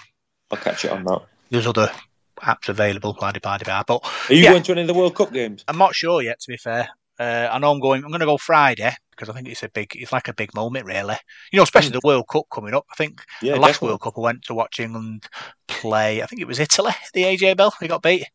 I'll 0.51 0.57
catch 0.57 0.85
it 0.85 0.91
on 0.91 1.03
that. 1.05 1.21
There's 1.49 1.67
other 1.67 1.91
apps 2.37 2.69
available, 2.69 3.13
blah 3.13 3.31
blah 3.31 3.57
blah. 3.57 3.83
But 3.83 4.05
are 4.29 4.33
you 4.33 4.43
yeah, 4.43 4.51
going 4.51 4.63
to 4.63 4.71
any 4.73 4.81
of 4.81 4.87
the 4.87 4.93
World 4.93 5.15
Cup 5.15 5.33
games? 5.33 5.63
I'm 5.67 5.77
not 5.77 5.95
sure 5.95 6.21
yet. 6.21 6.39
To 6.41 6.47
be 6.47 6.57
fair, 6.57 6.89
uh, 7.19 7.49
I 7.51 7.59
know 7.59 7.71
I'm 7.71 7.79
going. 7.79 8.03
I'm 8.03 8.09
going 8.09 8.19
to 8.19 8.25
go 8.25 8.37
Friday 8.37 8.93
because 9.11 9.29
I 9.29 9.33
think 9.33 9.47
it's 9.47 9.63
a 9.63 9.69
big. 9.69 9.91
It's 9.95 10.11
like 10.11 10.27
a 10.27 10.33
big 10.33 10.53
moment, 10.53 10.85
really. 10.85 11.15
You 11.51 11.57
know, 11.57 11.63
especially 11.63 11.91
the 11.91 12.01
World 12.03 12.27
Cup 12.29 12.45
coming 12.51 12.73
up. 12.73 12.85
I 12.91 12.95
think 12.95 13.21
yeah, 13.41 13.53
the 13.53 13.59
last 13.59 13.73
definitely. 13.73 13.89
World 13.89 14.01
Cup 14.01 14.17
I 14.17 14.21
went 14.21 14.43
to 14.43 14.53
watch 14.53 14.79
England 14.79 15.25
play. 15.67 16.21
I 16.21 16.25
think 16.25 16.41
it 16.41 16.47
was 16.47 16.59
Italy. 16.59 16.93
The 17.13 17.23
AJ 17.23 17.57
Bell. 17.57 17.73
They 17.79 17.87
got 17.87 18.03
beat. 18.03 18.27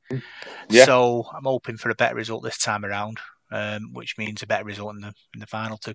Yeah. 0.68 0.84
So 0.84 1.24
I'm 1.34 1.44
hoping 1.44 1.76
for 1.76 1.90
a 1.90 1.94
better 1.94 2.14
result 2.14 2.42
this 2.42 2.58
time 2.58 2.84
around, 2.84 3.18
um, 3.50 3.92
which 3.92 4.18
means 4.18 4.42
a 4.42 4.46
better 4.46 4.64
result 4.64 4.94
in 4.94 5.00
the 5.00 5.14
in 5.34 5.40
the 5.40 5.46
final 5.46 5.78
too. 5.78 5.94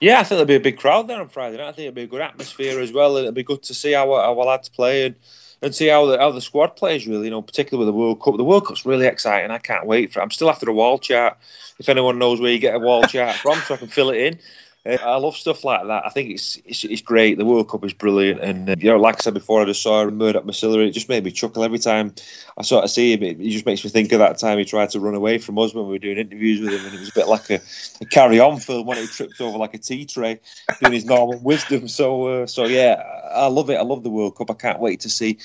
Yeah, 0.00 0.20
I 0.20 0.24
think 0.24 0.30
there'll 0.30 0.44
be 0.44 0.56
a 0.56 0.60
big 0.60 0.78
crowd 0.78 1.08
there 1.08 1.20
on 1.20 1.28
Friday 1.28 1.56
night. 1.56 1.68
I 1.68 1.72
think 1.72 1.86
it'll 1.86 1.94
be 1.94 2.02
a 2.02 2.06
good 2.06 2.20
atmosphere 2.20 2.80
as 2.80 2.92
well. 2.92 3.16
It'll 3.16 3.32
be 3.32 3.42
good 3.42 3.62
to 3.64 3.74
see 3.74 3.94
our, 3.94 4.20
our 4.20 4.34
lads 4.34 4.68
play 4.68 5.06
and, 5.06 5.14
and 5.62 5.74
see 5.74 5.88
how 5.88 6.06
the, 6.06 6.18
how 6.18 6.30
the 6.30 6.40
squad 6.40 6.76
plays, 6.76 7.06
really, 7.06 7.24
you 7.24 7.30
know, 7.30 7.42
particularly 7.42 7.86
with 7.86 7.94
the 7.94 7.98
World 7.98 8.20
Cup. 8.22 8.36
The 8.36 8.44
World 8.44 8.66
Cup's 8.66 8.84
really 8.84 9.06
exciting. 9.06 9.50
I 9.50 9.58
can't 9.58 9.86
wait 9.86 10.12
for 10.12 10.20
it. 10.20 10.22
I'm 10.22 10.30
still 10.30 10.50
after 10.50 10.68
a 10.68 10.72
wall 10.72 10.98
chart. 10.98 11.38
If 11.78 11.88
anyone 11.88 12.18
knows 12.18 12.40
where 12.40 12.52
you 12.52 12.58
get 12.58 12.74
a 12.74 12.78
wall 12.78 13.02
chart 13.04 13.36
from, 13.36 13.58
so 13.60 13.74
I 13.74 13.76
can 13.76 13.88
fill 13.88 14.10
it 14.10 14.16
in. 14.16 14.38
I 14.86 15.16
love 15.16 15.36
stuff 15.36 15.64
like 15.64 15.86
that. 15.86 16.06
I 16.06 16.10
think 16.10 16.30
it's, 16.30 16.56
it's, 16.64 16.84
it's 16.84 17.02
great. 17.02 17.38
The 17.38 17.44
World 17.44 17.68
Cup 17.68 17.84
is 17.84 17.92
brilliant, 17.92 18.40
and 18.40 18.70
uh, 18.70 18.76
you 18.78 18.88
know, 18.90 18.98
like 18.98 19.16
I 19.16 19.18
said 19.18 19.34
before, 19.34 19.60
I 19.60 19.64
just 19.64 19.82
saw 19.82 20.08
Murdoch 20.08 20.44
Masila. 20.44 20.86
It 20.86 20.92
just 20.92 21.08
made 21.08 21.24
me 21.24 21.32
chuckle 21.32 21.64
every 21.64 21.78
time 21.78 22.14
I 22.56 22.62
sort 22.62 22.84
of 22.84 22.90
see 22.90 23.12
him. 23.12 23.22
It, 23.22 23.40
it, 23.40 23.50
just 23.50 23.66
makes 23.66 23.82
me 23.82 23.90
think 23.90 24.12
of 24.12 24.20
that 24.20 24.38
time 24.38 24.58
he 24.58 24.64
tried 24.64 24.90
to 24.90 25.00
run 25.00 25.14
away 25.14 25.38
from 25.38 25.58
us 25.58 25.74
when 25.74 25.86
we 25.86 25.92
were 25.92 25.98
doing 25.98 26.18
interviews 26.18 26.60
with 26.60 26.72
him, 26.72 26.86
and 26.86 26.94
it 26.94 27.00
was 27.00 27.08
a 27.08 27.14
bit 27.14 27.26
like 27.26 27.50
a, 27.50 27.60
a 28.00 28.04
carry-on 28.06 28.60
film 28.60 28.86
when 28.86 28.98
he 28.98 29.06
tripped 29.06 29.40
over 29.40 29.58
like 29.58 29.74
a 29.74 29.78
tea 29.78 30.04
tray, 30.04 30.38
doing 30.80 30.92
his 30.92 31.04
normal 31.04 31.38
wisdom. 31.42 31.88
So, 31.88 32.26
uh, 32.42 32.46
so 32.46 32.66
yeah, 32.66 33.02
I 33.34 33.48
love 33.48 33.70
it. 33.70 33.76
I 33.76 33.82
love 33.82 34.04
the 34.04 34.10
World 34.10 34.36
Cup. 34.36 34.50
I 34.50 34.54
can't 34.54 34.78
wait 34.78 35.00
to 35.00 35.10
see 35.10 35.38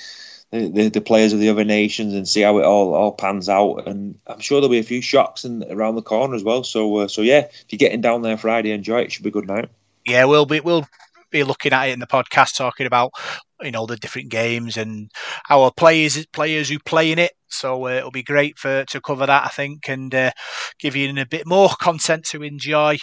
the, 0.52 0.90
the, 0.90 1.02
players 1.02 1.32
of 1.32 1.40
the 1.40 1.50
other 1.50 1.64
nations 1.64 2.14
and 2.14 2.28
see 2.28 2.42
how 2.42 2.58
it 2.58 2.66
all, 2.66 2.94
all 2.94 3.14
pans 3.14 3.48
out. 3.48 3.88
And 3.88 4.20
I'm 4.28 4.40
sure 4.40 4.60
there'll 4.60 4.72
be 4.72 4.80
a 4.80 4.84
few 4.84 5.02
shocks 5.02 5.46
in, 5.46 5.64
around 5.72 5.96
the 5.96 6.02
corner 6.02 6.36
as 6.36 6.44
well. 6.44 6.64
So 6.64 6.98
uh, 6.98 7.08
so 7.08 7.22
yeah, 7.22 7.48
if 7.50 7.66
you're 7.70 7.78
getting 7.78 8.02
down 8.02 8.22
there 8.22 8.38
Friday, 8.38 8.72
enjoy 8.72 9.00
it. 9.00 9.06
it. 9.06 9.12
Should 9.14 9.24
be 9.24 9.30
a 9.30 9.34
good 9.34 9.48
night. 9.48 9.70
Yeah, 10.06 10.26
we'll 10.26 10.46
be 10.46 10.60
we'll 10.60 10.88
be 11.32 11.44
looking 11.44 11.72
at 11.72 11.88
it 11.88 11.94
in 11.94 12.00
the 12.00 12.08
podcast, 12.08 12.58
talking 12.58 12.86
about 12.86 13.14
you 13.62 13.72
know 13.72 13.86
the 13.86 13.96
different 13.96 14.30
games 14.30 14.76
and 14.76 15.10
our 15.50 15.72
players 15.72 16.26
players 16.28 16.70
who 16.70 16.80
play 16.80 17.12
in 17.12 17.20
it. 17.20 17.32
So 17.48 17.88
uh, 17.88 17.92
it'll 17.92 18.12
be 18.12 18.24
great 18.24 18.58
for 18.60 18.84
to 18.86 19.02
cover 19.02 19.26
that, 19.26 19.46
I 19.46 19.50
think, 19.50 19.88
and 19.90 20.14
uh, 20.14 20.32
give 20.80 20.96
you 20.96 21.14
a 21.18 21.26
bit 21.26 21.48
more 21.48 21.70
content 21.80 22.26
to 22.26 22.44
enjoy 22.44 22.98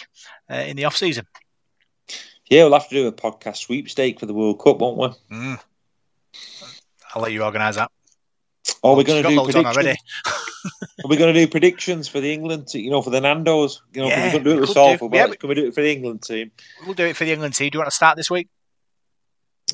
uh, 0.51 0.55
in 0.55 0.77
the 0.77 0.85
off 0.85 0.97
season. 0.97 1.25
Yeah, 2.47 2.63
we'll 2.63 2.73
have 2.73 2.89
to 2.89 2.95
do 2.95 3.07
a 3.07 3.11
podcast 3.11 3.57
sweepstake 3.57 4.19
for 4.19 4.25
the 4.25 4.33
World 4.33 4.59
Cup, 4.59 4.79
won't 4.79 4.97
we? 4.97 5.35
Mm. 5.35 5.59
I'll 7.13 7.21
let 7.21 7.31
you 7.31 7.43
organise 7.43 7.75
that. 7.75 7.91
Oh, 8.83 8.95
we're 8.95 9.03
going 9.03 9.23
to 9.23 9.29
do 9.29 9.43
predictions. 9.43 9.97
Are 11.03 11.07
we 11.07 11.17
going 11.17 11.33
to 11.33 11.39
do 11.39 11.47
predictions 11.47 12.07
for 12.07 12.19
the 12.19 12.31
England 12.31 12.67
team? 12.67 12.83
You 12.83 12.91
know, 12.91 13.01
for 13.01 13.09
the 13.09 13.21
Nando's. 13.21 13.81
You 13.93 14.01
know, 14.01 14.07
yeah, 14.07 14.25
we 14.25 14.31
can 14.31 14.43
do 14.43 14.57
it 14.57 14.61
with 14.61 14.69
Salford. 14.69 15.13
Yeah, 15.13 15.27
can 15.27 15.49
we 15.49 15.55
do 15.55 15.67
it 15.67 15.73
for 15.73 15.81
the 15.81 15.91
England 15.91 16.21
team? 16.23 16.51
We'll 16.85 16.93
do 16.93 17.05
it 17.05 17.15
for 17.15 17.25
the 17.25 17.31
England 17.31 17.55
team. 17.55 17.69
Do 17.69 17.77
you 17.77 17.79
want 17.79 17.89
to 17.89 17.95
start 17.95 18.17
this 18.17 18.29
week? 18.29 18.47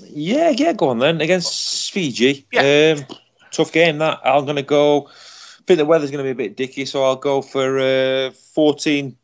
Yeah, 0.03 0.49
yeah, 0.49 0.73
go 0.73 0.89
on 0.89 0.99
then 0.99 1.21
against 1.21 1.91
Fiji. 1.91 2.45
Yeah. 2.51 2.95
Um, 2.97 3.17
tough 3.51 3.71
game 3.71 3.97
that. 3.99 4.19
I'm 4.23 4.45
going 4.45 4.57
to 4.57 4.63
go. 4.63 5.07
I 5.07 5.63
think 5.65 5.77
the 5.77 5.85
weather's 5.85 6.11
going 6.11 6.23
to 6.23 6.33
be 6.33 6.43
a 6.43 6.47
bit 6.47 6.55
dicky, 6.55 6.85
so 6.85 7.03
I'll 7.03 7.15
go 7.15 7.41
for 7.41 7.79
uh, 7.79 8.31
14 8.31 9.15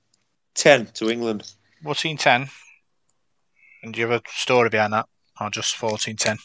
10 0.56 0.86
to 0.88 1.10
England. 1.10 1.52
14 1.84 2.18
10. 2.18 2.50
And 3.84 3.94
do 3.94 4.00
you 4.00 4.08
have 4.08 4.22
a 4.22 4.30
story 4.30 4.70
behind 4.70 4.94
that? 4.94 5.08
Or 5.40 5.50
just 5.50 5.76
14 5.76 6.16
10? 6.16 6.38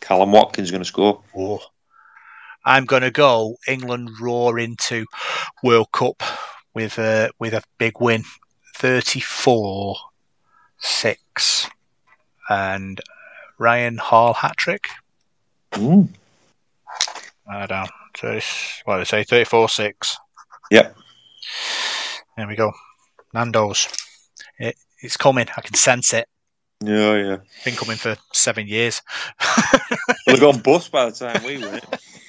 Kallum 0.00 0.30
Watkins 0.30 0.70
going 0.70 0.82
to 0.82 0.88
score. 0.88 1.22
Oh. 1.36 1.60
I'm 2.64 2.84
going 2.84 3.02
to 3.02 3.10
go 3.10 3.56
England 3.68 4.10
roar 4.20 4.58
into 4.58 5.06
World 5.62 5.92
Cup 5.92 6.22
with 6.74 6.98
a, 6.98 7.30
with 7.38 7.54
a 7.54 7.62
big 7.78 8.00
win 8.00 8.24
34 8.76 9.96
6. 10.78 11.70
And 12.48 13.00
Ryan 13.58 13.98
Hall 13.98 14.34
hat 14.34 14.56
trick. 14.56 14.88
Mm. 15.72 16.08
I 17.48 17.66
don't 17.66 17.70
know. 17.70 18.40
What 18.84 18.96
did 18.96 19.00
I 19.00 19.04
say? 19.04 19.24
34 19.24 19.68
6. 19.68 20.16
Yep. 20.70 20.96
There 22.36 22.48
we 22.48 22.56
go. 22.56 22.72
Nando's. 23.32 23.88
It, 24.58 24.76
it's 25.00 25.16
coming. 25.16 25.46
I 25.56 25.60
can 25.60 25.74
sense 25.74 26.12
it. 26.12 26.28
Yeah, 26.84 27.16
yeah. 27.16 27.36
Been 27.64 27.74
coming 27.74 27.96
for 27.96 28.16
seven 28.32 28.66
years. 28.68 29.02
We've 30.26 30.40
gone 30.40 30.60
bust 30.60 30.92
by 30.92 31.06
the 31.06 31.12
time 31.12 31.42
we 31.44 31.58
went. 31.58 31.84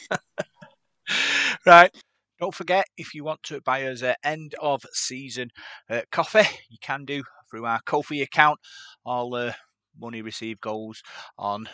right. 1.65 1.91
Don't 2.39 2.53
forget, 2.53 2.85
if 2.97 3.13
you 3.13 3.23
want 3.23 3.41
to 3.43 3.61
buy 3.61 3.83
us 3.87 4.03
an 4.03 4.15
end 4.23 4.55
of 4.61 4.83
season 4.93 5.49
uh, 5.89 6.01
coffee, 6.11 6.47
you 6.69 6.77
can 6.81 7.03
do 7.03 7.23
through 7.49 7.65
our 7.65 7.79
Ko-fi 7.85 8.21
account. 8.21 8.59
All 9.05 9.33
uh, 9.35 9.53
money 9.99 10.21
received 10.21 10.61
goes 10.61 11.01
on 11.37 11.67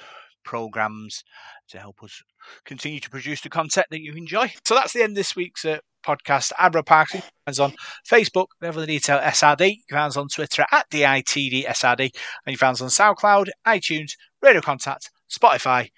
programs 0.44 1.24
to 1.70 1.80
help 1.80 2.04
us 2.04 2.22
continue 2.66 3.00
to 3.00 3.10
produce 3.10 3.42
the 3.42 3.50
content 3.50 3.88
that 3.92 4.02
you 4.02 4.14
enjoy. 4.14 4.52
So 4.66 4.76
that's 4.76 4.94
the 4.94 5.04
end 5.04 5.12
of 5.12 5.16
this 5.16 5.36
week's 5.36 5.66
uh, 5.66 5.80
podcast. 6.06 6.52
Abra 6.60 6.84
Parks 6.84 7.16
fans 7.46 7.60
on 7.60 7.74
Facebook, 8.10 8.48
Level 8.62 8.82
the 8.82 8.88
Detail 8.88 9.20
SRD. 9.20 9.78
You 9.90 9.98
us 9.98 10.18
on 10.18 10.28
Twitter 10.28 10.66
at 10.72 10.90
DITDSRD. 10.90 12.00
And 12.00 12.12
you 12.60 12.68
us 12.68 12.82
on 12.82 12.90
SoundCloud, 12.90 13.48
iTunes, 13.66 14.12
Radio 14.42 14.62
Contact, 14.62 15.10
Spotify, 15.32 15.90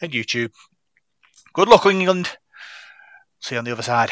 and 0.00 0.12
YouTube. 0.12 0.52
Good 1.52 1.68
luck, 1.68 1.86
England. 1.86 2.36
See 3.40 3.54
you 3.54 3.58
on 3.58 3.64
the 3.64 3.72
other 3.72 3.82
side. 3.82 4.10